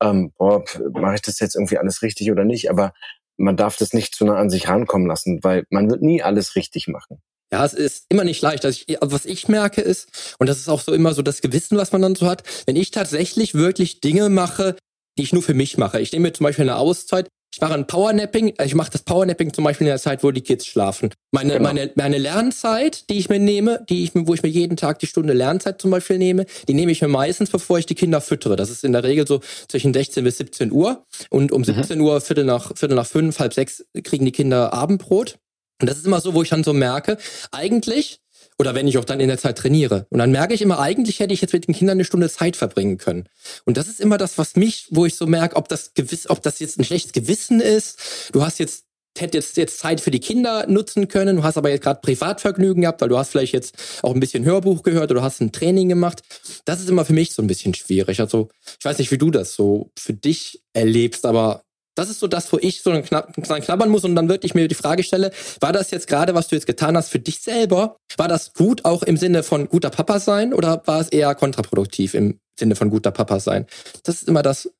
ähm, 0.03 0.33
boah, 0.37 0.65
mache 0.93 1.17
ich 1.17 1.23
das 1.23 1.41
jetzt 1.41 1.57
irgendwie 1.57 1.79
alles 1.79 2.03
richtig 2.03 2.31
oder 2.31 2.45
nicht? 2.45 2.71
Aber 2.71 2.93
man 3.37 3.57
darf 3.57 3.77
das 3.77 3.93
nicht 3.93 4.15
zu 4.15 4.25
nah 4.25 4.37
an 4.37 4.51
sich 4.51 4.69
rankommen 4.69 5.07
lassen, 5.07 5.43
weil 5.43 5.65
man 5.71 5.91
wird 5.91 6.03
nie 6.03 6.23
alles 6.23 6.57
richtig 6.57 6.89
machen. 6.89 7.23
Ja, 7.53 7.65
es 7.65 7.75
ist 7.75 8.05
immer 8.09 8.25
nicht 8.25 8.43
leicht. 8.43 8.65
Also 8.65 8.83
ich, 8.87 8.99
was 9.01 9.25
ich 9.25 9.49
merke 9.49 9.81
ist, 9.81 10.37
und 10.39 10.49
das 10.49 10.59
ist 10.59 10.69
auch 10.69 10.81
so 10.81 10.93
immer 10.93 11.15
so 11.15 11.23
das 11.23 11.41
Gewissen, 11.41 11.77
was 11.77 11.91
man 11.91 12.03
dann 12.03 12.15
so 12.15 12.29
hat, 12.29 12.45
wenn 12.67 12.77
ich 12.77 12.93
tatsächlich 12.93 13.55
wirklich 13.55 14.01
Dinge 14.01 14.29
mache, 14.29 14.77
die 15.19 15.23
ich 15.23 15.33
nur 15.33 15.43
für 15.43 15.55
mich 15.55 15.77
mache. 15.77 16.01
Ich 16.01 16.13
nehme 16.13 16.29
mir 16.29 16.33
zum 16.33 16.45
Beispiel 16.45 16.65
eine 16.65 16.77
Auszeit, 16.77 17.29
ich 17.53 17.61
mache 17.61 17.75
ein 17.75 17.87
Powernapping, 17.87 18.55
äh, 18.59 18.65
ich 18.65 18.75
mache 18.75 18.91
das 18.91 19.03
Powernapping 19.03 19.53
zum 19.53 19.65
Beispiel 19.65 19.87
in 19.87 19.91
der 19.91 19.99
Zeit, 19.99 20.23
wo 20.23 20.31
die 20.31 20.41
Kids 20.41 20.67
schlafen. 20.67 21.11
Meine, 21.33 21.55
genau. 21.55 21.65
meine, 21.65 21.91
meine 21.97 22.19
Lernzeit, 22.19 23.11
die 23.11 23.19
ich 23.19 23.29
mir 23.29 23.41
nehme, 23.41 23.85
die 23.89 24.05
ich, 24.05 24.13
wo 24.15 24.35
ich 24.35 24.43
mir 24.43 24.49
jeden 24.49 24.77
Tag 24.77 25.01
die 25.01 25.07
Stunde 25.07 25.33
Lernzeit 25.33 25.81
zum 25.81 25.91
Beispiel 25.91 26.19
nehme, 26.19 26.47
die 26.69 26.75
nehme 26.75 26.93
ich 26.93 27.03
mir 27.03 27.09
meistens, 27.09 27.51
bevor 27.51 27.79
ich 27.79 27.87
die 27.87 27.95
Kinder 27.95 28.21
füttere. 28.21 28.57
Das 28.57 28.71
ist 28.71 28.85
in 28.85 28.93
der 28.93 29.03
Regel 29.03 29.27
so 29.27 29.41
zwischen 29.69 29.93
16 29.93 30.23
bis 30.23 30.39
17 30.39 30.71
Uhr. 30.71 31.05
Und 31.29 31.51
um 31.51 31.65
17 31.65 31.99
mhm. 31.99 32.05
Uhr, 32.05 32.21
Viertel 32.21 32.45
nach, 32.45 32.77
Viertel 32.77 32.95
nach 32.95 33.07
fünf, 33.07 33.39
halb 33.41 33.53
sechs, 33.53 33.85
kriegen 34.05 34.25
die 34.25 34.33
Kinder 34.33 34.73
Abendbrot. 34.73 35.39
Und 35.81 35.89
das 35.89 35.99
ist 35.99 36.07
immer 36.07 36.21
so, 36.21 36.35
wo 36.35 36.43
ich 36.43 36.51
dann 36.51 36.63
so 36.63 36.73
merke, 36.73 37.17
eigentlich 37.53 38.21
oder 38.61 38.75
wenn 38.75 38.87
ich 38.87 38.99
auch 38.99 39.07
dann 39.07 39.21
in 39.21 39.29
der 39.29 39.39
Zeit 39.39 39.57
trainiere. 39.57 40.07
Und 40.11 40.19
dann 40.19 40.31
merke 40.31 40.53
ich 40.53 40.61
immer, 40.61 40.79
eigentlich 40.81 41.19
hätte 41.19 41.33
ich 41.33 41.41
jetzt 41.41 41.55
mit 41.55 41.67
den 41.67 41.75
Kindern 41.75 41.97
eine 41.97 42.05
Stunde 42.05 42.29
Zeit 42.29 42.57
verbringen 42.57 42.99
können. 42.99 43.27
Und 43.65 43.79
das 43.79 43.89
ist 43.89 44.01
immer 44.01 44.19
das, 44.19 44.37
was 44.37 44.55
mich, 44.55 44.87
wo 44.91 45.07
ich 45.07 45.15
so 45.15 45.27
merke, 45.27 45.57
ob 45.57 45.67
das 45.69 45.95
gewiss, 45.95 46.29
ob 46.29 46.43
das 46.43 46.59
jetzt 46.59 46.79
ein 46.79 46.85
schlechtes 46.85 47.13
Gewissen 47.13 47.61
ist. 47.61 47.99
Du 48.33 48.43
hast 48.43 48.59
jetzt 48.59 48.85
hättest 49.19 49.57
jetzt 49.57 49.79
Zeit 49.79 50.01
für 50.01 50.11
die 50.11 50.21
Kinder 50.21 50.67
nutzen 50.69 51.09
können, 51.09 51.37
du 51.37 51.43
hast 51.43 51.57
aber 51.57 51.71
jetzt 51.71 51.83
gerade 51.83 52.01
Privatvergnügen 52.01 52.83
gehabt, 52.83 53.01
weil 53.01 53.09
du 53.09 53.19
hast 53.19 53.31
vielleicht 53.31 53.55
jetzt 53.55 53.75
auch 54.03 54.15
ein 54.15 54.21
bisschen 54.21 54.45
Hörbuch 54.45 54.83
gehört 54.83 55.11
oder 55.11 55.23
hast 55.23 55.41
ein 55.41 55.53
Training 55.53 55.89
gemacht. 55.89 56.23
Das 56.67 56.81
ist 56.81 56.89
immer 56.89 57.07
für 57.07 57.15
mich 57.15 57.33
so 57.33 57.43
ein 57.43 57.49
bisschen 57.49 57.75
schwierig. 57.75 58.21
Also 58.21 58.51
ich 58.79 58.85
weiß 58.85 58.99
nicht, 58.99 59.11
wie 59.11 59.19
du 59.19 59.31
das 59.31 59.55
so 59.55 59.91
für 59.99 60.13
dich 60.13 60.63
erlebst, 60.75 61.25
aber 61.25 61.65
das 62.01 62.11
ist 62.11 62.21
so 62.21 62.27
das, 62.27 62.53
wo 62.53 62.59
ich 62.61 62.83
so 62.83 62.91
dran 62.91 63.63
knabbern 63.63 63.91
muss 63.91 64.05
und 64.05 64.15
dann 64.15 64.29
wirklich 64.29 64.55
mir 64.55 64.67
die 64.69 64.75
Frage 64.75 65.03
stelle, 65.03 65.31
war 65.61 65.73
das 65.73 65.91
jetzt 65.91 66.09
gerade, 66.09 66.35
was 66.35 66.49
du 66.49 66.57
jetzt 66.57 66.67
getan 66.67 66.97
hast, 66.97 67.11
für 67.11 67.21
dich 67.21 67.41
selber, 67.41 67.97
war 68.17 68.29
das 68.29 68.53
gut 68.53 68.85
auch 68.85 69.03
im 69.03 69.17
Sinne 69.17 69.43
von 69.43 69.69
guter 69.69 69.91
Papa 69.91 70.19
sein 70.19 70.53
oder 70.53 70.83
war 70.87 71.01
es 71.01 71.09
eher 71.09 71.35
kontraproduktiv 71.35 72.15
im 72.15 72.41
Sinne 72.59 72.75
von 72.75 72.91
guter 72.91 73.11
Papa 73.11 73.39
sein? 73.39 73.67
Das 74.05 74.17
ist 74.17 74.29
immer 74.29 74.43
das. 74.43 74.71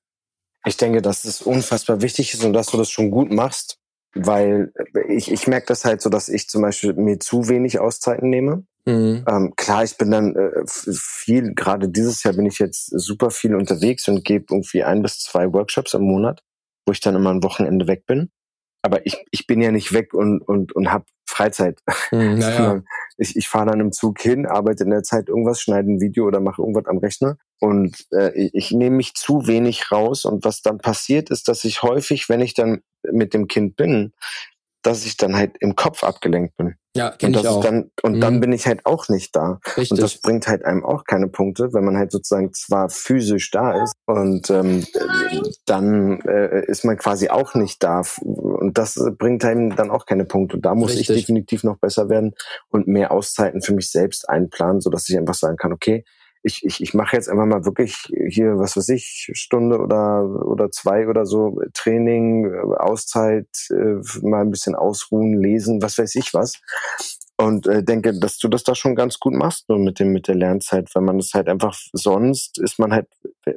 Ich 0.67 0.77
denke, 0.77 1.01
dass 1.01 1.25
es 1.25 1.41
unfassbar 1.41 2.03
wichtig 2.03 2.35
ist 2.35 2.45
und 2.45 2.53
dass 2.53 2.67
du 2.67 2.77
das 2.77 2.91
schon 2.91 3.11
gut 3.11 3.31
machst. 3.31 3.77
weil 4.15 4.73
ich, 5.09 5.31
ich 5.31 5.47
merke 5.47 5.67
das 5.67 5.85
halt 5.85 6.03
so, 6.03 6.11
dass 6.11 6.29
ich 6.29 6.49
zum 6.49 6.63
Beispiel 6.63 6.95
mir 6.95 7.19
zu 7.21 7.49
wenig 7.49 7.79
Auszeiten 7.79 8.29
nehme. 8.29 8.65
Mhm. 8.87 9.25
Ähm, 9.29 9.53
klar, 9.57 9.85
ich 9.85 9.97
bin 9.97 10.11
dann 10.11 10.35
äh, 10.35 10.65
viel, 10.67 11.55
gerade 11.55 11.89
dieses 11.89 12.23
Jahr 12.23 12.35
bin 12.35 12.47
ich 12.47 12.59
jetzt 12.59 12.87
super 12.87 13.31
viel 13.31 13.55
unterwegs 13.55 14.09
und 14.09 14.25
gebe 14.25 14.47
irgendwie 14.51 14.83
ein 14.83 15.03
bis 15.03 15.21
zwei 15.21 15.53
Workshops 15.53 15.95
im 15.95 16.03
Monat, 16.03 16.43
wo 16.91 16.93
ich 16.93 17.01
dann 17.01 17.15
immer 17.15 17.31
ein 17.31 17.45
Wochenende 17.45 17.87
weg 17.87 18.05
bin. 18.05 18.33
Aber 18.83 19.07
ich, 19.07 19.17
ich 19.31 19.47
bin 19.47 19.61
ja 19.61 19.71
nicht 19.71 19.93
weg 19.93 20.13
und, 20.13 20.41
und, 20.41 20.75
und 20.75 20.91
habe 20.91 21.05
Freizeit. 21.25 21.81
Mhm, 22.13 22.41
ja. 22.41 22.83
ich 23.19 23.37
ich 23.37 23.49
fahre 23.49 23.67
dann 23.67 23.79
im 23.79 23.93
Zug 23.93 24.21
hin, 24.21 24.45
arbeite 24.45 24.83
in 24.83 24.91
der 24.91 25.05
Zeit 25.05 25.29
irgendwas, 25.29 25.61
schneide 25.61 25.89
ein 25.89 26.01
Video 26.01 26.27
oder 26.27 26.41
mache 26.41 26.61
irgendwas 26.61 26.87
am 26.87 26.99
Rechner. 26.99 27.37
Und 27.61 28.05
äh, 28.11 28.33
ich, 28.33 28.55
ich 28.55 28.71
nehme 28.73 28.97
mich 28.97 29.15
zu 29.15 29.47
wenig 29.47 29.93
raus. 29.93 30.25
Und 30.25 30.45
was 30.45 30.63
dann 30.63 30.79
passiert, 30.79 31.31
ist, 31.31 31.47
dass 31.47 31.63
ich 31.63 31.85
häufig, 31.85 32.29
wenn 32.29 32.41
ich 32.41 32.55
dann 32.55 32.81
mit 33.09 33.33
dem 33.33 33.47
Kind 33.47 33.77
bin, 33.77 34.13
dass 34.83 35.05
ich 35.05 35.17
dann 35.17 35.37
halt 35.37 35.57
im 35.61 35.77
Kopf 35.77 36.05
abgelenkt 36.05 36.57
bin. 36.57 36.75
Ja, 36.97 37.11
kenn 37.11 37.35
und 37.35 37.43
ich 37.43 37.49
auch. 37.49 37.63
Dann, 37.63 37.91
und 38.03 38.17
mhm. 38.17 38.21
dann 38.21 38.41
bin 38.41 38.53
ich 38.53 38.67
halt 38.67 38.85
auch 38.85 39.09
nicht 39.09 39.37
da. 39.37 39.61
Richtig. 39.77 39.93
Und 39.93 40.03
das 40.03 40.21
bringt 40.21 40.49
halt 40.49 40.65
einem 40.65 40.85
auch 40.85 41.05
keine 41.05 41.29
Punkte, 41.29 41.73
wenn 41.73 41.85
man 41.85 41.97
halt 41.97 42.11
sozusagen 42.11 42.53
zwar 42.53 42.89
physisch 42.89 43.51
da 43.53 43.83
ist 43.83 43.95
und 44.07 44.51
ähm, 44.51 44.85
dann 45.67 46.21
äh, 46.23 46.65
ist 46.67 46.85
man 46.85 46.97
quasi 46.97 47.29
auch 47.29 47.55
nicht 47.55 47.83
da. 47.83 48.03
Und 48.23 48.77
das 48.77 49.01
bringt 49.19 49.45
einem 49.45 49.77
dann 49.77 49.91
auch 49.91 50.05
keine 50.05 50.25
Punkte. 50.25 50.57
Und 50.57 50.65
da 50.65 50.75
muss 50.75 50.91
Richtig. 50.91 51.11
ich 51.11 51.17
definitiv 51.21 51.63
noch 51.63 51.79
besser 51.79 52.09
werden 52.09 52.35
und 52.71 52.89
mehr 52.89 53.13
Auszeiten 53.13 53.63
für 53.63 53.75
mich 53.75 53.91
selbst 53.91 54.29
einplanen, 54.29 54.81
so 54.81 54.91
dass 54.91 55.09
ich 55.09 55.17
einfach 55.17 55.35
sagen 55.35 55.57
kann, 55.57 55.73
okay, 55.73 56.05
ich, 56.43 56.65
ich, 56.65 56.81
ich 56.81 56.95
mache 56.95 57.17
jetzt 57.17 57.29
einfach 57.29 57.47
mal 57.47 57.65
wirklich 57.65 57.97
hier, 58.29 58.59
was 58.59 58.77
weiß 58.77 58.89
ich, 58.91 59.31
Stunde 59.33 59.79
oder, 59.79 60.25
oder 60.25 60.71
zwei 60.71 61.09
oder 61.09 61.27
so 61.27 61.61
Training, 61.75 62.53
Auszeit, 62.79 63.49
äh, 63.71 64.01
mal 64.23 64.43
ein 64.43 64.51
bisschen 64.51 64.75
ausruhen, 64.75 65.35
lesen, 65.41 65.83
was 65.83 65.99
weiß 65.99 66.15
ich 66.15 66.33
was. 66.33 66.61
Und 67.37 67.67
äh, 67.67 67.83
denke, 67.83 68.19
dass 68.19 68.37
du 68.37 68.49
das 68.49 68.65
da 68.65 68.75
schon 68.75 68.95
ganz 68.95 69.19
gut 69.19 69.33
machst, 69.33 69.69
nur 69.69 69.79
mit 69.79 69.99
dem, 69.99 70.13
mit 70.13 70.29
der 70.29 70.35
Lernzeit, 70.35 70.95
weil 70.95 71.03
man 71.03 71.19
das 71.19 71.33
halt 71.33 71.49
einfach, 71.49 71.79
sonst 71.93 72.59
ist 72.59 72.79
man 72.79 72.93
halt, 72.93 73.09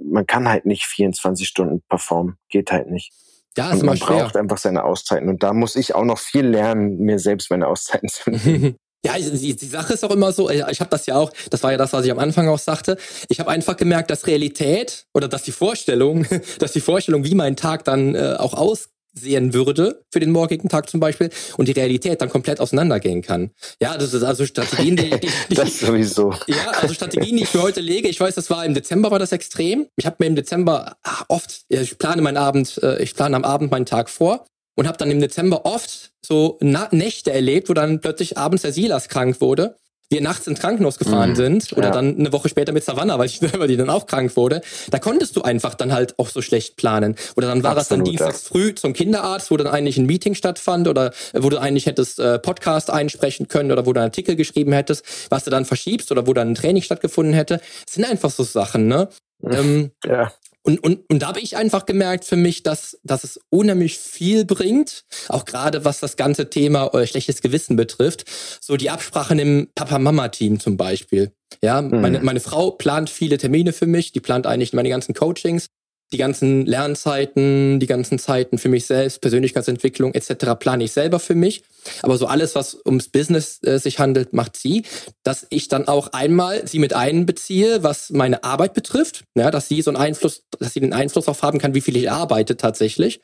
man 0.01 0.25
kann 0.25 0.47
halt 0.47 0.65
nicht 0.65 0.85
24 0.85 1.45
Stunden 1.47 1.81
performen. 1.89 2.37
Geht 2.47 2.71
halt 2.71 2.89
nicht. 2.89 3.11
Ja, 3.57 3.71
ist 3.71 3.81
und 3.81 3.87
man 3.87 3.97
schwer. 3.97 4.23
braucht 4.23 4.37
einfach 4.37 4.57
seine 4.57 4.83
Auszeiten. 4.83 5.29
Und 5.29 5.43
da 5.43 5.53
muss 5.53 5.75
ich 5.75 5.95
auch 5.95 6.05
noch 6.05 6.17
viel 6.17 6.45
lernen, 6.47 6.97
mir 6.99 7.19
selbst 7.19 7.51
meine 7.51 7.67
Auszeiten 7.67 8.09
zu 8.09 8.29
nehmen. 8.29 8.75
Ja, 9.05 9.17
die, 9.17 9.55
die 9.55 9.65
Sache 9.65 9.93
ist 9.93 10.05
auch 10.05 10.11
immer 10.11 10.31
so, 10.31 10.49
ich 10.49 10.79
habe 10.79 10.89
das 10.89 11.05
ja 11.07 11.15
auch, 11.15 11.31
das 11.49 11.61
war 11.61 11.71
ja 11.71 11.77
das, 11.77 11.91
was 11.91 12.05
ich 12.05 12.11
am 12.11 12.19
Anfang 12.19 12.47
auch 12.47 12.59
sagte, 12.59 12.97
ich 13.27 13.39
habe 13.41 13.49
einfach 13.49 13.75
gemerkt, 13.75 14.09
dass 14.09 14.27
Realität 14.27 15.07
oder 15.13 15.27
dass 15.27 15.43
die 15.43 15.51
Vorstellung, 15.51 16.25
dass 16.59 16.71
die 16.71 16.79
Vorstellung, 16.79 17.25
wie 17.25 17.35
mein 17.35 17.57
Tag 17.57 17.83
dann 17.83 18.15
äh, 18.15 18.35
auch 18.39 18.53
aussehen 18.53 19.53
würde 19.53 20.05
für 20.09 20.21
den 20.21 20.31
morgigen 20.31 20.69
Tag 20.69 20.89
zum 20.89 21.01
Beispiel 21.01 21.29
und 21.57 21.67
die 21.67 21.73
Realität 21.73 22.21
dann 22.21 22.29
komplett 22.29 22.61
auseinandergehen 22.61 23.21
kann. 23.21 23.51
Ja, 23.81 23.97
das 23.97 24.13
ist 24.13 24.23
also 24.23 24.45
Strategien, 24.45 24.95
die, 24.95 25.09
die, 25.09 25.27
die 25.49 25.55
das 25.55 25.81
sowieso. 25.81 26.33
Ja, 26.47 26.71
also 26.71 26.93
Strategien, 26.93 27.35
die 27.35 27.43
ich 27.43 27.53
mir 27.53 27.61
heute 27.61 27.81
lege. 27.81 28.07
Ich 28.07 28.21
weiß, 28.21 28.35
das 28.35 28.49
war 28.49 28.65
im 28.65 28.73
Dezember 28.73 29.11
war 29.11 29.19
das 29.19 29.33
extrem. 29.33 29.87
Ich 29.97 30.05
habe 30.05 30.15
mir 30.19 30.27
im 30.27 30.35
Dezember 30.35 30.95
ach, 31.03 31.25
oft, 31.27 31.63
ich 31.67 31.97
plane 31.97 32.21
meinen 32.21 32.37
Abend, 32.37 32.79
äh, 32.81 33.03
ich 33.03 33.15
plane 33.15 33.35
am 33.35 33.43
Abend 33.43 33.69
meinen 33.69 33.85
Tag 33.85 34.09
vor 34.09 34.45
und 34.75 34.87
habe 34.87 34.97
dann 34.97 35.11
im 35.11 35.19
Dezember 35.19 35.65
oft 35.65 36.11
so 36.25 36.57
Na 36.61 36.87
Nächte 36.91 37.31
erlebt, 37.31 37.69
wo 37.69 37.73
dann 37.73 37.99
plötzlich 37.99 38.37
abends 38.37 38.63
der 38.63 38.73
Silas 38.73 39.09
krank 39.09 39.41
wurde. 39.41 39.75
Wir 40.09 40.21
nachts 40.21 40.45
ins 40.45 40.59
Krankenhaus 40.59 40.99
gefahren 40.99 41.31
mhm. 41.31 41.35
sind 41.35 41.73
oder 41.73 41.87
ja. 41.87 41.91
dann 41.91 42.19
eine 42.19 42.31
Woche 42.31 42.47
später 42.47 42.71
mit 42.71 42.83
Savannah, 42.83 43.17
weil, 43.17 43.25
ich, 43.25 43.41
weil 43.57 43.67
die 43.67 43.77
dann 43.77 43.89
auch 43.89 44.05
krank 44.05 44.35
wurde. 44.35 44.61
Da 44.91 44.99
konntest 44.99 45.35
du 45.35 45.41
einfach 45.41 45.73
dann 45.73 45.91
halt 45.91 46.19
auch 46.19 46.29
so 46.29 46.41
schlecht 46.41 46.75
planen. 46.75 47.15
Oder 47.35 47.47
dann 47.47 47.63
war 47.63 47.71
Absolut, 47.71 47.79
das 47.79 47.87
dann 47.87 48.03
dienstags 48.03 48.43
ja. 48.43 48.49
früh 48.49 48.75
zum 48.75 48.93
Kinderarzt, 48.93 49.49
wo 49.49 49.57
dann 49.57 49.67
eigentlich 49.67 49.97
ein 49.97 50.05
Meeting 50.05 50.35
stattfand 50.35 50.87
oder 50.87 51.13
wo 51.33 51.49
du 51.49 51.59
eigentlich 51.59 51.87
hättest 51.87 52.19
äh, 52.19 52.37
Podcast 52.37 52.91
einsprechen 52.91 53.47
können 53.47 53.71
oder 53.71 53.87
wo 53.87 53.93
du 53.93 54.01
einen 54.01 54.09
Artikel 54.09 54.35
geschrieben 54.35 54.71
hättest, 54.71 55.03
was 55.29 55.45
du 55.45 55.49
dann 55.49 55.65
verschiebst 55.65 56.11
oder 56.11 56.27
wo 56.27 56.33
dann 56.33 56.49
ein 56.49 56.55
Training 56.55 56.83
stattgefunden 56.83 57.33
hätte. 57.33 57.59
Das 57.85 57.95
sind 57.95 58.05
einfach 58.05 58.29
so 58.29 58.43
Sachen, 58.43 58.87
ne? 58.87 59.09
Ähm, 59.43 59.91
ja. 60.05 60.31
Und, 60.65 60.81
und, 60.81 61.09
und 61.09 61.19
da 61.19 61.27
habe 61.27 61.41
ich 61.41 61.57
einfach 61.57 61.85
gemerkt 61.85 62.23
für 62.23 62.37
mich, 62.37 62.63
dass, 62.63 62.97
dass 63.03 63.25
es 63.25 63.39
unheimlich 63.49 63.97
viel 63.97 64.45
bringt, 64.45 65.03
auch 65.27 65.43
gerade 65.43 65.83
was 65.83 65.99
das 65.99 66.15
ganze 66.15 66.49
Thema 66.49 66.87
äh, 66.93 67.05
schlechtes 67.05 67.41
Gewissen 67.41 67.75
betrifft. 67.75 68.25
So 68.61 68.77
die 68.77 68.89
Absprachen 68.89 69.39
im 69.39 69.67
Papa-Mama-Team 69.75 70.61
zum 70.61 70.77
Beispiel. 70.77 71.33
Ja, 71.61 71.81
mhm. 71.81 72.01
meine, 72.01 72.19
meine 72.21 72.39
Frau 72.39 72.71
plant 72.71 73.09
viele 73.09 73.37
Termine 73.37 73.73
für 73.73 73.87
mich, 73.87 74.13
die 74.13 74.21
plant 74.21 74.47
eigentlich 74.47 74.73
meine 74.73 74.89
ganzen 74.89 75.13
Coachings 75.13 75.67
die 76.13 76.17
ganzen 76.17 76.65
Lernzeiten, 76.65 77.79
die 77.79 77.87
ganzen 77.87 78.19
Zeiten 78.19 78.57
für 78.57 78.69
mich 78.69 78.85
selbst, 78.85 79.19
Persönlichkeitsentwicklung 79.19 80.13
etc. 80.13 80.53
plane 80.59 80.83
ich 80.83 80.91
selber 80.91 81.19
für 81.19 81.35
mich. 81.35 81.63
Aber 82.01 82.17
so 82.17 82.27
alles, 82.27 82.55
was 82.55 82.77
ums 82.85 83.09
Business 83.09 83.59
äh, 83.63 83.77
sich 83.79 83.99
handelt, 83.99 84.31
macht 84.31 84.55
sie. 84.55 84.83
Dass 85.23 85.45
ich 85.49 85.67
dann 85.67 85.87
auch 85.87 86.13
einmal 86.13 86.65
sie 86.67 86.79
mit 86.79 86.93
einbeziehe, 86.93 87.83
was 87.83 88.11
meine 88.11 88.43
Arbeit 88.43 88.73
betrifft. 88.73 89.23
Ja, 89.35 89.51
dass 89.51 89.67
sie 89.67 89.81
so 89.81 89.89
einen 89.89 89.97
Einfluss, 89.97 90.43
dass 90.59 90.73
sie 90.73 90.79
den 90.79 90.93
Einfluss 90.93 91.25
darauf 91.25 91.41
haben 91.41 91.59
kann, 91.59 91.73
wie 91.73 91.81
viel 91.81 91.97
ich 91.97 92.09
arbeite 92.09 92.55
tatsächlich. 92.55 93.19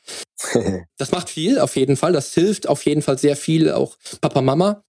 das 0.97 1.11
macht 1.11 1.29
viel, 1.29 1.59
auf 1.59 1.75
jeden 1.75 1.95
Fall. 1.95 2.11
Das 2.11 2.33
hilft 2.33 2.67
auf 2.67 2.83
jeden 2.85 3.01
Fall 3.01 3.17
sehr 3.17 3.35
viel, 3.35 3.71
auch 3.71 3.95
Papa, 4.19 4.41
Mama 4.41 4.83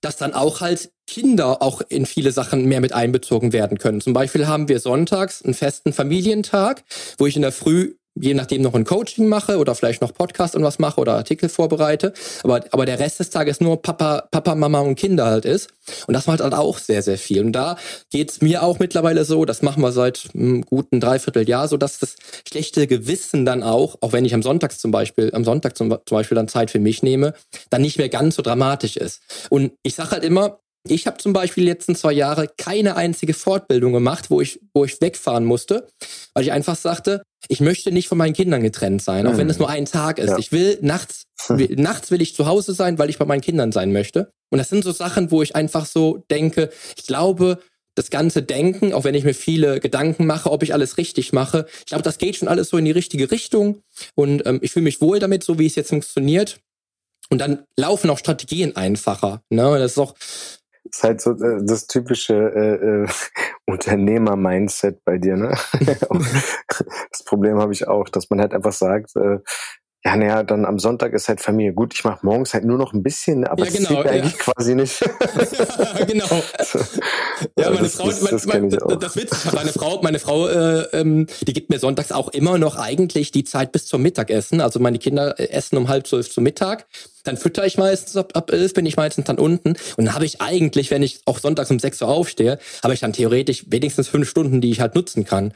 dass 0.00 0.16
dann 0.16 0.34
auch 0.34 0.60
halt 0.60 0.90
Kinder 1.06 1.62
auch 1.62 1.82
in 1.88 2.06
viele 2.06 2.32
Sachen 2.32 2.66
mehr 2.66 2.80
mit 2.80 2.92
einbezogen 2.92 3.52
werden 3.52 3.78
können. 3.78 4.00
Zum 4.00 4.12
Beispiel 4.12 4.46
haben 4.46 4.68
wir 4.68 4.80
sonntags 4.80 5.42
einen 5.42 5.54
festen 5.54 5.92
Familientag, 5.92 6.84
wo 7.16 7.26
ich 7.26 7.36
in 7.36 7.42
der 7.42 7.52
Früh 7.52 7.94
je 8.20 8.34
nachdem 8.34 8.62
noch 8.62 8.74
ein 8.74 8.84
Coaching 8.84 9.26
mache 9.26 9.58
oder 9.58 9.74
vielleicht 9.74 10.00
noch 10.00 10.14
Podcast 10.14 10.56
und 10.56 10.62
was 10.62 10.78
mache 10.78 11.00
oder 11.00 11.14
Artikel 11.14 11.48
vorbereite. 11.48 12.12
Aber, 12.42 12.64
aber 12.70 12.86
der 12.86 12.98
Rest 12.98 13.20
des 13.20 13.30
Tages 13.30 13.60
nur 13.60 13.80
Papa, 13.82 14.28
Papa, 14.30 14.54
Mama 14.54 14.80
und 14.80 14.96
Kinder 14.96 15.26
halt 15.26 15.44
ist. 15.44 15.70
Und 16.06 16.14
das 16.14 16.26
macht 16.26 16.40
halt 16.40 16.54
auch 16.54 16.78
sehr, 16.78 17.02
sehr 17.02 17.18
viel. 17.18 17.44
Und 17.44 17.52
da 17.52 17.76
geht's 18.10 18.40
mir 18.40 18.62
auch 18.62 18.78
mittlerweile 18.78 19.24
so, 19.24 19.44
das 19.44 19.62
machen 19.62 19.82
wir 19.82 19.92
seit 19.92 20.28
einem 20.34 20.62
guten 20.62 21.00
Dreivierteljahr, 21.00 21.68
so 21.68 21.76
dass 21.76 21.98
das 21.98 22.16
schlechte 22.48 22.86
Gewissen 22.86 23.44
dann 23.44 23.62
auch, 23.62 23.96
auch 24.00 24.12
wenn 24.12 24.24
ich 24.24 24.34
am 24.34 24.42
Sonntag 24.42 24.78
zum 24.78 24.90
Beispiel, 24.90 25.30
am 25.34 25.44
Sonntag 25.44 25.76
zum, 25.76 25.90
zum 25.90 26.16
Beispiel 26.16 26.36
dann 26.36 26.48
Zeit 26.48 26.70
für 26.70 26.80
mich 26.80 27.02
nehme, 27.02 27.34
dann 27.70 27.82
nicht 27.82 27.98
mehr 27.98 28.08
ganz 28.08 28.36
so 28.36 28.42
dramatisch 28.42 28.96
ist. 28.96 29.20
Und 29.50 29.72
ich 29.82 29.94
sage 29.94 30.10
halt 30.10 30.24
immer, 30.24 30.60
ich 30.86 31.06
habe 31.06 31.18
zum 31.18 31.32
Beispiel 31.32 31.64
die 31.64 31.70
letzten 31.70 31.94
zwei 31.94 32.12
Jahre 32.12 32.48
keine 32.56 32.96
einzige 32.96 33.34
Fortbildung 33.34 33.92
gemacht, 33.92 34.30
wo 34.30 34.40
ich, 34.40 34.60
wo 34.74 34.84
ich 34.84 35.00
wegfahren 35.00 35.44
musste, 35.44 35.88
weil 36.34 36.44
ich 36.44 36.52
einfach 36.52 36.76
sagte, 36.76 37.22
ich 37.46 37.60
möchte 37.60 37.92
nicht 37.92 38.08
von 38.08 38.18
meinen 38.18 38.32
Kindern 38.32 38.62
getrennt 38.62 39.02
sein, 39.02 39.26
auch 39.26 39.36
wenn 39.36 39.48
es 39.48 39.56
mhm. 39.56 39.62
nur 39.62 39.70
ein 39.70 39.84
Tag 39.84 40.18
ist. 40.18 40.30
Ja. 40.30 40.38
Ich 40.38 40.50
will 40.50 40.78
nachts, 40.82 41.24
will, 41.48 41.74
nachts 41.76 42.10
will 42.10 42.20
ich 42.20 42.34
zu 42.34 42.46
Hause 42.46 42.74
sein, 42.74 42.98
weil 42.98 43.10
ich 43.10 43.18
bei 43.18 43.24
meinen 43.24 43.40
Kindern 43.40 43.70
sein 43.70 43.92
möchte. 43.92 44.32
Und 44.50 44.58
das 44.58 44.68
sind 44.68 44.82
so 44.82 44.92
Sachen, 44.92 45.30
wo 45.30 45.42
ich 45.42 45.54
einfach 45.54 45.86
so 45.86 46.24
denke, 46.30 46.70
ich 46.96 47.06
glaube, 47.06 47.58
das 47.94 48.10
ganze 48.10 48.42
Denken, 48.42 48.92
auch 48.92 49.04
wenn 49.04 49.14
ich 49.14 49.24
mir 49.24 49.34
viele 49.34 49.80
Gedanken 49.80 50.26
mache, 50.26 50.50
ob 50.50 50.62
ich 50.62 50.72
alles 50.72 50.98
richtig 50.98 51.32
mache, 51.32 51.66
ich 51.80 51.86
glaube, 51.86 52.02
das 52.02 52.18
geht 52.18 52.36
schon 52.36 52.48
alles 52.48 52.68
so 52.68 52.76
in 52.76 52.84
die 52.84 52.92
richtige 52.92 53.30
Richtung. 53.30 53.82
Und 54.14 54.46
ähm, 54.46 54.60
ich 54.62 54.72
fühle 54.72 54.84
mich 54.84 55.00
wohl 55.00 55.18
damit, 55.18 55.42
so 55.44 55.58
wie 55.58 55.66
es 55.66 55.74
jetzt 55.74 55.88
funktioniert. 55.88 56.60
Und 57.30 57.38
dann 57.38 57.64
laufen 57.76 58.08
auch 58.10 58.18
Strategien 58.18 58.76
einfacher. 58.76 59.42
Ne? 59.50 59.78
Das 59.78 59.92
ist 59.92 59.98
auch 59.98 60.14
ist 60.90 61.02
halt 61.02 61.20
so 61.20 61.32
äh, 61.32 61.60
das 61.62 61.86
typische 61.86 62.34
äh, 62.34 63.04
äh, 63.04 63.08
Unternehmer-Mindset 63.66 65.04
bei 65.04 65.18
dir, 65.18 65.36
ne? 65.36 65.56
das 67.10 67.24
Problem 67.24 67.58
habe 67.58 67.72
ich 67.72 67.88
auch, 67.88 68.08
dass 68.08 68.30
man 68.30 68.40
halt 68.40 68.54
einfach 68.54 68.72
sagt, 68.72 69.16
äh, 69.16 69.38
ja, 70.04 70.16
naja, 70.16 70.42
dann 70.44 70.64
am 70.64 70.78
Sonntag 70.78 71.12
ist 71.12 71.28
halt 71.28 71.40
Familie. 71.40 71.74
Gut, 71.74 71.92
ich 71.92 72.04
mache 72.04 72.24
morgens 72.24 72.54
halt 72.54 72.64
nur 72.64 72.78
noch 72.78 72.92
ein 72.92 73.02
bisschen, 73.02 73.44
aber 73.44 73.66
ja, 73.66 73.72
genau, 73.72 74.02
das 74.02 74.04
ja. 74.04 74.10
eigentlich 74.10 74.38
quasi 74.38 74.74
nicht. 74.76 75.00
ja, 75.00 76.04
genau. 76.04 76.42
Ja, 77.58 77.70
meine 77.70 77.82
das, 77.82 77.96
Frau, 77.96 78.06
das, 78.06 78.20
das, 78.20 78.46
mein, 78.46 78.68
mein, 78.68 79.00
das 79.00 79.16
Witz, 79.16 79.52
meine 79.52 79.72
Frau, 79.72 80.00
meine 80.00 80.18
Frau, 80.20 80.46
äh, 80.46 80.82
ähm, 80.92 81.26
die 81.42 81.52
gibt 81.52 81.68
mir 81.70 81.80
sonntags 81.80 82.12
auch 82.12 82.28
immer 82.28 82.58
noch 82.58 82.76
eigentlich 82.76 83.32
die 83.32 83.42
Zeit 83.42 83.72
bis 83.72 83.86
zum 83.86 84.00
Mittagessen. 84.02 84.60
Also 84.60 84.78
meine 84.78 85.00
Kinder 85.00 85.38
äh, 85.38 85.50
essen 85.50 85.76
um 85.76 85.88
halb 85.88 86.06
zwölf 86.06 86.30
zum 86.30 86.44
Mittag. 86.44 86.86
Dann 87.28 87.36
fütter 87.36 87.66
ich 87.66 87.76
meistens 87.76 88.16
ab, 88.16 88.32
ab 88.34 88.50
elf, 88.50 88.72
bin 88.72 88.86
ich 88.86 88.96
meistens 88.96 89.26
dann 89.26 89.38
unten. 89.38 89.76
Und 89.96 90.06
dann 90.06 90.14
habe 90.14 90.24
ich 90.24 90.40
eigentlich, 90.40 90.90
wenn 90.90 91.02
ich 91.02 91.20
auch 91.26 91.38
sonntags 91.38 91.70
um 91.70 91.78
sechs 91.78 92.00
Uhr 92.00 92.08
aufstehe, 92.08 92.58
habe 92.82 92.94
ich 92.94 93.00
dann 93.00 93.12
theoretisch 93.12 93.66
wenigstens 93.68 94.08
fünf 94.08 94.30
Stunden, 94.30 94.62
die 94.62 94.70
ich 94.70 94.80
halt 94.80 94.94
nutzen 94.94 95.26
kann. 95.26 95.52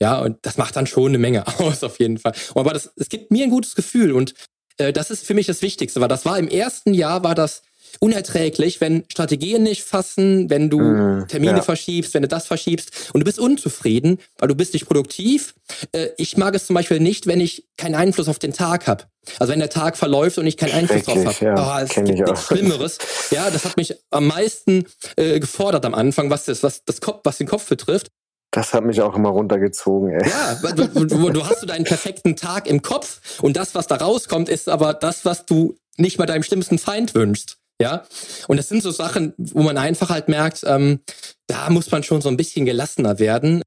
Ja, 0.00 0.20
und 0.20 0.38
das 0.42 0.56
macht 0.56 0.76
dann 0.76 0.86
schon 0.86 1.08
eine 1.08 1.18
Menge 1.18 1.44
aus, 1.58 1.82
auf 1.82 1.98
jeden 1.98 2.18
Fall. 2.18 2.32
Aber 2.54 2.72
das, 2.72 2.92
es 2.94 3.08
gibt 3.08 3.32
mir 3.32 3.42
ein 3.42 3.50
gutes 3.50 3.74
Gefühl 3.74 4.12
und 4.12 4.34
äh, 4.78 4.92
das 4.92 5.10
ist 5.10 5.26
für 5.26 5.34
mich 5.34 5.48
das 5.48 5.62
Wichtigste, 5.62 6.00
weil 6.00 6.06
das 6.06 6.24
war 6.24 6.38
im 6.38 6.46
ersten 6.46 6.94
Jahr, 6.94 7.24
war 7.24 7.34
das 7.34 7.62
unerträglich, 8.00 8.80
wenn 8.80 9.04
Strategien 9.08 9.62
nicht 9.62 9.82
fassen, 9.82 10.50
wenn 10.50 10.70
du 10.70 10.80
mm, 10.80 11.28
Termine 11.28 11.56
ja. 11.56 11.62
verschiebst, 11.62 12.14
wenn 12.14 12.22
du 12.22 12.28
das 12.28 12.46
verschiebst 12.46 13.10
und 13.12 13.20
du 13.20 13.24
bist 13.24 13.38
unzufrieden, 13.38 14.18
weil 14.38 14.48
du 14.48 14.54
bist 14.54 14.74
nicht 14.74 14.86
produktiv. 14.86 15.54
Äh, 15.92 16.08
ich 16.16 16.36
mag 16.36 16.54
es 16.54 16.66
zum 16.66 16.74
Beispiel 16.74 17.00
nicht, 17.00 17.26
wenn 17.26 17.40
ich 17.40 17.66
keinen 17.76 17.94
Einfluss 17.94 18.28
auf 18.28 18.38
den 18.38 18.52
Tag 18.52 18.86
habe. 18.86 19.04
Also 19.38 19.52
wenn 19.52 19.58
der 19.58 19.70
Tag 19.70 19.96
verläuft 19.96 20.38
und 20.38 20.46
ich 20.46 20.56
keinen 20.56 20.72
Einfluss 20.72 21.02
drauf 21.02 21.26
habe. 21.26 21.44
Ja, 21.44 21.76
oh, 21.76 21.82
es 21.82 21.94
gibt 21.94 22.08
nichts 22.08 22.46
Schlimmeres. 22.46 22.98
Ja, 23.30 23.50
das 23.50 23.64
hat 23.64 23.76
mich 23.76 23.94
am 24.10 24.28
meisten 24.28 24.84
äh, 25.16 25.40
gefordert 25.40 25.84
am 25.84 25.94
Anfang, 25.94 26.30
was 26.30 26.44
das, 26.44 26.62
was 26.62 26.84
das 26.84 27.00
Kopf, 27.00 27.20
was 27.24 27.38
den 27.38 27.46
Kopf 27.46 27.68
betrifft. 27.68 28.08
Das 28.52 28.72
hat 28.72 28.84
mich 28.84 29.02
auch 29.02 29.14
immer 29.14 29.30
runtergezogen, 29.30 30.10
ey. 30.10 30.30
Ja, 30.30 30.72
du, 30.72 31.04
du, 31.04 31.30
du 31.30 31.46
hast 31.46 31.62
du 31.62 31.66
deinen 31.66 31.84
perfekten 31.84 32.36
Tag 32.36 32.66
im 32.66 32.80
Kopf 32.80 33.42
und 33.42 33.56
das, 33.56 33.74
was 33.74 33.86
da 33.86 33.96
rauskommt, 33.96 34.48
ist 34.48 34.68
aber 34.68 34.94
das, 34.94 35.24
was 35.24 35.44
du 35.44 35.76
nicht 35.96 36.18
mal 36.18 36.26
deinem 36.26 36.42
schlimmsten 36.42 36.78
Feind 36.78 37.14
wünschst. 37.14 37.58
Ja, 37.80 38.04
und 38.48 38.56
das 38.56 38.68
sind 38.68 38.82
so 38.82 38.90
Sachen, 38.90 39.34
wo 39.36 39.62
man 39.62 39.76
einfach 39.76 40.08
halt 40.08 40.28
merkt, 40.28 40.62
ähm, 40.66 41.00
da 41.46 41.68
muss 41.68 41.90
man 41.90 42.02
schon 42.02 42.22
so 42.22 42.28
ein 42.28 42.36
bisschen 42.36 42.64
gelassener 42.64 43.18
werden. 43.18 43.62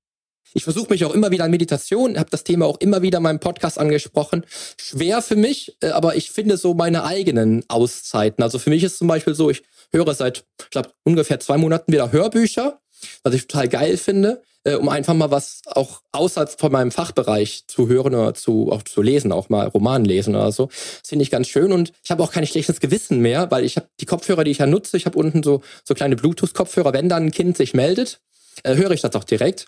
Ich 0.53 0.63
versuche 0.63 0.89
mich 0.89 1.05
auch 1.05 1.13
immer 1.13 1.29
wieder 1.29 1.43
an 1.43 1.51
Meditation, 1.51 2.17
habe 2.17 2.31
das 2.31 2.43
Thema 2.43 2.65
auch 2.65 2.79
immer 2.79 3.03
wieder 3.03 3.17
in 3.17 3.23
meinem 3.23 3.39
Podcast 3.39 3.77
angesprochen. 3.77 4.45
Schwer 4.81 5.21
für 5.21 5.35
mich, 5.35 5.77
äh, 5.81 5.89
aber 5.89 6.15
ich 6.15 6.31
finde 6.31 6.57
so 6.57 6.73
meine 6.73 7.03
eigenen 7.03 7.63
Auszeiten. 7.67 8.43
Also 8.43 8.57
für 8.57 8.71
mich 8.71 8.83
ist 8.83 8.97
zum 8.97 9.07
Beispiel 9.07 9.35
so, 9.35 9.51
ich 9.51 9.61
höre 9.91 10.13
seit, 10.15 10.45
ich 10.59 10.69
glaube, 10.71 10.91
ungefähr 11.03 11.39
zwei 11.39 11.57
Monaten 11.57 11.91
wieder 11.91 12.11
Hörbücher, 12.11 12.81
was 13.23 13.35
ich 13.35 13.47
total 13.47 13.69
geil 13.69 13.97
finde, 13.97 14.41
äh, 14.63 14.75
um 14.75 14.89
einfach 14.89 15.13
mal 15.13 15.31
was 15.31 15.61
auch 15.65 16.01
außerhalb 16.11 16.59
von 16.59 16.71
meinem 16.71 16.91
Fachbereich 16.91 17.65
zu 17.67 17.87
hören 17.87 18.13
oder 18.13 18.33
zu, 18.33 18.71
auch 18.71 18.83
zu 18.83 19.01
lesen, 19.01 19.31
auch 19.31 19.49
mal 19.49 19.67
Roman 19.67 20.05
lesen 20.05 20.35
oder 20.35 20.51
so. 20.51 20.67
Das 20.67 21.09
finde 21.09 21.23
ich 21.23 21.31
ganz 21.31 21.47
schön 21.47 21.71
und 21.71 21.93
ich 22.03 22.11
habe 22.11 22.23
auch 22.23 22.31
kein 22.31 22.45
schlechtes 22.45 22.79
Gewissen 22.79 23.19
mehr, 23.19 23.51
weil 23.51 23.63
ich 23.63 23.77
habe 23.77 23.87
die 23.99 24.05
Kopfhörer, 24.05 24.43
die 24.43 24.51
ich 24.51 24.59
ja 24.59 24.65
nutze, 24.65 24.97
ich 24.97 25.05
habe 25.05 25.17
unten 25.17 25.43
so, 25.43 25.61
so 25.85 25.93
kleine 25.93 26.15
Bluetooth-Kopfhörer. 26.15 26.93
Wenn 26.93 27.09
dann 27.09 27.27
ein 27.27 27.31
Kind 27.31 27.57
sich 27.57 27.73
meldet, 27.73 28.21
äh, 28.63 28.75
höre 28.75 28.91
ich 28.91 29.01
das 29.01 29.15
auch 29.15 29.23
direkt 29.23 29.67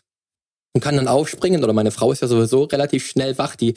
und 0.74 0.82
kann 0.82 0.98
dann 0.98 1.08
aufspringen. 1.08 1.64
Oder 1.64 1.74
meine 1.74 1.92
Frau 1.92 2.12
ist 2.12 2.22
ja 2.22 2.28
sowieso 2.28 2.64
relativ 2.64 3.08
schnell 3.08 3.38
wach. 3.38 3.56
Die 3.56 3.76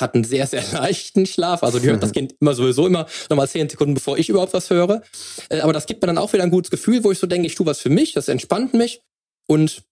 hat 0.00 0.14
einen 0.14 0.24
sehr, 0.24 0.46
sehr 0.46 0.62
leichten 0.72 1.26
Schlaf. 1.26 1.62
Also 1.62 1.78
die 1.78 1.88
hört 1.88 2.02
das 2.02 2.12
Kind 2.12 2.34
immer 2.40 2.54
sowieso 2.54 2.86
immer 2.86 3.06
nochmal 3.28 3.48
zehn 3.48 3.68
Sekunden, 3.68 3.94
bevor 3.94 4.18
ich 4.18 4.28
überhaupt 4.28 4.54
was 4.54 4.70
höre. 4.70 5.02
Äh, 5.48 5.60
aber 5.60 5.72
das 5.72 5.86
gibt 5.86 6.02
mir 6.02 6.06
dann 6.06 6.18
auch 6.18 6.32
wieder 6.32 6.42
ein 6.42 6.50
gutes 6.50 6.70
Gefühl, 6.70 7.04
wo 7.04 7.12
ich 7.12 7.18
so 7.18 7.26
denke, 7.26 7.46
ich 7.46 7.54
tue 7.54 7.66
was 7.66 7.80
für 7.80 7.90
mich, 7.90 8.12
das 8.12 8.28
entspannt 8.28 8.74
mich 8.74 9.02
und 9.46 9.82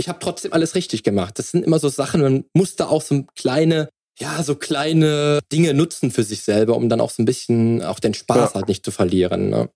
ich 0.00 0.08
habe 0.08 0.18
trotzdem 0.18 0.52
alles 0.52 0.74
richtig 0.74 1.02
gemacht. 1.02 1.38
Das 1.38 1.50
sind 1.50 1.64
immer 1.64 1.78
so 1.78 1.88
Sachen, 1.88 2.22
man 2.22 2.44
muss 2.54 2.74
da 2.74 2.86
auch 2.86 3.02
so 3.02 3.24
kleine, 3.36 3.90
ja, 4.18 4.42
so 4.42 4.56
kleine 4.56 5.40
Dinge 5.52 5.74
nutzen 5.74 6.10
für 6.10 6.24
sich 6.24 6.42
selber, 6.42 6.74
um 6.76 6.88
dann 6.88 7.02
auch 7.02 7.10
so 7.10 7.22
ein 7.22 7.26
bisschen 7.26 7.82
auch 7.82 8.00
den 8.00 8.14
Spaß 8.14 8.50
ja. 8.50 8.54
halt 8.54 8.68
nicht 8.68 8.84
zu 8.84 8.92
verlieren. 8.92 9.50
Ne? 9.50 9.68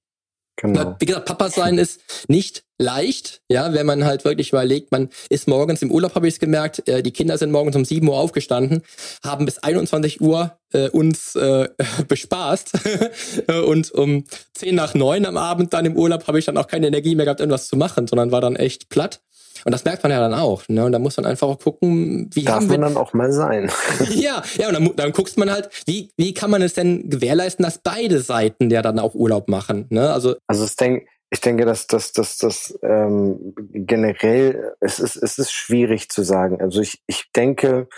Genau. 0.56 0.96
Wie 0.98 1.04
gesagt, 1.04 1.26
Papa 1.26 1.50
sein 1.50 1.78
ist 1.78 2.00
nicht 2.28 2.64
leicht, 2.78 3.42
ja, 3.50 3.72
wenn 3.74 3.86
man 3.86 4.04
halt 4.04 4.24
wirklich 4.24 4.48
überlegt, 4.50 4.92
man 4.92 5.10
ist 5.28 5.46
morgens 5.46 5.82
im 5.82 5.90
Urlaub, 5.90 6.14
habe 6.14 6.26
ich 6.26 6.34
es 6.34 6.40
gemerkt, 6.40 6.88
äh, 6.88 7.02
die 7.02 7.10
Kinder 7.10 7.36
sind 7.36 7.50
morgens 7.50 7.76
um 7.76 7.84
7 7.84 8.08
Uhr 8.08 8.16
aufgestanden, 8.16 8.82
haben 9.22 9.44
bis 9.44 9.58
21 9.58 10.20
Uhr 10.20 10.56
äh, 10.72 10.88
uns 10.88 11.34
äh, 11.36 11.68
bespaßt 12.08 12.72
und 13.66 13.90
um 13.92 14.24
10 14.54 14.74
nach 14.74 14.94
9 14.94 15.26
am 15.26 15.36
Abend 15.36 15.74
dann 15.74 15.84
im 15.84 15.96
Urlaub 15.96 16.26
habe 16.28 16.38
ich 16.38 16.46
dann 16.46 16.56
auch 16.56 16.68
keine 16.68 16.86
Energie 16.86 17.14
mehr 17.14 17.26
gehabt, 17.26 17.40
irgendwas 17.40 17.68
zu 17.68 17.76
machen, 17.76 18.06
sondern 18.06 18.30
war 18.30 18.40
dann 18.40 18.56
echt 18.56 18.88
platt. 18.88 19.20
Und 19.64 19.72
das 19.72 19.84
merkt 19.84 20.02
man 20.02 20.12
ja 20.12 20.20
dann 20.20 20.34
auch. 20.34 20.62
Ne? 20.68 20.84
Und 20.84 20.92
da 20.92 20.98
muss 20.98 21.16
man 21.16 21.26
einfach 21.26 21.48
auch 21.48 21.58
gucken, 21.58 22.30
wie 22.34 22.44
Darf 22.44 22.56
haben 22.56 22.70
wir... 22.70 22.78
man 22.78 22.94
dann 22.94 23.02
auch 23.02 23.12
mal 23.12 23.32
sein. 23.32 23.70
ja, 24.10 24.42
ja, 24.56 24.68
und 24.68 24.74
dann, 24.74 24.96
dann 24.96 25.12
guckst 25.12 25.38
man 25.38 25.50
halt, 25.50 25.68
wie, 25.86 26.10
wie 26.16 26.34
kann 26.34 26.50
man 26.50 26.62
es 26.62 26.74
denn 26.74 27.08
gewährleisten, 27.10 27.64
dass 27.64 27.78
beide 27.78 28.20
Seiten 28.20 28.70
ja 28.70 28.82
dann 28.82 28.98
auch 28.98 29.14
Urlaub 29.14 29.48
machen. 29.48 29.86
Ne? 29.90 30.12
Also, 30.12 30.36
also 30.46 30.64
ich 30.64 30.76
denke, 30.76 31.06
ich 31.30 31.40
denke, 31.40 31.64
dass 31.64 31.86
das 31.86 32.12
dass, 32.12 32.38
dass, 32.38 32.78
ähm, 32.82 33.54
generell, 33.56 34.74
es 34.80 35.00
ist, 35.00 35.16
es 35.16 35.38
ist 35.38 35.52
schwierig 35.52 36.08
zu 36.08 36.22
sagen. 36.22 36.60
Also 36.60 36.80
ich, 36.80 37.02
ich 37.06 37.30
denke, 37.34 37.88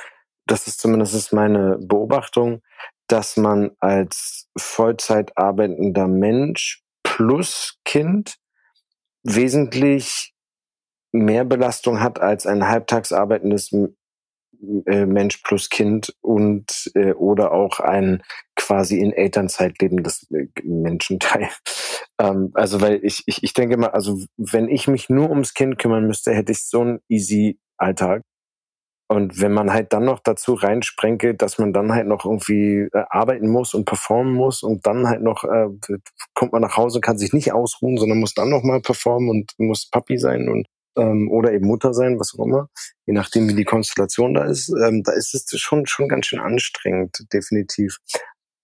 das 0.47 0.67
ist 0.67 0.81
zumindest 0.81 1.33
meine 1.33 1.77
Beobachtung, 1.79 2.63
dass 3.09 3.37
man 3.37 3.73
als 3.79 4.49
Vollzeit 4.57 5.37
arbeitender 5.37 6.09
Mensch 6.09 6.83
plus 7.03 7.79
Kind 7.85 8.37
wesentlich 9.23 10.33
mehr 11.25 11.45
Belastung 11.45 12.01
hat 12.01 12.21
als 12.21 12.47
ein 12.47 12.69
halbtags 12.69 13.13
arbeitendes 13.13 13.73
äh, 14.87 15.07
Mensch 15.07 15.39
plus 15.39 15.69
Kind 15.69 16.15
und 16.21 16.91
äh, 16.95 17.13
oder 17.13 17.53
auch 17.53 17.81
ein 17.81 18.23
quasi 18.55 19.01
in 19.01 19.13
Elternzeit 19.13 19.81
lebendes 19.81 20.27
äh, 20.31 20.47
Menschenteil. 20.63 21.49
Ähm, 22.19 22.51
also 22.55 22.81
weil 22.81 23.05
ich, 23.05 23.25
ich, 23.27 23.43
ich 23.43 23.53
denke 23.53 23.77
mal, 23.77 23.91
also 23.91 24.19
wenn 24.39 24.71
ich 24.71 24.89
mich 24.89 25.11
nur 25.11 25.29
ums 25.29 25.53
Kind 25.53 25.79
kümmern 25.79 26.07
müsste, 26.07 26.33
hätte 26.33 26.53
ich 26.53 26.65
so 26.65 26.81
einen 26.81 27.01
easy 27.11 27.59
Alltag. 27.77 28.23
Und 29.09 29.39
wenn 29.41 29.53
man 29.53 29.71
halt 29.71 29.93
dann 29.93 30.07
noch 30.07 30.21
dazu 30.21 30.55
reinsprenkelt, 30.55 31.43
dass 31.43 31.59
man 31.59 31.75
dann 31.75 31.93
halt 31.93 32.07
noch 32.07 32.25
irgendwie 32.25 32.89
äh, 32.91 33.05
arbeiten 33.11 33.49
muss 33.49 33.75
und 33.75 33.85
performen 33.85 34.33
muss 34.33 34.63
und 34.63 34.87
dann 34.87 35.07
halt 35.07 35.23
noch 35.23 35.45
äh, 35.45 35.69
kommt 36.35 36.53
man 36.53 36.63
nach 36.63 36.79
Hause 36.79 37.01
kann 37.01 37.19
sich 37.19 37.35
nicht 37.35 37.53
ausruhen, 37.53 37.99
sondern 37.99 38.19
muss 38.19 38.33
dann 38.33 38.49
noch 38.49 38.63
mal 38.63 38.81
performen 38.81 39.29
und 39.29 39.53
muss 39.59 39.91
Papi 39.91 40.17
sein 40.17 40.49
und 40.49 40.67
ähm, 40.97 41.31
oder 41.31 41.53
eben 41.53 41.67
Mutter 41.67 41.95
sein, 41.95 42.19
was 42.19 42.35
auch 42.37 42.45
immer, 42.45 42.69
je 43.07 43.15
nachdem, 43.15 43.49
wie 43.49 43.55
die 43.55 43.65
Konstellation 43.65 44.35
da 44.35 44.45
ist, 44.45 44.69
ähm, 44.69 45.03
da 45.03 45.13
ist 45.13 45.35
es 45.35 45.47
schon, 45.61 45.87
schon 45.87 46.09
ganz 46.09 46.27
schön 46.27 46.41
anstrengend, 46.41 47.27
definitiv. 47.33 47.99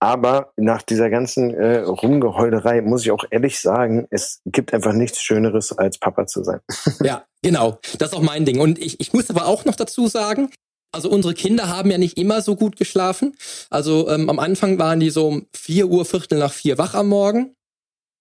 Aber 0.02 0.52
nach 0.56 0.82
dieser 0.82 1.10
ganzen 1.10 1.54
äh, 1.54 1.78
Rumgeheulerei 1.78 2.82
muss 2.82 3.02
ich 3.02 3.12
auch 3.12 3.24
ehrlich 3.30 3.60
sagen, 3.60 4.08
es 4.10 4.40
gibt 4.44 4.74
einfach 4.74 4.92
nichts 4.92 5.22
Schöneres, 5.22 5.70
als 5.70 5.96
Papa 5.98 6.26
zu 6.26 6.42
sein. 6.42 6.58
ja, 7.04 7.24
genau. 7.40 7.78
Das 7.98 8.10
ist 8.10 8.16
auch 8.16 8.22
mein 8.22 8.44
Ding. 8.44 8.58
Und 8.58 8.80
ich, 8.80 8.98
ich 8.98 9.12
muss 9.12 9.30
aber 9.30 9.46
auch 9.46 9.64
noch 9.64 9.76
dazu 9.76 10.08
sagen, 10.08 10.50
also 10.90 11.08
unsere 11.08 11.34
Kinder 11.34 11.68
haben 11.68 11.88
ja 11.88 11.98
nicht 11.98 12.18
immer 12.18 12.42
so 12.42 12.56
gut 12.56 12.76
geschlafen. 12.76 13.36
Also 13.70 14.08
ähm, 14.10 14.28
am 14.28 14.40
Anfang 14.40 14.78
waren 14.80 14.98
die 14.98 15.10
so 15.10 15.28
um 15.28 15.46
vier 15.54 15.86
Uhr, 15.86 16.04
Viertel 16.04 16.40
nach 16.40 16.52
vier 16.52 16.78
wach 16.78 16.94
am 16.94 17.08
Morgen. 17.08 17.54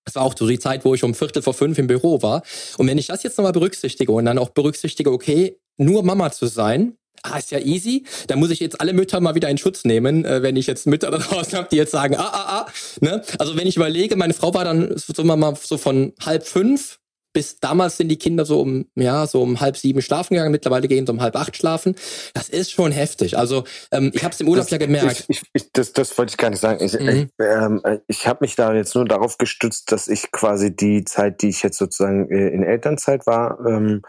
Das 0.06 0.16
war 0.16 0.24
auch 0.24 0.36
so 0.38 0.48
die 0.48 0.60
Zeit, 0.60 0.84
wo 0.86 0.94
ich 0.96 1.04
um 1.04 1.14
Viertel 1.14 1.42
vor 1.42 1.54
fünf 1.54 1.78
im 1.78 1.88
Büro 1.88 2.22
war. 2.22 2.44
Und 2.78 2.88
wenn 2.88 2.98
ich 2.98 3.08
das 3.08 3.24
jetzt 3.24 3.38
nochmal 3.38 3.54
berücksichtige 3.54 4.12
und 4.12 4.26
dann 4.26 4.38
auch 4.38 4.50
berücksichtige, 4.50 5.12
okay, 5.12 5.58
nur 5.78 6.04
Mama 6.04 6.32
zu 6.32 6.48
sein, 6.48 6.98
ah, 7.24 7.38
ist 7.38 7.52
ja 7.52 7.60
easy. 7.60 8.06
Da 8.28 8.36
muss 8.36 8.50
ich 8.50 8.60
jetzt 8.60 8.80
alle 8.80 8.94
Mütter 8.94 9.20
mal 9.20 9.36
wieder 9.36 9.50
in 9.50 9.58
Schutz 9.58 9.86
nehmen, 9.86 10.26
äh, 10.26 10.42
wenn 10.42 10.56
ich 10.56 10.68
jetzt 10.68 10.88
Mütter 10.88 11.12
da 11.12 11.18
draußen 11.20 11.58
habe, 11.58 11.68
die 11.72 11.76
jetzt 11.76 11.92
sagen, 11.92 12.16
ah, 12.16 12.30
ah, 12.32 12.60
ah. 12.60 12.72
Ne? 13.00 13.22
Also 13.38 13.58
wenn 13.58 13.68
ich 13.68 13.76
überlege, 13.76 14.16
meine 14.16 14.34
Frau 14.34 14.54
war 14.54 14.64
dann 14.64 14.94
so 14.96 15.24
mal 15.24 15.56
so 15.62 15.78
von 15.78 16.14
halb 16.24 16.46
fünf 16.48 17.00
bis 17.34 17.60
damals 17.60 17.98
sind 17.98 18.10
die 18.10 18.18
Kinder 18.18 18.46
so 18.46 18.62
um, 18.62 18.86
ja, 18.96 19.26
so 19.28 19.42
um 19.42 19.60
halb 19.60 19.78
sieben 19.78 20.02
schlafen 20.02 20.34
gegangen, 20.34 20.52
mittlerweile 20.52 20.88
gehen 20.88 21.06
sie 21.06 21.12
um 21.12 21.22
halb 21.22 21.36
acht 21.36 21.56
schlafen. 21.56 21.96
Das 22.34 22.50
ist 22.50 22.72
schon 22.72 22.92
heftig. 22.92 23.38
Also 23.38 23.64
ähm, 23.92 24.12
ich 24.14 24.24
habe 24.24 24.34
es 24.34 24.42
im 24.42 24.48
Urlaub 24.48 24.66
das, 24.66 24.72
ja 24.72 24.78
gemerkt. 24.78 25.26
Ich, 25.28 25.42
ich, 25.54 25.72
das, 25.72 25.94
das 25.94 26.18
wollte 26.18 26.32
ich 26.32 26.38
gar 26.38 26.50
nicht 26.50 26.60
sagen. 26.60 26.84
Ich, 26.84 27.00
mhm. 27.00 27.10
ich, 27.10 27.28
ähm, 27.40 27.82
ich 28.08 28.28
habe 28.28 28.40
mich 28.42 28.56
da 28.56 28.74
jetzt 28.74 28.96
nur 28.96 29.06
darauf 29.06 29.38
gestützt, 29.38 29.92
dass 29.92 30.08
ich 30.08 30.32
quasi 30.32 30.76
die 30.76 31.04
Zeit, 31.06 31.42
die 31.42 31.50
ich 31.50 31.64
jetzt 31.64 31.78
sozusagen 31.78 32.30
äh, 32.30 32.50
in 32.50 32.64
Elternzeit 32.64 33.26
war, 33.28 33.60
ähm, 33.66 34.02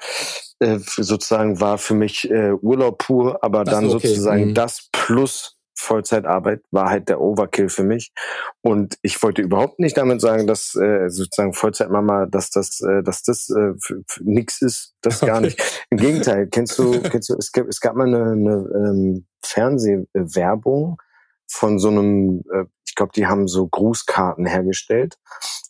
äh, 0.60 0.78
sozusagen 0.78 1.60
war 1.60 1.78
für 1.78 1.94
mich 1.94 2.30
äh, 2.30 2.52
Urlaub 2.52 2.98
pur, 2.98 3.42
aber 3.42 3.64
dann 3.64 3.88
okay. 3.88 4.08
sozusagen 4.08 4.48
mhm. 4.48 4.54
das 4.54 4.88
plus 4.92 5.56
Vollzeitarbeit 5.82 6.62
war 6.70 6.88
halt 6.88 7.08
der 7.08 7.20
Overkill 7.20 7.68
für 7.68 7.82
mich. 7.82 8.12
Und 8.60 8.96
ich 9.02 9.22
wollte 9.22 9.42
überhaupt 9.42 9.80
nicht 9.80 9.96
damit 9.96 10.20
sagen, 10.20 10.46
dass 10.46 10.74
äh, 10.74 11.08
sozusagen 11.08 11.52
Vollzeitmama, 11.52 12.26
dass 12.26 12.50
das, 12.50 12.80
äh, 12.80 13.02
dass 13.02 13.22
das 13.22 13.50
äh, 13.50 13.72
nix 14.20 14.62
ist. 14.62 14.94
Das 15.02 15.20
gar 15.20 15.40
nicht. 15.40 15.60
Im 15.90 15.98
Gegenteil, 15.98 16.46
kennst 16.50 16.78
du, 16.78 17.02
kennst 17.02 17.28
du, 17.28 17.36
es 17.36 17.52
gab, 17.52 17.66
es 17.66 17.80
gab 17.80 17.96
mal 17.96 18.06
eine, 18.06 18.32
eine 18.32 18.88
ähm, 18.88 19.26
Fernsehwerbung 19.44 20.98
von 21.48 21.78
so 21.78 21.88
einem, 21.88 22.42
äh, 22.52 22.64
ich 22.86 22.94
glaube, 22.94 23.12
die 23.14 23.26
haben 23.26 23.48
so 23.48 23.66
Grußkarten 23.66 24.46
hergestellt. 24.46 25.16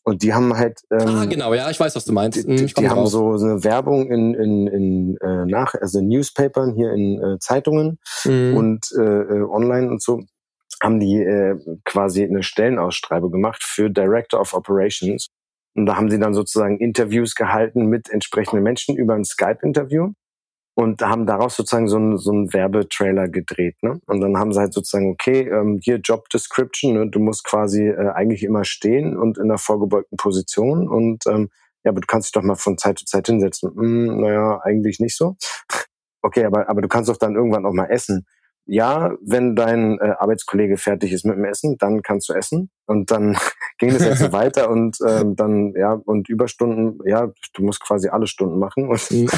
Und 0.04 0.22
die 0.22 0.34
haben 0.34 0.56
halt. 0.56 0.80
Ähm, 0.90 1.08
ah, 1.08 1.24
genau, 1.26 1.54
ja, 1.54 1.70
ich 1.70 1.78
weiß, 1.78 1.94
was 1.94 2.04
du 2.04 2.12
meinst. 2.12 2.44
Die, 2.48 2.66
die 2.66 2.88
haben 2.88 3.06
so, 3.06 3.36
so 3.36 3.46
eine 3.46 3.62
Werbung 3.62 4.10
in, 4.10 4.34
in, 4.34 4.66
in 4.66 5.16
äh, 5.18 5.46
nach, 5.46 5.74
also 5.74 6.00
in 6.00 6.08
Newspapern, 6.08 6.74
hier 6.74 6.92
in 6.92 7.22
äh, 7.22 7.38
Zeitungen 7.38 7.98
mhm. 8.24 8.56
und 8.56 8.88
äh, 8.98 9.02
äh, 9.02 9.42
online 9.42 9.88
und 9.88 10.02
so, 10.02 10.22
haben 10.82 10.98
die 10.98 11.22
äh, 11.22 11.56
quasi 11.84 12.24
eine 12.24 12.42
Stellenausschreibung 12.42 13.30
gemacht 13.30 13.62
für 13.62 13.90
Director 13.90 14.40
of 14.40 14.54
Operations. 14.54 15.28
Und 15.74 15.86
da 15.86 15.96
haben 15.96 16.10
sie 16.10 16.18
dann 16.18 16.34
sozusagen 16.34 16.78
Interviews 16.78 17.34
gehalten 17.34 17.86
mit 17.86 18.10
entsprechenden 18.10 18.62
Menschen 18.62 18.96
über 18.96 19.14
ein 19.14 19.24
Skype-Interview 19.24 20.12
und 20.74 21.02
haben 21.02 21.26
daraus 21.26 21.56
sozusagen 21.56 21.88
so 21.88 21.96
einen 21.96 22.18
so 22.18 22.30
einen 22.30 22.52
Werbetrailer 22.52 23.28
gedreht. 23.28 23.76
Ne? 23.82 24.00
Und 24.06 24.20
dann 24.20 24.38
haben 24.38 24.52
sie 24.52 24.60
halt 24.60 24.72
sozusagen, 24.72 25.10
okay, 25.10 25.48
ähm, 25.48 25.80
hier 25.82 25.96
Job 25.96 26.28
Description, 26.30 26.94
ne? 26.94 27.08
du 27.08 27.18
musst 27.18 27.44
quasi 27.44 27.88
äh, 27.88 28.10
eigentlich 28.14 28.42
immer 28.42 28.64
stehen 28.64 29.16
und 29.16 29.38
in 29.38 29.44
einer 29.44 29.58
vorgebeugten 29.58 30.16
Position 30.16 30.88
und 30.88 31.26
ähm, 31.26 31.50
ja, 31.84 31.90
aber 31.90 32.00
du 32.00 32.06
kannst 32.06 32.28
dich 32.28 32.32
doch 32.32 32.46
mal 32.46 32.54
von 32.54 32.78
Zeit 32.78 32.98
zu 32.98 33.04
Zeit 33.04 33.26
hinsetzen. 33.26 33.70
Hm, 33.74 34.20
naja, 34.20 34.60
eigentlich 34.62 35.00
nicht 35.00 35.16
so. 35.16 35.36
Okay, 36.24 36.44
aber, 36.44 36.68
aber 36.68 36.82
du 36.82 36.86
kannst 36.86 37.10
doch 37.10 37.16
dann 37.16 37.34
irgendwann 37.34 37.66
auch 37.66 37.72
mal 37.72 37.86
essen 37.86 38.28
ja, 38.66 39.12
wenn 39.20 39.56
dein 39.56 39.98
äh, 39.98 40.14
Arbeitskollege 40.18 40.76
fertig 40.76 41.12
ist 41.12 41.24
mit 41.24 41.36
dem 41.36 41.44
Essen, 41.44 41.76
dann 41.78 42.02
kannst 42.02 42.28
du 42.28 42.32
essen. 42.32 42.70
Und 42.86 43.10
dann 43.10 43.36
ging 43.78 43.90
es 43.90 44.04
jetzt 44.04 44.20
so 44.20 44.32
weiter 44.32 44.70
und 44.70 44.98
ähm, 45.06 45.34
dann, 45.34 45.74
ja, 45.74 45.94
und 46.04 46.28
Überstunden, 46.28 46.98
ja, 47.04 47.32
du 47.54 47.62
musst 47.62 47.82
quasi 47.82 48.08
alle 48.08 48.26
Stunden 48.26 48.58
machen. 48.58 48.88
Und, 48.88 49.10
mhm. 49.10 49.28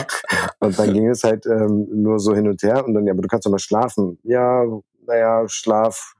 und 0.60 0.78
dann 0.78 0.92
ging 0.92 1.08
es 1.08 1.22
halt 1.22 1.46
ähm, 1.46 1.86
nur 1.90 2.18
so 2.18 2.34
hin 2.34 2.48
und 2.48 2.62
her. 2.62 2.84
Und 2.84 2.94
dann, 2.94 3.06
ja, 3.06 3.12
aber 3.12 3.22
du 3.22 3.28
kannst 3.28 3.46
doch 3.46 3.50
mal 3.50 3.58
schlafen. 3.58 4.18
Ja, 4.24 4.64
naja, 5.06 5.44
Schlaf 5.48 6.14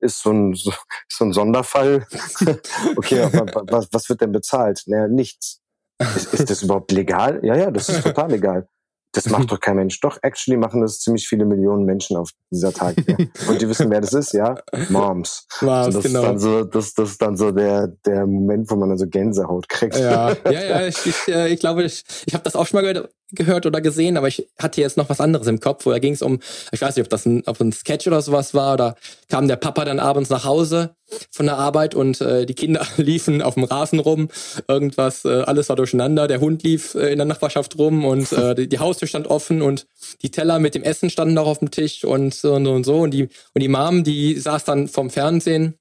ist 0.00 0.20
so 0.22 0.30
ein, 0.30 0.54
so, 0.54 0.72
so 1.08 1.24
ein 1.24 1.32
Sonderfall. 1.32 2.06
okay, 2.96 3.22
aber 3.22 3.64
was, 3.70 3.88
was 3.92 4.08
wird 4.08 4.20
denn 4.20 4.32
bezahlt? 4.32 4.82
Naja, 4.86 5.08
nichts. 5.08 5.60
Ist, 5.98 6.34
ist 6.34 6.50
das 6.50 6.62
überhaupt 6.62 6.90
legal? 6.92 7.40
Ja, 7.42 7.56
ja, 7.56 7.70
das 7.70 7.88
ist 7.88 8.02
total 8.02 8.30
legal. 8.30 8.68
Das 9.12 9.26
macht 9.30 9.50
doch 9.50 9.60
kein 9.60 9.76
Mensch. 9.76 10.00
Doch, 10.00 10.18
actually 10.22 10.56
machen 10.56 10.80
das 10.80 11.00
ziemlich 11.00 11.28
viele 11.28 11.44
Millionen 11.44 11.84
Menschen 11.84 12.16
auf 12.16 12.30
dieser 12.50 12.72
Tag. 12.72 12.96
Ja. 13.06 13.16
Und 13.48 13.60
die 13.60 13.68
wissen, 13.68 13.90
wer 13.90 14.00
das 14.00 14.12
ist, 14.12 14.32
ja? 14.32 14.54
Moms. 14.88 15.46
Moms, 15.60 15.86
also 15.86 15.98
das 16.00 16.06
genau. 16.06 16.20
Ist 16.20 16.26
dann 16.26 16.38
so, 16.38 16.64
das, 16.64 16.94
das 16.94 17.10
ist 17.10 17.22
dann 17.22 17.36
so 17.36 17.50
der, 17.50 17.88
der 18.06 18.26
Moment, 18.26 18.70
wo 18.70 18.76
man 18.76 18.88
dann 18.88 18.98
so 18.98 19.06
Gänsehaut 19.06 19.68
kriegt. 19.68 19.96
Ja, 19.96 20.30
ja, 20.46 20.52
ja 20.52 20.86
ich, 20.86 21.06
ich, 21.06 21.28
äh, 21.28 21.48
ich 21.48 21.60
glaube, 21.60 21.84
ich, 21.84 22.04
ich 22.26 22.34
habe 22.34 22.44
das 22.44 22.56
auch 22.56 22.66
schon 22.66 22.82
mal 22.82 22.92
gehört, 22.92 23.12
gehört 23.32 23.66
oder 23.66 23.80
gesehen, 23.80 24.16
aber 24.16 24.28
ich 24.28 24.48
hatte 24.58 24.80
jetzt 24.80 24.96
noch 24.96 25.08
was 25.08 25.20
anderes 25.20 25.46
im 25.46 25.60
Kopf, 25.60 25.86
wo 25.86 25.90
da 25.90 25.98
ging 25.98 26.14
es 26.14 26.22
um, 26.22 26.40
ich 26.70 26.80
weiß 26.80 26.96
nicht, 26.96 27.04
ob 27.04 27.10
das 27.10 27.26
ein, 27.26 27.42
ob 27.46 27.60
ein 27.60 27.72
Sketch 27.72 28.06
oder 28.06 28.22
sowas 28.22 28.54
war, 28.54 28.74
oder 28.74 28.96
kam 29.28 29.48
der 29.48 29.56
Papa 29.56 29.84
dann 29.84 30.00
abends 30.00 30.30
nach 30.30 30.44
Hause 30.44 30.94
von 31.30 31.46
der 31.46 31.58
Arbeit 31.58 31.94
und 31.94 32.20
äh, 32.20 32.46
die 32.46 32.54
Kinder 32.54 32.86
liefen 32.96 33.42
auf 33.42 33.54
dem 33.54 33.64
Rasen 33.64 33.98
rum, 33.98 34.28
irgendwas, 34.68 35.24
äh, 35.24 35.42
alles 35.42 35.68
war 35.68 35.76
durcheinander, 35.76 36.28
der 36.28 36.40
Hund 36.40 36.62
lief 36.62 36.94
äh, 36.94 37.12
in 37.12 37.18
der 37.18 37.26
Nachbarschaft 37.26 37.78
rum 37.78 38.04
und 38.04 38.32
äh, 38.32 38.54
die, 38.54 38.68
die 38.68 38.78
Haustür 38.78 39.08
stand 39.08 39.26
offen 39.26 39.62
und 39.62 39.86
die 40.22 40.30
Teller 40.30 40.58
mit 40.58 40.74
dem 40.74 40.82
Essen 40.82 41.10
standen 41.10 41.34
noch 41.34 41.46
auf 41.46 41.58
dem 41.58 41.70
Tisch 41.70 42.04
und 42.04 42.34
so 42.34 42.54
und 42.54 42.64
so 42.64 42.72
und 42.72 42.84
so. 42.84 43.00
Und 43.00 43.12
die 43.12 43.28
und 43.54 43.62
die 43.62 43.68
Mom, 43.68 44.04
die 44.04 44.38
saß 44.38 44.64
dann 44.64 44.88
vom 44.88 45.10
Fernsehen 45.10 45.74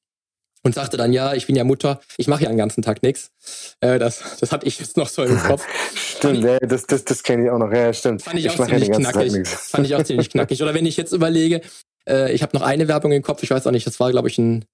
und 0.63 0.75
sagte 0.75 0.97
dann, 0.97 1.13
ja, 1.13 1.33
ich 1.33 1.47
bin 1.47 1.55
ja 1.55 1.63
Mutter, 1.63 2.01
ich 2.17 2.27
mache 2.27 2.43
ja 2.43 2.49
den 2.49 2.57
ganzen 2.57 2.81
Tag 2.81 3.03
nichts. 3.03 3.31
Äh, 3.79 3.99
das, 3.99 4.37
das 4.39 4.51
hatte 4.51 4.67
ich 4.67 4.79
jetzt 4.79 4.97
noch 4.97 5.09
so 5.09 5.23
im 5.23 5.37
Kopf. 5.43 5.65
stimmt, 5.95 6.43
ja, 6.43 6.59
das, 6.59 6.85
das, 6.85 7.03
das 7.05 7.23
kenne 7.23 7.45
ich 7.45 7.49
auch 7.49 7.57
noch. 7.57 7.71
Ja, 7.71 7.91
stimmt. 7.93 8.21
Fand 8.21 8.37
ich, 8.37 8.45
ich 8.45 8.51
auch 8.51 8.67
ziemlich 8.67 8.91
knackig. 8.91 9.47
Fand 9.47 9.85
ich 9.85 9.95
auch 9.95 10.03
ziemlich 10.03 10.29
knackig. 10.29 10.61
Oder 10.61 10.73
wenn 10.73 10.85
ich 10.85 10.97
jetzt 10.97 11.13
überlege, 11.13 11.61
äh, 12.07 12.33
ich 12.33 12.41
habe 12.41 12.55
noch 12.57 12.63
eine 12.63 12.87
Werbung 12.87 13.11
im 13.11 13.21
Kopf, 13.21 13.43
ich 13.43 13.51
weiß 13.51 13.67
auch 13.67 13.71
nicht, 13.71 13.87
das 13.87 13.99
war, 13.99 14.11
glaube 14.11 14.27
ich, 14.27 14.37
ein 14.37 14.65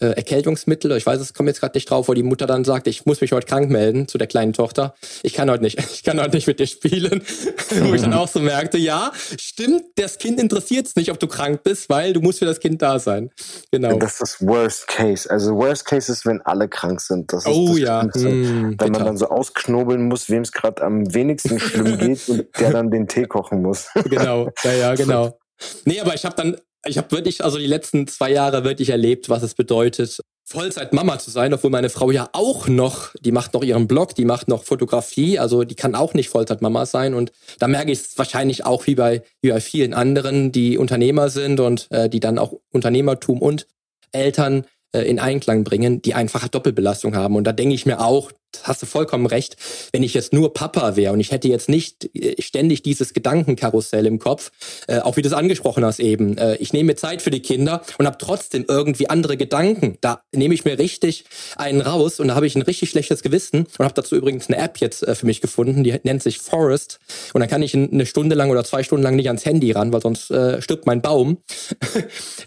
äh, 0.00 0.06
Erkältungsmittel. 0.06 0.92
Ich 0.96 1.06
weiß, 1.06 1.20
es 1.20 1.34
kommt 1.34 1.48
jetzt 1.48 1.60
gerade 1.60 1.76
nicht 1.76 1.90
drauf, 1.90 2.08
wo 2.08 2.14
die 2.14 2.22
Mutter 2.22 2.46
dann 2.46 2.64
sagt, 2.64 2.86
ich 2.86 3.04
muss 3.06 3.20
mich 3.20 3.32
heute 3.32 3.46
krank 3.46 3.68
melden 3.70 4.06
zu 4.06 4.16
der 4.16 4.28
kleinen 4.28 4.52
Tochter. 4.52 4.94
Ich 5.22 5.34
kann 5.34 5.50
heute 5.50 5.62
nicht, 5.62 5.78
ich 5.92 6.04
kann 6.04 6.20
heute 6.20 6.36
nicht 6.36 6.46
mit 6.46 6.60
dir 6.60 6.66
spielen. 6.66 7.22
wo 7.70 7.94
ich 7.94 8.02
dann 8.02 8.14
auch 8.14 8.28
so 8.28 8.40
merkte, 8.40 8.78
ja, 8.78 9.12
stimmt, 9.38 9.82
das 9.96 10.18
Kind 10.18 10.40
interessiert 10.40 10.86
es 10.86 10.96
nicht, 10.96 11.10
ob 11.10 11.18
du 11.18 11.26
krank 11.26 11.62
bist, 11.64 11.90
weil 11.90 12.12
du 12.12 12.20
musst 12.20 12.38
für 12.38 12.44
das 12.44 12.60
Kind 12.60 12.80
da 12.82 12.98
sein. 12.98 13.30
Genau. 13.72 13.98
Das 13.98 14.20
ist 14.20 14.46
Worst 14.46 14.86
Case. 14.86 15.28
Also 15.30 15.56
Worst 15.56 15.84
Case 15.84 16.10
ist, 16.10 16.24
wenn 16.26 16.40
alle 16.42 16.68
krank 16.68 17.00
sind. 17.00 17.32
Das 17.32 17.44
ist 17.44 17.52
oh 17.52 17.70
das 17.70 17.78
ja. 17.78 18.02
Hm, 18.14 18.76
wenn 18.78 18.92
man 18.92 19.04
dann 19.04 19.16
so 19.16 19.28
ausknobeln 19.28 20.06
muss, 20.08 20.28
wem 20.28 20.42
es 20.42 20.52
gerade 20.52 20.82
am 20.82 21.12
wenigsten 21.12 21.58
schlimm 21.58 21.98
geht 21.98 22.28
und 22.28 22.46
der 22.58 22.70
dann 22.70 22.90
den 22.90 23.08
Tee 23.08 23.24
kochen 23.24 23.62
muss. 23.62 23.88
genau, 24.04 24.50
ja, 24.62 24.72
ja, 24.72 24.94
genau. 24.94 25.38
Nee, 25.84 26.00
aber 26.00 26.14
ich 26.14 26.24
habe 26.24 26.36
dann 26.36 26.56
ich 26.86 26.98
habe 26.98 27.10
wirklich, 27.10 27.44
also 27.44 27.58
die 27.58 27.66
letzten 27.66 28.06
zwei 28.06 28.30
Jahre 28.30 28.64
wirklich 28.64 28.90
erlebt, 28.90 29.28
was 29.28 29.42
es 29.42 29.54
bedeutet, 29.54 30.20
Vollzeit 30.44 30.94
Mama 30.94 31.18
zu 31.18 31.30
sein, 31.30 31.52
obwohl 31.52 31.70
meine 31.70 31.90
Frau 31.90 32.10
ja 32.10 32.30
auch 32.32 32.68
noch, 32.68 33.12
die 33.20 33.32
macht 33.32 33.52
noch 33.52 33.62
ihren 33.62 33.86
Blog, 33.86 34.14
die 34.14 34.24
macht 34.24 34.48
noch 34.48 34.64
Fotografie, 34.64 35.38
also 35.38 35.62
die 35.64 35.74
kann 35.74 35.94
auch 35.94 36.14
nicht 36.14 36.30
Vollzeit 36.30 36.62
Mama 36.62 36.86
sein. 36.86 37.12
Und 37.12 37.32
da 37.58 37.68
merke 37.68 37.92
ich 37.92 37.98
es 37.98 38.16
wahrscheinlich 38.16 38.64
auch 38.64 38.86
wie 38.86 38.94
bei, 38.94 39.22
wie 39.42 39.50
bei 39.50 39.60
vielen 39.60 39.92
anderen, 39.92 40.50
die 40.50 40.78
Unternehmer 40.78 41.28
sind 41.28 41.60
und 41.60 41.88
äh, 41.90 42.08
die 42.08 42.20
dann 42.20 42.38
auch 42.38 42.54
Unternehmertum 42.70 43.42
und 43.42 43.66
Eltern 44.12 44.64
äh, 44.92 45.02
in 45.02 45.18
Einklang 45.18 45.64
bringen, 45.64 46.00
die 46.00 46.14
einfach 46.14 46.48
Doppelbelastung 46.48 47.14
haben. 47.14 47.36
Und 47.36 47.44
da 47.44 47.52
denke 47.52 47.74
ich 47.74 47.84
mir 47.84 48.00
auch, 48.00 48.32
hast 48.62 48.82
du 48.82 48.86
vollkommen 48.86 49.26
recht, 49.26 49.56
wenn 49.92 50.02
ich 50.02 50.14
jetzt 50.14 50.32
nur 50.32 50.52
Papa 50.54 50.96
wäre 50.96 51.12
und 51.12 51.20
ich 51.20 51.30
hätte 51.30 51.48
jetzt 51.48 51.68
nicht 51.68 52.14
äh, 52.14 52.40
ständig 52.40 52.82
dieses 52.82 53.14
Gedankenkarussell 53.14 54.06
im 54.06 54.18
Kopf, 54.18 54.50
äh, 54.86 54.98
auch 55.00 55.16
wie 55.16 55.22
du 55.22 55.28
es 55.28 55.34
angesprochen 55.34 55.84
hast 55.84 56.00
eben, 56.00 56.36
äh, 56.38 56.56
ich 56.56 56.72
nehme 56.72 56.88
mir 56.88 56.96
Zeit 56.96 57.22
für 57.22 57.30
die 57.30 57.40
Kinder 57.40 57.82
und 57.98 58.06
habe 58.06 58.18
trotzdem 58.18 58.64
irgendwie 58.68 59.08
andere 59.10 59.36
Gedanken, 59.36 59.98
da 60.00 60.22
nehme 60.32 60.54
ich 60.54 60.64
mir 60.64 60.78
richtig 60.78 61.24
einen 61.56 61.80
raus 61.80 62.20
und 62.20 62.28
da 62.28 62.34
habe 62.34 62.46
ich 62.46 62.56
ein 62.56 62.62
richtig 62.62 62.90
schlechtes 62.90 63.22
Gewissen 63.22 63.66
und 63.78 63.84
habe 63.84 63.94
dazu 63.94 64.16
übrigens 64.16 64.48
eine 64.48 64.58
App 64.58 64.78
jetzt 64.78 65.02
äh, 65.02 65.14
für 65.14 65.26
mich 65.26 65.40
gefunden, 65.40 65.84
die 65.84 65.98
nennt 66.02 66.22
sich 66.22 66.38
Forest 66.38 66.98
und 67.34 67.40
dann 67.40 67.48
kann 67.48 67.62
ich 67.62 67.74
eine 67.74 68.06
Stunde 68.06 68.34
lang 68.34 68.50
oder 68.50 68.64
zwei 68.64 68.82
Stunden 68.82 69.02
lang 69.02 69.16
nicht 69.16 69.28
ans 69.28 69.44
Handy 69.44 69.72
ran, 69.72 69.92
weil 69.92 70.02
sonst 70.02 70.30
äh, 70.30 70.60
stirbt 70.62 70.86
mein 70.86 71.02
Baum. 71.02 71.38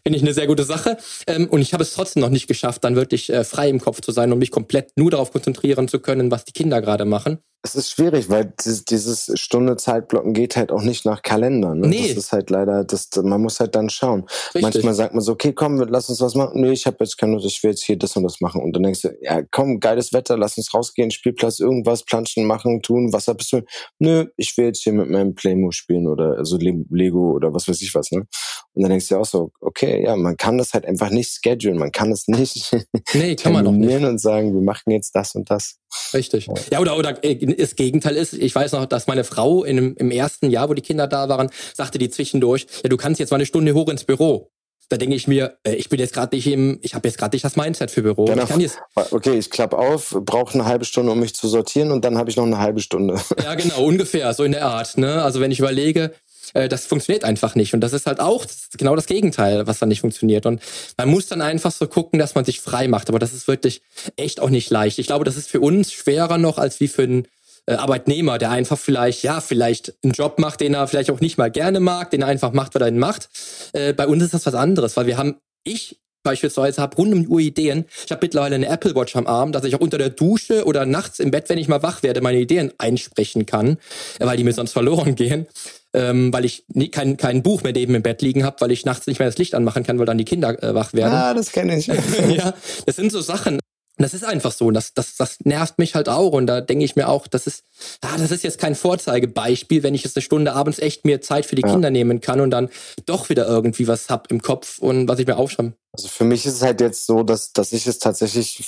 Finde 0.03 0.17
ich 0.17 0.21
eine 0.21 0.33
sehr 0.33 0.47
gute 0.47 0.63
Sache. 0.63 0.97
Ähm, 1.27 1.47
und 1.47 1.61
ich 1.61 1.73
habe 1.73 1.83
es 1.83 1.93
trotzdem 1.93 2.21
noch 2.21 2.29
nicht 2.29 2.47
geschafft, 2.47 2.83
dann 2.83 2.95
wirklich 2.95 3.29
äh, 3.29 3.43
frei 3.43 3.69
im 3.69 3.79
Kopf 3.79 4.01
zu 4.01 4.11
sein 4.11 4.31
und 4.31 4.39
mich 4.39 4.51
komplett 4.51 4.97
nur 4.97 5.11
darauf 5.11 5.31
konzentrieren 5.31 5.87
zu 5.91 5.99
können, 5.99 6.31
was 6.31 6.45
die 6.45 6.53
Kinder 6.53 6.81
gerade 6.81 7.05
machen. 7.05 7.39
Es 7.63 7.75
ist 7.75 7.91
schwierig, 7.91 8.27
weil 8.29 8.53
dieses 8.65 9.31
Stunde 9.35 9.77
Zeitblocken 9.77 10.33
geht 10.33 10.55
halt 10.55 10.71
auch 10.71 10.81
nicht 10.81 11.05
nach 11.05 11.21
Kalender. 11.21 11.75
Ne? 11.75 11.89
Nee. 11.89 12.07
Das 12.07 12.17
ist 12.17 12.31
halt 12.31 12.49
leider, 12.49 12.83
das, 12.83 13.09
man 13.21 13.39
muss 13.39 13.59
halt 13.59 13.75
dann 13.75 13.91
schauen. 13.91 14.25
Richtig. 14.55 14.61
Manchmal 14.63 14.95
sagt 14.95 15.13
man 15.13 15.21
so, 15.21 15.33
okay, 15.33 15.53
komm, 15.53 15.77
lass 15.77 16.09
uns 16.09 16.21
was 16.21 16.33
machen. 16.33 16.59
Nee, 16.59 16.71
ich 16.71 16.87
habe 16.87 16.97
jetzt 17.01 17.19
keine 17.19 17.33
Lust, 17.33 17.45
ich 17.45 17.61
will 17.61 17.69
jetzt 17.69 17.83
hier 17.83 17.99
das 17.99 18.17
und 18.17 18.23
das 18.23 18.41
machen. 18.41 18.63
Und 18.63 18.75
dann 18.75 18.81
denkst 18.81 19.03
du, 19.03 19.09
ja, 19.21 19.43
komm, 19.51 19.79
geiles 19.79 20.11
Wetter, 20.11 20.39
lass 20.39 20.57
uns 20.57 20.73
rausgehen, 20.73 21.11
Spielplatz, 21.11 21.59
irgendwas, 21.59 22.03
planschen, 22.03 22.47
machen, 22.47 22.81
tun, 22.81 23.13
Wasser 23.13 23.35
bist 23.35 23.53
du. 23.53 23.61
Nö, 23.99 24.25
ich 24.37 24.57
will 24.57 24.65
jetzt 24.65 24.81
hier 24.81 24.93
mit 24.93 25.11
meinem 25.11 25.35
Playmo 25.35 25.69
spielen 25.69 26.07
oder 26.07 26.37
also 26.39 26.57
Lego 26.57 27.33
oder 27.33 27.53
was 27.53 27.67
weiß 27.67 27.79
ich 27.83 27.93
was. 27.93 28.09
Ne? 28.11 28.25
Und 28.73 28.81
dann 28.81 28.89
denkst 28.89 29.09
du 29.09 29.17
auch 29.17 29.25
so, 29.25 29.51
okay, 29.59 30.03
ja, 30.03 30.15
man 30.15 30.35
kann 30.35 30.57
das 30.57 30.73
halt 30.73 30.87
einfach 30.87 31.11
nicht 31.11 31.39
schedulen, 31.43 31.77
man 31.77 31.91
kann 31.91 32.11
es 32.11 32.27
nicht 32.27 32.75
nee, 33.13 33.35
kann 33.35 33.53
man 33.53 33.65
doch 33.65 33.71
nicht. 33.71 34.03
und 34.03 34.19
sagen, 34.19 34.55
wir 34.55 34.61
machen 34.61 34.89
jetzt 34.89 35.15
das 35.15 35.35
und 35.35 35.51
das. 35.51 35.80
Richtig. 36.13 36.47
Ja, 36.71 36.79
oder, 36.79 36.97
oder 36.97 37.23
äh, 37.23 37.35
das 37.55 37.75
Gegenteil 37.75 38.15
ist, 38.15 38.33
ich 38.33 38.53
weiß 38.53 38.73
noch, 38.73 38.85
dass 38.85 39.07
meine 39.07 39.23
Frau 39.23 39.63
in, 39.63 39.95
im 39.95 40.11
ersten 40.11 40.49
Jahr, 40.49 40.69
wo 40.69 40.73
die 40.73 40.81
Kinder 40.81 41.07
da 41.07 41.29
waren, 41.29 41.49
sagte 41.73 41.97
die 41.97 42.09
zwischendurch, 42.09 42.67
ja, 42.83 42.89
du 42.89 42.97
kannst 42.97 43.19
jetzt 43.19 43.31
mal 43.31 43.37
eine 43.37 43.45
Stunde 43.45 43.73
hoch 43.73 43.89
ins 43.89 44.03
Büro. 44.03 44.51
Da 44.89 44.97
denke 44.97 45.15
ich 45.15 45.25
mir, 45.25 45.57
äh, 45.63 45.75
ich 45.75 45.87
bin 45.87 45.99
jetzt 45.99 46.13
gerade 46.13 46.35
nicht 46.35 46.47
im, 46.47 46.77
ich 46.81 46.95
habe 46.95 47.07
jetzt 47.07 47.17
gerade 47.17 47.33
nicht 47.33 47.45
das 47.45 47.55
Mindset 47.55 47.91
für 47.91 48.01
Büro. 48.01 48.25
Danach, 48.25 48.49
ich 48.57 48.71
okay, 49.11 49.37
ich 49.37 49.49
klappe 49.49 49.77
auf, 49.77 50.17
brauche 50.25 50.53
eine 50.53 50.65
halbe 50.65 50.83
Stunde, 50.83 51.13
um 51.13 51.19
mich 51.19 51.33
zu 51.33 51.47
sortieren 51.47 51.91
und 51.91 52.03
dann 52.03 52.17
habe 52.17 52.29
ich 52.29 52.35
noch 52.35 52.45
eine 52.45 52.57
halbe 52.57 52.81
Stunde. 52.81 53.19
Ja, 53.41 53.55
genau, 53.55 53.85
ungefähr, 53.85 54.33
so 54.33 54.43
in 54.43 54.51
der 54.51 54.65
Art. 54.65 54.97
Ne? 54.97 55.23
Also 55.23 55.39
wenn 55.39 55.51
ich 55.51 55.59
überlege, 55.59 56.11
äh, 56.53 56.69
das 56.69 56.85
funktioniert 56.85 57.23
einfach 57.23 57.55
nicht. 57.55 57.73
Und 57.73 57.81
das 57.81 57.93
ist 57.93 58.05
halt 58.05 58.19
auch 58.19 58.45
genau 58.77 58.95
das 58.95 59.05
Gegenteil, 59.05 59.67
was 59.67 59.79
dann 59.79 59.89
nicht 59.89 60.01
funktioniert. 60.01 60.45
Und 60.45 60.61
man 60.97 61.09
muss 61.09 61.27
dann 61.27 61.41
einfach 61.41 61.71
so 61.71 61.87
gucken, 61.87 62.19
dass 62.19 62.35
man 62.35 62.45
sich 62.45 62.61
frei 62.61 62.87
macht. 62.87 63.09
Aber 63.09 63.19
das 63.19 63.33
ist 63.33 63.47
wirklich 63.47 63.81
echt 64.15 64.39
auch 64.39 64.49
nicht 64.49 64.69
leicht. 64.69 64.99
Ich 64.99 65.07
glaube, 65.07 65.25
das 65.25 65.37
ist 65.37 65.49
für 65.49 65.59
uns 65.59 65.91
schwerer 65.91 66.37
noch 66.37 66.57
als 66.57 66.79
wie 66.79 66.87
für 66.87 67.03
einen 67.03 67.27
äh, 67.65 67.73
Arbeitnehmer, 67.73 68.37
der 68.37 68.51
einfach 68.51 68.77
vielleicht, 68.77 69.23
ja, 69.23 69.41
vielleicht 69.41 69.93
einen 70.03 70.13
Job 70.13 70.39
macht, 70.39 70.61
den 70.61 70.73
er 70.73 70.87
vielleicht 70.87 71.11
auch 71.11 71.19
nicht 71.19 71.37
mal 71.37 71.51
gerne 71.51 71.79
mag, 71.79 72.11
den 72.11 72.21
er 72.21 72.27
einfach 72.27 72.53
macht, 72.53 72.75
weil 72.75 72.81
er 72.81 72.87
ihn 72.87 72.99
macht. 72.99 73.29
Äh, 73.73 73.93
bei 73.93 74.07
uns 74.07 74.23
ist 74.23 74.33
das 74.33 74.45
was 74.45 74.55
anderes, 74.55 74.97
weil 74.97 75.05
wir 75.05 75.17
haben, 75.17 75.35
ich 75.63 75.99
beispielsweise 76.23 76.81
habe 76.81 76.95
rund 76.97 77.13
um 77.13 77.21
die 77.23 77.27
Uhr 77.27 77.39
Ideen. 77.39 77.85
Ich 78.05 78.11
habe 78.11 78.19
mittlerweile 78.23 78.55
eine 78.55 78.67
Apple 78.67 78.95
Watch 78.95 79.15
am 79.15 79.27
Arm, 79.27 79.51
dass 79.51 79.63
ich 79.63 79.75
auch 79.75 79.79
unter 79.79 79.97
der 79.97 80.09
Dusche 80.09 80.65
oder 80.65 80.85
nachts 80.85 81.19
im 81.19 81.31
Bett, 81.31 81.49
wenn 81.49 81.57
ich 81.57 81.67
mal 81.67 81.83
wach 81.83 82.03
werde, 82.03 82.21
meine 82.21 82.39
Ideen 82.39 82.71
einsprechen 82.77 83.45
kann, 83.45 83.77
weil 84.19 84.37
die 84.37 84.43
mir 84.43 84.53
sonst 84.53 84.73
verloren 84.73 85.15
gehen 85.15 85.47
ähm, 85.93 86.31
weil 86.31 86.45
ich 86.45 86.63
nie, 86.69 86.89
kein, 86.89 87.17
kein 87.17 87.43
Buch 87.43 87.63
mehr 87.63 87.73
neben 87.73 87.95
im 87.95 88.01
Bett 88.01 88.21
liegen 88.21 88.43
habe, 88.43 88.57
weil 88.59 88.71
ich 88.71 88.85
nachts 88.85 89.07
nicht 89.07 89.19
mehr 89.19 89.27
das 89.27 89.37
Licht 89.37 89.55
anmachen 89.55 89.83
kann, 89.83 89.99
weil 89.99 90.05
dann 90.05 90.17
die 90.17 90.25
Kinder 90.25 90.61
äh, 90.63 90.73
wach 90.73 90.93
werden. 90.93 91.13
Ah, 91.13 91.33
das 91.33 91.51
kenne 91.51 91.77
ich. 91.77 91.87
ja, 92.35 92.53
das 92.85 92.95
sind 92.95 93.11
so 93.11 93.21
Sachen. 93.21 93.59
Das 94.01 94.13
ist 94.13 94.23
einfach 94.23 94.51
so. 94.51 94.71
Das, 94.71 94.93
das, 94.93 95.15
das 95.15 95.39
nervt 95.43 95.77
mich 95.77 95.95
halt 95.95 96.09
auch. 96.09 96.31
Und 96.31 96.47
da 96.47 96.61
denke 96.61 96.85
ich 96.85 96.95
mir 96.95 97.07
auch, 97.07 97.27
das 97.27 97.47
ist, 97.47 97.63
ah, 98.01 98.17
das 98.17 98.31
ist 98.31 98.43
jetzt 98.43 98.59
kein 98.59 98.75
Vorzeigebeispiel, 98.75 99.83
wenn 99.83 99.95
ich 99.95 100.03
jetzt 100.03 100.17
eine 100.17 100.23
Stunde 100.23 100.53
abends 100.53 100.79
echt 100.79 101.05
mir 101.05 101.21
Zeit 101.21 101.45
für 101.45 101.55
die 101.55 101.63
ja. 101.63 101.71
Kinder 101.71 101.89
nehmen 101.89 102.21
kann 102.21 102.39
und 102.39 102.51
dann 102.51 102.69
doch 103.05 103.29
wieder 103.29 103.47
irgendwie 103.47 103.87
was 103.87 104.09
hab 104.09 104.31
im 104.31 104.41
Kopf 104.41 104.79
und 104.79 105.07
was 105.07 105.19
ich 105.19 105.27
mir 105.27 105.37
aufschreibe. 105.37 105.73
Also 105.93 106.07
für 106.07 106.23
mich 106.23 106.45
ist 106.45 106.55
es 106.55 106.61
halt 106.61 106.79
jetzt 106.81 107.05
so, 107.05 107.23
dass, 107.23 107.51
dass 107.51 107.73
ich 107.73 107.85
es 107.85 107.99
tatsächlich 107.99 108.63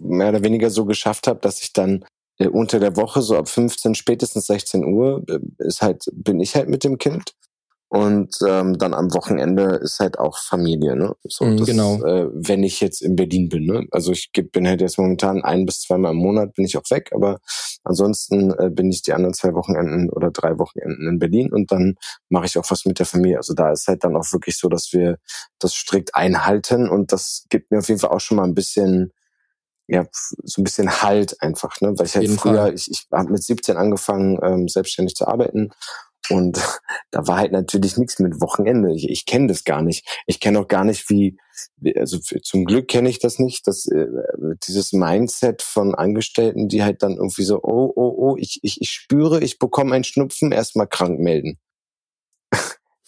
mehr 0.00 0.30
oder 0.30 0.42
weniger 0.42 0.70
so 0.70 0.86
geschafft 0.86 1.26
habe, 1.26 1.40
dass 1.40 1.60
ich 1.60 1.72
dann 1.72 2.04
äh, 2.38 2.48
unter 2.48 2.80
der 2.80 2.96
Woche, 2.96 3.22
so 3.22 3.36
ab 3.36 3.48
15, 3.48 3.94
spätestens 3.94 4.46
16 4.46 4.84
Uhr, 4.84 5.22
äh, 5.28 5.38
ist 5.58 5.82
halt, 5.82 6.04
bin 6.12 6.40
ich 6.40 6.54
halt 6.54 6.68
mit 6.68 6.84
dem 6.84 6.98
Kind. 6.98 7.34
Und 7.88 8.36
ähm, 8.44 8.78
dann 8.78 8.94
am 8.94 9.14
Wochenende 9.14 9.78
ist 9.80 10.00
halt 10.00 10.18
auch 10.18 10.38
Familie, 10.38 10.96
ne? 10.96 11.14
So, 11.22 11.44
mm, 11.44 11.56
das, 11.56 11.66
genau. 11.68 12.04
Äh, 12.04 12.28
wenn 12.32 12.64
ich 12.64 12.80
jetzt 12.80 13.00
in 13.00 13.14
Berlin 13.14 13.48
bin, 13.48 13.64
ne? 13.64 13.86
Also 13.92 14.10
ich 14.10 14.30
bin 14.32 14.66
halt 14.66 14.80
jetzt 14.80 14.98
momentan 14.98 15.44
ein 15.44 15.66
bis 15.66 15.82
zweimal 15.82 16.10
im 16.10 16.18
Monat 16.18 16.54
bin 16.54 16.64
ich 16.64 16.76
auch 16.76 16.90
weg, 16.90 17.10
aber 17.14 17.38
ansonsten 17.84 18.50
äh, 18.58 18.70
bin 18.70 18.90
ich 18.90 19.02
die 19.02 19.12
anderen 19.12 19.34
zwei 19.34 19.54
Wochenenden 19.54 20.10
oder 20.10 20.32
drei 20.32 20.58
Wochenenden 20.58 21.08
in 21.08 21.18
Berlin 21.20 21.52
und 21.52 21.70
dann 21.70 21.94
mache 22.28 22.46
ich 22.46 22.58
auch 22.58 22.68
was 22.70 22.86
mit 22.86 22.98
der 22.98 23.06
Familie. 23.06 23.36
Also 23.36 23.54
da 23.54 23.70
ist 23.70 23.86
halt 23.86 24.02
dann 24.02 24.16
auch 24.16 24.32
wirklich 24.32 24.58
so, 24.58 24.68
dass 24.68 24.92
wir 24.92 25.18
das 25.60 25.72
strikt 25.72 26.16
einhalten 26.16 26.88
und 26.88 27.12
das 27.12 27.46
gibt 27.50 27.70
mir 27.70 27.78
auf 27.78 27.88
jeden 27.88 28.00
Fall 28.00 28.10
auch 28.10 28.20
schon 28.20 28.38
mal 28.38 28.44
ein 28.44 28.54
bisschen 28.54 29.12
ja, 29.88 30.04
so 30.42 30.60
ein 30.60 30.64
bisschen 30.64 31.02
Halt 31.02 31.40
einfach, 31.40 31.80
ne? 31.80 31.96
Weil 31.96 32.06
ich 32.06 32.16
halt 32.16 32.28
früher, 32.30 32.62
Fall. 32.62 32.74
ich, 32.74 32.90
ich 32.90 33.06
habe 33.12 33.30
mit 33.30 33.42
17 33.42 33.76
angefangen, 33.76 34.38
ähm, 34.42 34.68
selbstständig 34.68 35.14
zu 35.14 35.28
arbeiten. 35.28 35.70
Und 36.30 36.58
da 37.10 37.26
war 37.26 37.38
halt 37.38 37.52
natürlich 37.52 37.96
nichts 37.96 38.18
mit 38.18 38.40
Wochenende. 38.40 38.92
Ich, 38.94 39.08
ich 39.08 39.26
kenne 39.26 39.48
das 39.48 39.64
gar 39.64 39.82
nicht. 39.82 40.06
Ich 40.26 40.40
kenne 40.40 40.60
auch 40.60 40.68
gar 40.68 40.84
nicht, 40.84 41.08
wie, 41.10 41.38
also 41.96 42.18
zum 42.18 42.64
Glück 42.64 42.88
kenne 42.88 43.08
ich 43.08 43.18
das 43.18 43.38
nicht, 43.38 43.66
dass 43.66 43.86
äh, 43.86 44.06
dieses 44.66 44.92
Mindset 44.92 45.62
von 45.62 45.94
Angestellten, 45.94 46.68
die 46.68 46.82
halt 46.82 47.02
dann 47.02 47.16
irgendwie 47.16 47.44
so, 47.44 47.60
oh, 47.62 47.92
oh, 47.94 48.14
oh, 48.16 48.36
ich, 48.38 48.60
ich, 48.62 48.80
ich 48.80 48.90
spüre, 48.90 49.42
ich 49.42 49.58
bekomme 49.58 49.94
einen 49.94 50.04
Schnupfen, 50.04 50.52
erstmal 50.52 50.86
krank 50.86 51.18
melden. 51.18 51.58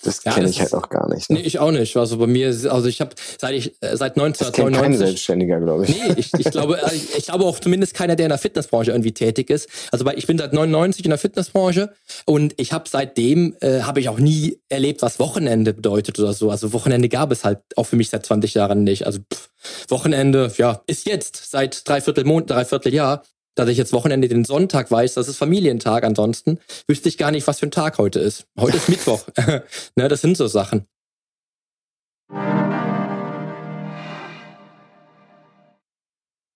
Das 0.03 0.23
ja, 0.23 0.33
kenne 0.33 0.49
ich 0.49 0.61
halt 0.61 0.75
auch 0.75 0.89
gar 0.91 1.13
nicht. 1.13 1.29
Ne? 1.29 1.39
Nee, 1.39 1.47
ich 1.47 1.59
auch 1.59 1.73
nicht. 1.73 1.97
Also 1.97 2.19
bei 2.19 2.29
mir, 2.29 2.49
also 2.49 2.87
ich 2.87 3.01
habe 3.01 3.17
seit 3.39 3.55
ich 3.55 3.77
seit 3.81 4.17
1999. 4.17 4.81
kein 4.81 4.97
Selbstständiger, 4.97 5.61
glaube 5.61 5.85
ich. 5.85 5.91
Nee, 5.91 6.15
ich, 6.17 6.33
ich 6.35 6.51
glaube, 6.51 6.81
äh, 6.81 6.95
ich, 6.95 7.17
ich 7.17 7.27
glaube 7.27 7.45
auch 7.45 7.59
zumindest 7.59 7.95
keiner, 7.95 8.15
der 8.15 8.27
in 8.27 8.31
der 8.31 8.39
Fitnessbranche 8.39 8.93
irgendwie 8.93 9.13
tätig 9.13 9.51
ist. 9.51 9.69
Also 9.91 10.05
weil 10.05 10.17
ich 10.17 10.27
bin 10.27 10.39
seit 10.39 10.53
99 10.53 11.05
in 11.05 11.11
der 11.11 11.19
Fitnessbranche 11.19 11.93
und 12.27 12.55
ich 12.59 12.73
habe 12.73 12.85
seitdem 12.89 13.57
äh, 13.61 13.81
habe 13.81 13.99
ich 13.99 14.09
auch 14.09 14.21
nie 14.21 14.61
erlebt, 14.69 15.03
was 15.03 15.19
Wochenende 15.19 15.75
bedeutet 15.75 16.19
oder 16.21 16.33
so. 16.33 16.51
Also 16.51 16.73
Wochenende 16.73 17.09
gab 17.09 17.33
es 17.33 17.45
halt 17.45 17.59
auch 17.77 17.85
für 17.85 17.97
mich 17.97 18.11
seit 18.11 18.25
20 18.25 18.55
Jahren 18.55 18.85
nicht. 18.85 19.05
Also 19.05 19.19
pff, 19.33 19.49
Wochenende, 19.89 20.53
ja, 20.59 20.81
ist 20.87 21.07
jetzt 21.07 21.51
seit 21.51 21.89
dreiviertel 21.89 22.25
Monat, 22.25 22.51
dreiviertel 22.51 22.95
Jahr 22.95 23.23
dass 23.59 23.69
ich 23.69 23.77
jetzt 23.77 23.93
Wochenende 23.93 24.29
den 24.29 24.45
Sonntag 24.45 24.91
weiß, 24.91 25.15
das 25.15 25.29
ist 25.29 25.37
Familientag. 25.37 26.05
Ansonsten 26.05 26.59
wüsste 26.87 27.09
ich 27.09 27.19
gar 27.19 27.31
nicht, 27.31 27.47
was 27.47 27.59
für 27.59 27.67
ein 27.67 27.73
Tag 27.73 27.99
heute 27.99 28.21
ist. 28.21 28.47
Heute 28.59 28.77
ist 28.77 28.89
Mittwoch. 28.89 29.27
ne, 29.97 30.09
das 30.09 30.21
sind 30.21 30.37
so 30.37 30.47
Sachen. 30.47 30.87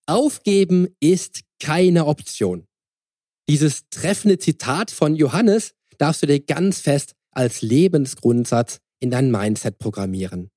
Aufgeben 0.05 0.87
ist 0.99 1.41
keine 1.61 2.05
Option. 2.05 2.65
Dieses 3.49 3.89
treffende 3.89 4.37
Zitat 4.37 4.91
von 4.91 5.15
Johannes 5.15 5.73
darfst 5.97 6.23
du 6.23 6.27
dir 6.27 6.39
ganz 6.39 6.79
fest 6.79 7.13
als 7.31 7.61
Lebensgrundsatz 7.61 8.79
in 8.99 9.11
dein 9.11 9.31
Mindset 9.31 9.77
programmieren. 9.77 10.49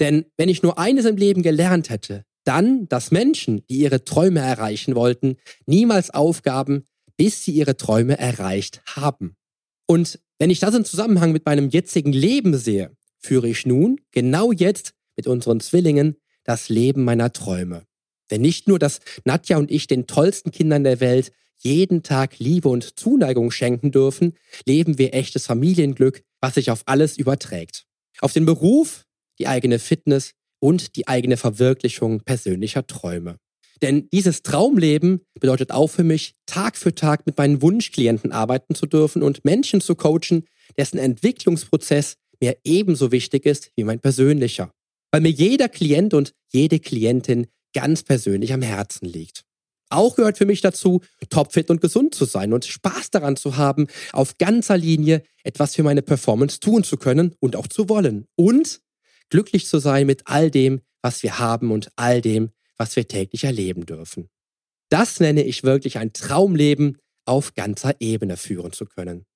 Denn 0.00 0.26
wenn 0.36 0.48
ich 0.48 0.62
nur 0.62 0.78
eines 0.78 1.04
im 1.04 1.16
Leben 1.16 1.42
gelernt 1.42 1.90
hätte, 1.90 2.24
dann, 2.44 2.88
dass 2.88 3.10
Menschen, 3.10 3.66
die 3.66 3.78
ihre 3.78 4.04
Träume 4.04 4.40
erreichen 4.40 4.94
wollten, 4.94 5.36
niemals 5.66 6.10
aufgaben, 6.10 6.84
bis 7.16 7.44
sie 7.44 7.52
ihre 7.52 7.76
Träume 7.76 8.18
erreicht 8.18 8.82
haben. 8.86 9.36
Und 9.86 10.18
wenn 10.38 10.50
ich 10.50 10.60
das 10.60 10.74
im 10.74 10.84
Zusammenhang 10.84 11.32
mit 11.32 11.46
meinem 11.46 11.68
jetzigen 11.68 12.12
Leben 12.12 12.56
sehe, 12.56 12.96
führe 13.18 13.48
ich 13.48 13.66
nun, 13.66 14.00
genau 14.10 14.52
jetzt, 14.52 14.94
mit 15.16 15.26
unseren 15.26 15.60
Zwillingen, 15.60 16.16
das 16.44 16.68
Leben 16.68 17.04
meiner 17.04 17.32
Träume. 17.32 17.84
Denn 18.30 18.40
nicht 18.40 18.68
nur, 18.68 18.78
dass 18.78 19.00
Nadja 19.24 19.58
und 19.58 19.70
ich 19.70 19.86
den 19.86 20.06
tollsten 20.06 20.50
Kindern 20.50 20.84
der 20.84 21.00
Welt 21.00 21.32
jeden 21.56 22.02
Tag 22.02 22.38
Liebe 22.38 22.68
und 22.68 22.98
Zuneigung 22.98 23.50
schenken 23.50 23.92
dürfen, 23.92 24.34
leben 24.66 24.98
wir 24.98 25.14
echtes 25.14 25.46
Familienglück, 25.46 26.22
was 26.40 26.54
sich 26.54 26.70
auf 26.70 26.82
alles 26.86 27.16
überträgt. 27.16 27.86
Auf 28.20 28.32
den 28.32 28.44
Beruf, 28.44 29.06
die 29.38 29.46
eigene 29.46 29.78
Fitness, 29.78 30.32
und 30.60 30.96
die 30.96 31.08
eigene 31.08 31.36
Verwirklichung 31.36 32.20
persönlicher 32.20 32.86
Träume. 32.86 33.38
Denn 33.82 34.08
dieses 34.12 34.42
Traumleben 34.42 35.20
bedeutet 35.38 35.70
auch 35.70 35.88
für 35.88 36.04
mich, 36.04 36.34
Tag 36.46 36.76
für 36.76 36.94
Tag 36.94 37.26
mit 37.26 37.36
meinen 37.36 37.60
Wunschklienten 37.60 38.32
arbeiten 38.32 38.74
zu 38.74 38.86
dürfen 38.86 39.22
und 39.22 39.44
Menschen 39.44 39.80
zu 39.80 39.94
coachen, 39.94 40.46
dessen 40.78 40.98
Entwicklungsprozess 40.98 42.16
mir 42.40 42.56
ebenso 42.64 43.12
wichtig 43.12 43.46
ist 43.46 43.70
wie 43.76 43.84
mein 43.84 44.00
persönlicher. 44.00 44.70
Weil 45.10 45.20
mir 45.20 45.30
jeder 45.30 45.68
Klient 45.68 46.14
und 46.14 46.32
jede 46.52 46.78
Klientin 46.80 47.46
ganz 47.72 48.02
persönlich 48.02 48.52
am 48.52 48.62
Herzen 48.62 49.06
liegt. 49.06 49.44
Auch 49.90 50.16
gehört 50.16 50.38
für 50.38 50.46
mich 50.46 50.60
dazu, 50.60 51.02
topfit 51.28 51.70
und 51.70 51.80
gesund 51.80 52.14
zu 52.14 52.24
sein 52.24 52.52
und 52.52 52.64
Spaß 52.64 53.10
daran 53.10 53.36
zu 53.36 53.56
haben, 53.56 53.86
auf 54.12 54.38
ganzer 54.38 54.76
Linie 54.76 55.22
etwas 55.44 55.74
für 55.74 55.82
meine 55.82 56.02
Performance 56.02 56.58
tun 56.58 56.84
zu 56.84 56.96
können 56.96 57.34
und 57.38 57.54
auch 57.54 57.66
zu 57.66 57.88
wollen. 57.88 58.26
Und 58.34 58.80
glücklich 59.34 59.66
zu 59.66 59.80
sein 59.80 60.06
mit 60.06 60.22
all 60.26 60.48
dem, 60.48 60.80
was 61.02 61.24
wir 61.24 61.40
haben 61.40 61.72
und 61.72 61.88
all 61.96 62.20
dem, 62.20 62.50
was 62.76 62.94
wir 62.94 63.08
täglich 63.08 63.42
erleben 63.42 63.84
dürfen. 63.84 64.28
Das 64.90 65.18
nenne 65.18 65.42
ich 65.42 65.64
wirklich 65.64 65.98
ein 65.98 66.12
Traumleben 66.12 66.98
auf 67.24 67.54
ganzer 67.54 67.96
Ebene 67.98 68.36
führen 68.36 68.70
zu 68.70 68.84
können. 68.84 69.26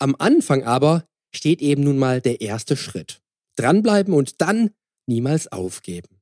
Am 0.00 0.16
Anfang 0.18 0.64
aber 0.64 1.06
steht 1.32 1.62
eben 1.62 1.84
nun 1.84 1.96
mal 1.96 2.20
der 2.20 2.40
erste 2.40 2.76
Schritt. 2.76 3.20
Dranbleiben 3.54 4.12
und 4.12 4.40
dann 4.40 4.70
niemals 5.06 5.46
aufgeben. 5.46 6.20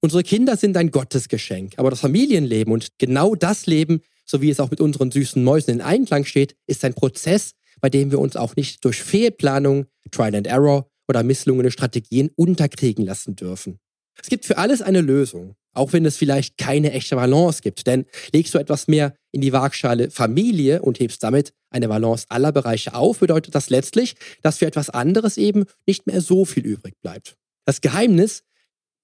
Unsere 0.00 0.24
Kinder 0.24 0.56
sind 0.56 0.76
ein 0.76 0.90
Gottesgeschenk, 0.90 1.74
aber 1.76 1.90
das 1.90 2.00
Familienleben 2.00 2.72
und 2.72 2.98
genau 2.98 3.36
das 3.36 3.66
Leben, 3.66 4.00
so 4.24 4.42
wie 4.42 4.50
es 4.50 4.58
auch 4.58 4.72
mit 4.72 4.80
unseren 4.80 5.12
süßen 5.12 5.44
Mäusen 5.44 5.74
in 5.74 5.82
Einklang 5.82 6.24
steht, 6.24 6.56
ist 6.66 6.84
ein 6.84 6.94
Prozess, 6.94 7.52
bei 7.80 7.88
dem 7.90 8.10
wir 8.10 8.18
uns 8.18 8.34
auch 8.34 8.56
nicht 8.56 8.84
durch 8.84 9.04
Fehlplanung, 9.04 9.86
Trial 10.10 10.34
and 10.34 10.48
Error 10.48 10.90
oder 11.08 11.22
misslungene 11.22 11.70
Strategien 11.70 12.30
unterkriegen 12.36 13.04
lassen 13.04 13.36
dürfen. 13.36 13.78
Es 14.20 14.28
gibt 14.28 14.44
für 14.44 14.58
alles 14.58 14.82
eine 14.82 15.00
Lösung, 15.00 15.54
auch 15.72 15.92
wenn 15.92 16.04
es 16.04 16.16
vielleicht 16.16 16.58
keine 16.58 16.92
echte 16.92 17.16
Balance 17.16 17.62
gibt. 17.62 17.86
Denn 17.86 18.04
legst 18.32 18.52
du 18.54 18.58
etwas 18.58 18.88
mehr 18.88 19.14
in 19.30 19.40
die 19.40 19.52
Waagschale 19.52 20.10
Familie 20.10 20.82
und 20.82 20.98
hebst 20.98 21.22
damit 21.22 21.52
eine 21.70 21.88
Balance 21.88 22.26
aller 22.28 22.52
Bereiche 22.52 22.94
auf, 22.94 23.20
bedeutet 23.20 23.54
das 23.54 23.70
letztlich, 23.70 24.16
dass 24.42 24.58
für 24.58 24.66
etwas 24.66 24.90
anderes 24.90 25.36
eben 25.36 25.64
nicht 25.86 26.06
mehr 26.06 26.20
so 26.20 26.44
viel 26.44 26.66
übrig 26.66 26.94
bleibt. 27.00 27.36
Das 27.64 27.80
Geheimnis, 27.80 28.42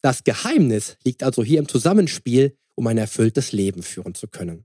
das 0.02 0.24
Geheimnis 0.24 0.96
liegt 1.04 1.22
also 1.22 1.44
hier 1.44 1.58
im 1.58 1.68
Zusammenspiel, 1.68 2.56
um 2.74 2.86
ein 2.86 2.98
erfülltes 2.98 3.52
Leben 3.52 3.82
führen 3.82 4.14
zu 4.14 4.26
können. 4.26 4.64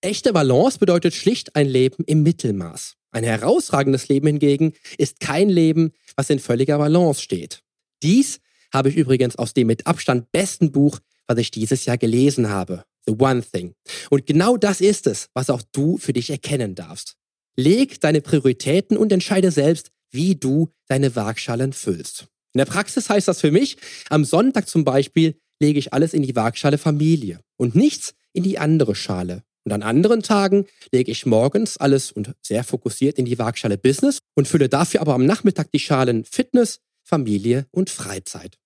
Echte 0.00 0.32
Balance 0.32 0.78
bedeutet 0.78 1.14
schlicht 1.14 1.56
ein 1.56 1.68
Leben 1.68 2.04
im 2.04 2.22
Mittelmaß. 2.22 2.96
Ein 3.12 3.24
herausragendes 3.24 4.08
Leben 4.08 4.26
hingegen 4.28 4.74
ist 4.98 5.20
kein 5.20 5.48
Leben, 5.48 5.92
was 6.16 6.30
in 6.30 6.38
völliger 6.38 6.78
Balance 6.78 7.20
steht. 7.22 7.62
Dies 8.02 8.40
habe 8.72 8.88
ich 8.88 8.96
übrigens 8.96 9.36
aus 9.36 9.52
dem 9.52 9.66
mit 9.66 9.86
Abstand 9.86 10.30
besten 10.32 10.72
Buch, 10.72 11.00
was 11.26 11.38
ich 11.38 11.50
dieses 11.50 11.84
Jahr 11.84 11.98
gelesen 11.98 12.48
habe, 12.48 12.84
The 13.06 13.14
One 13.18 13.42
Thing. 13.42 13.74
Und 14.10 14.26
genau 14.26 14.56
das 14.56 14.80
ist 14.80 15.06
es, 15.06 15.28
was 15.34 15.50
auch 15.50 15.62
du 15.72 15.98
für 15.98 16.12
dich 16.12 16.30
erkennen 16.30 16.74
darfst. 16.74 17.16
Leg 17.56 18.00
deine 18.00 18.20
Prioritäten 18.20 18.96
und 18.96 19.12
entscheide 19.12 19.50
selbst, 19.50 19.90
wie 20.10 20.34
du 20.34 20.70
deine 20.86 21.14
Waagschalen 21.14 21.72
füllst. 21.72 22.26
In 22.52 22.58
der 22.58 22.64
Praxis 22.64 23.08
heißt 23.08 23.28
das 23.28 23.40
für 23.40 23.52
mich, 23.52 23.76
am 24.08 24.24
Sonntag 24.24 24.68
zum 24.68 24.84
Beispiel 24.84 25.38
lege 25.60 25.78
ich 25.78 25.92
alles 25.92 26.14
in 26.14 26.22
die 26.22 26.34
Waagschale 26.34 26.78
Familie 26.78 27.40
und 27.56 27.74
nichts 27.74 28.14
in 28.32 28.42
die 28.42 28.58
andere 28.58 28.94
Schale. 28.94 29.44
Und 29.64 29.72
an 29.72 29.82
anderen 29.82 30.22
Tagen 30.22 30.66
lege 30.92 31.10
ich 31.10 31.26
morgens 31.26 31.76
alles 31.76 32.12
und 32.12 32.34
sehr 32.42 32.64
fokussiert 32.64 33.18
in 33.18 33.24
die 33.24 33.38
Waagschale 33.38 33.78
Business 33.78 34.20
und 34.34 34.48
fülle 34.48 34.68
dafür 34.68 35.00
aber 35.00 35.14
am 35.14 35.26
Nachmittag 35.26 35.70
die 35.72 35.78
Schalen 35.78 36.24
Fitness, 36.24 36.80
Familie 37.02 37.66
und 37.70 37.90
Freizeit. 37.90 38.56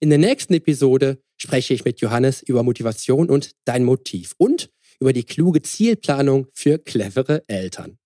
In 0.00 0.10
der 0.10 0.18
nächsten 0.18 0.52
Episode 0.54 1.18
spreche 1.36 1.72
ich 1.72 1.84
mit 1.84 2.00
Johannes 2.00 2.42
über 2.42 2.62
Motivation 2.62 3.30
und 3.30 3.52
dein 3.64 3.84
Motiv 3.84 4.34
und 4.36 4.70
über 5.00 5.12
die 5.12 5.24
kluge 5.24 5.62
Zielplanung 5.62 6.46
für 6.52 6.78
clevere 6.78 7.42
Eltern. 7.48 7.98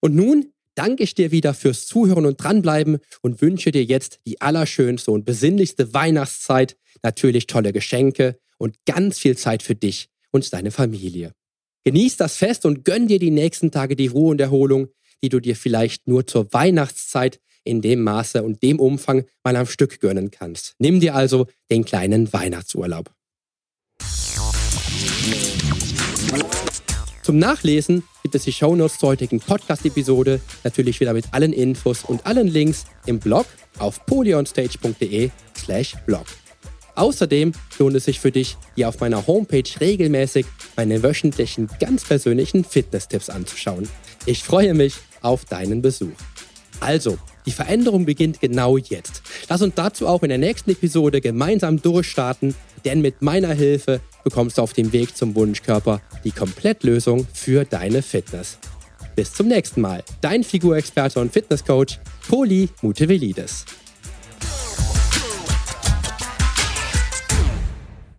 Und 0.00 0.14
nun 0.14 0.52
danke 0.74 1.02
ich 1.04 1.14
dir 1.14 1.30
wieder 1.30 1.54
fürs 1.54 1.86
Zuhören 1.86 2.26
und 2.26 2.42
dranbleiben 2.42 2.98
und 3.22 3.40
wünsche 3.40 3.70
dir 3.70 3.84
jetzt 3.84 4.18
die 4.26 4.40
allerschönste 4.40 5.10
und 5.10 5.24
besinnlichste 5.24 5.94
Weihnachtszeit, 5.94 6.76
natürlich 7.02 7.46
tolle 7.46 7.72
Geschenke 7.72 8.38
und 8.58 8.76
ganz 8.84 9.18
viel 9.18 9.36
Zeit 9.36 9.62
für 9.62 9.74
dich 9.74 10.08
und 10.30 10.52
deine 10.52 10.70
Familie. 10.70 11.32
Genieß 11.84 12.16
das 12.16 12.36
Fest 12.36 12.64
und 12.64 12.84
gönn 12.84 13.08
dir 13.08 13.18
die 13.18 13.30
nächsten 13.30 13.70
Tage 13.70 13.94
die 13.94 14.06
Ruhe 14.06 14.30
und 14.30 14.40
Erholung, 14.40 14.88
die 15.22 15.28
du 15.28 15.38
dir 15.38 15.54
vielleicht 15.54 16.08
nur 16.08 16.26
zur 16.26 16.50
Weihnachtszeit 16.52 17.40
in 17.62 17.82
dem 17.82 18.02
Maße 18.02 18.42
und 18.42 18.62
dem 18.62 18.80
Umfang 18.80 19.24
mal 19.42 19.56
am 19.56 19.66
Stück 19.66 20.00
gönnen 20.00 20.30
kannst. 20.30 20.74
Nimm 20.78 21.00
dir 21.00 21.14
also 21.14 21.46
den 21.70 21.84
kleinen 21.84 22.32
Weihnachtsurlaub. 22.32 23.10
Zum 27.22 27.38
Nachlesen 27.38 28.02
gibt 28.22 28.34
es 28.34 28.44
die 28.44 28.52
Shownotes 28.52 28.98
zur 28.98 29.10
heutigen 29.10 29.40
Podcast-Episode, 29.40 30.40
natürlich 30.62 31.00
wieder 31.00 31.14
mit 31.14 31.32
allen 31.32 31.54
Infos 31.54 32.04
und 32.04 32.26
allen 32.26 32.48
Links 32.48 32.84
im 33.06 33.18
Blog 33.18 33.46
auf 33.78 34.04
polyonstage.de 34.06 35.30
slash 35.56 35.94
blog. 36.06 36.26
Außerdem 36.96 37.52
lohnt 37.78 37.96
es 37.96 38.04
sich 38.04 38.20
für 38.20 38.30
dich, 38.30 38.56
hier 38.76 38.88
auf 38.88 39.00
meiner 39.00 39.26
Homepage 39.26 39.64
regelmäßig 39.80 40.46
meine 40.76 41.02
wöchentlichen, 41.02 41.68
ganz 41.80 42.04
persönlichen 42.04 42.64
Fitness-Tipps 42.64 43.30
anzuschauen. 43.30 43.88
Ich 44.26 44.44
freue 44.44 44.74
mich 44.74 44.94
auf 45.20 45.44
deinen 45.44 45.82
Besuch. 45.82 46.12
Also, 46.80 47.18
die 47.46 47.52
Veränderung 47.52 48.06
beginnt 48.06 48.40
genau 48.40 48.76
jetzt. 48.76 49.22
Lass 49.48 49.62
uns 49.62 49.74
dazu 49.74 50.06
auch 50.06 50.22
in 50.22 50.30
der 50.30 50.38
nächsten 50.38 50.70
Episode 50.70 51.20
gemeinsam 51.20 51.80
durchstarten, 51.80 52.54
denn 52.84 53.00
mit 53.00 53.22
meiner 53.22 53.52
Hilfe 53.52 54.00
bekommst 54.22 54.58
du 54.58 54.62
auf 54.62 54.72
dem 54.72 54.92
Weg 54.92 55.16
zum 55.16 55.34
Wunschkörper 55.34 56.00
die 56.24 56.30
Komplettlösung 56.30 57.26
für 57.32 57.64
deine 57.64 58.02
Fitness. 58.02 58.58
Bis 59.14 59.32
zum 59.32 59.48
nächsten 59.48 59.80
Mal. 59.80 60.02
Dein 60.20 60.42
Figurexperte 60.42 61.20
und 61.20 61.32
Fitnesscoach, 61.32 61.98
Poli 62.28 62.68
Mutevelidis. 62.82 63.64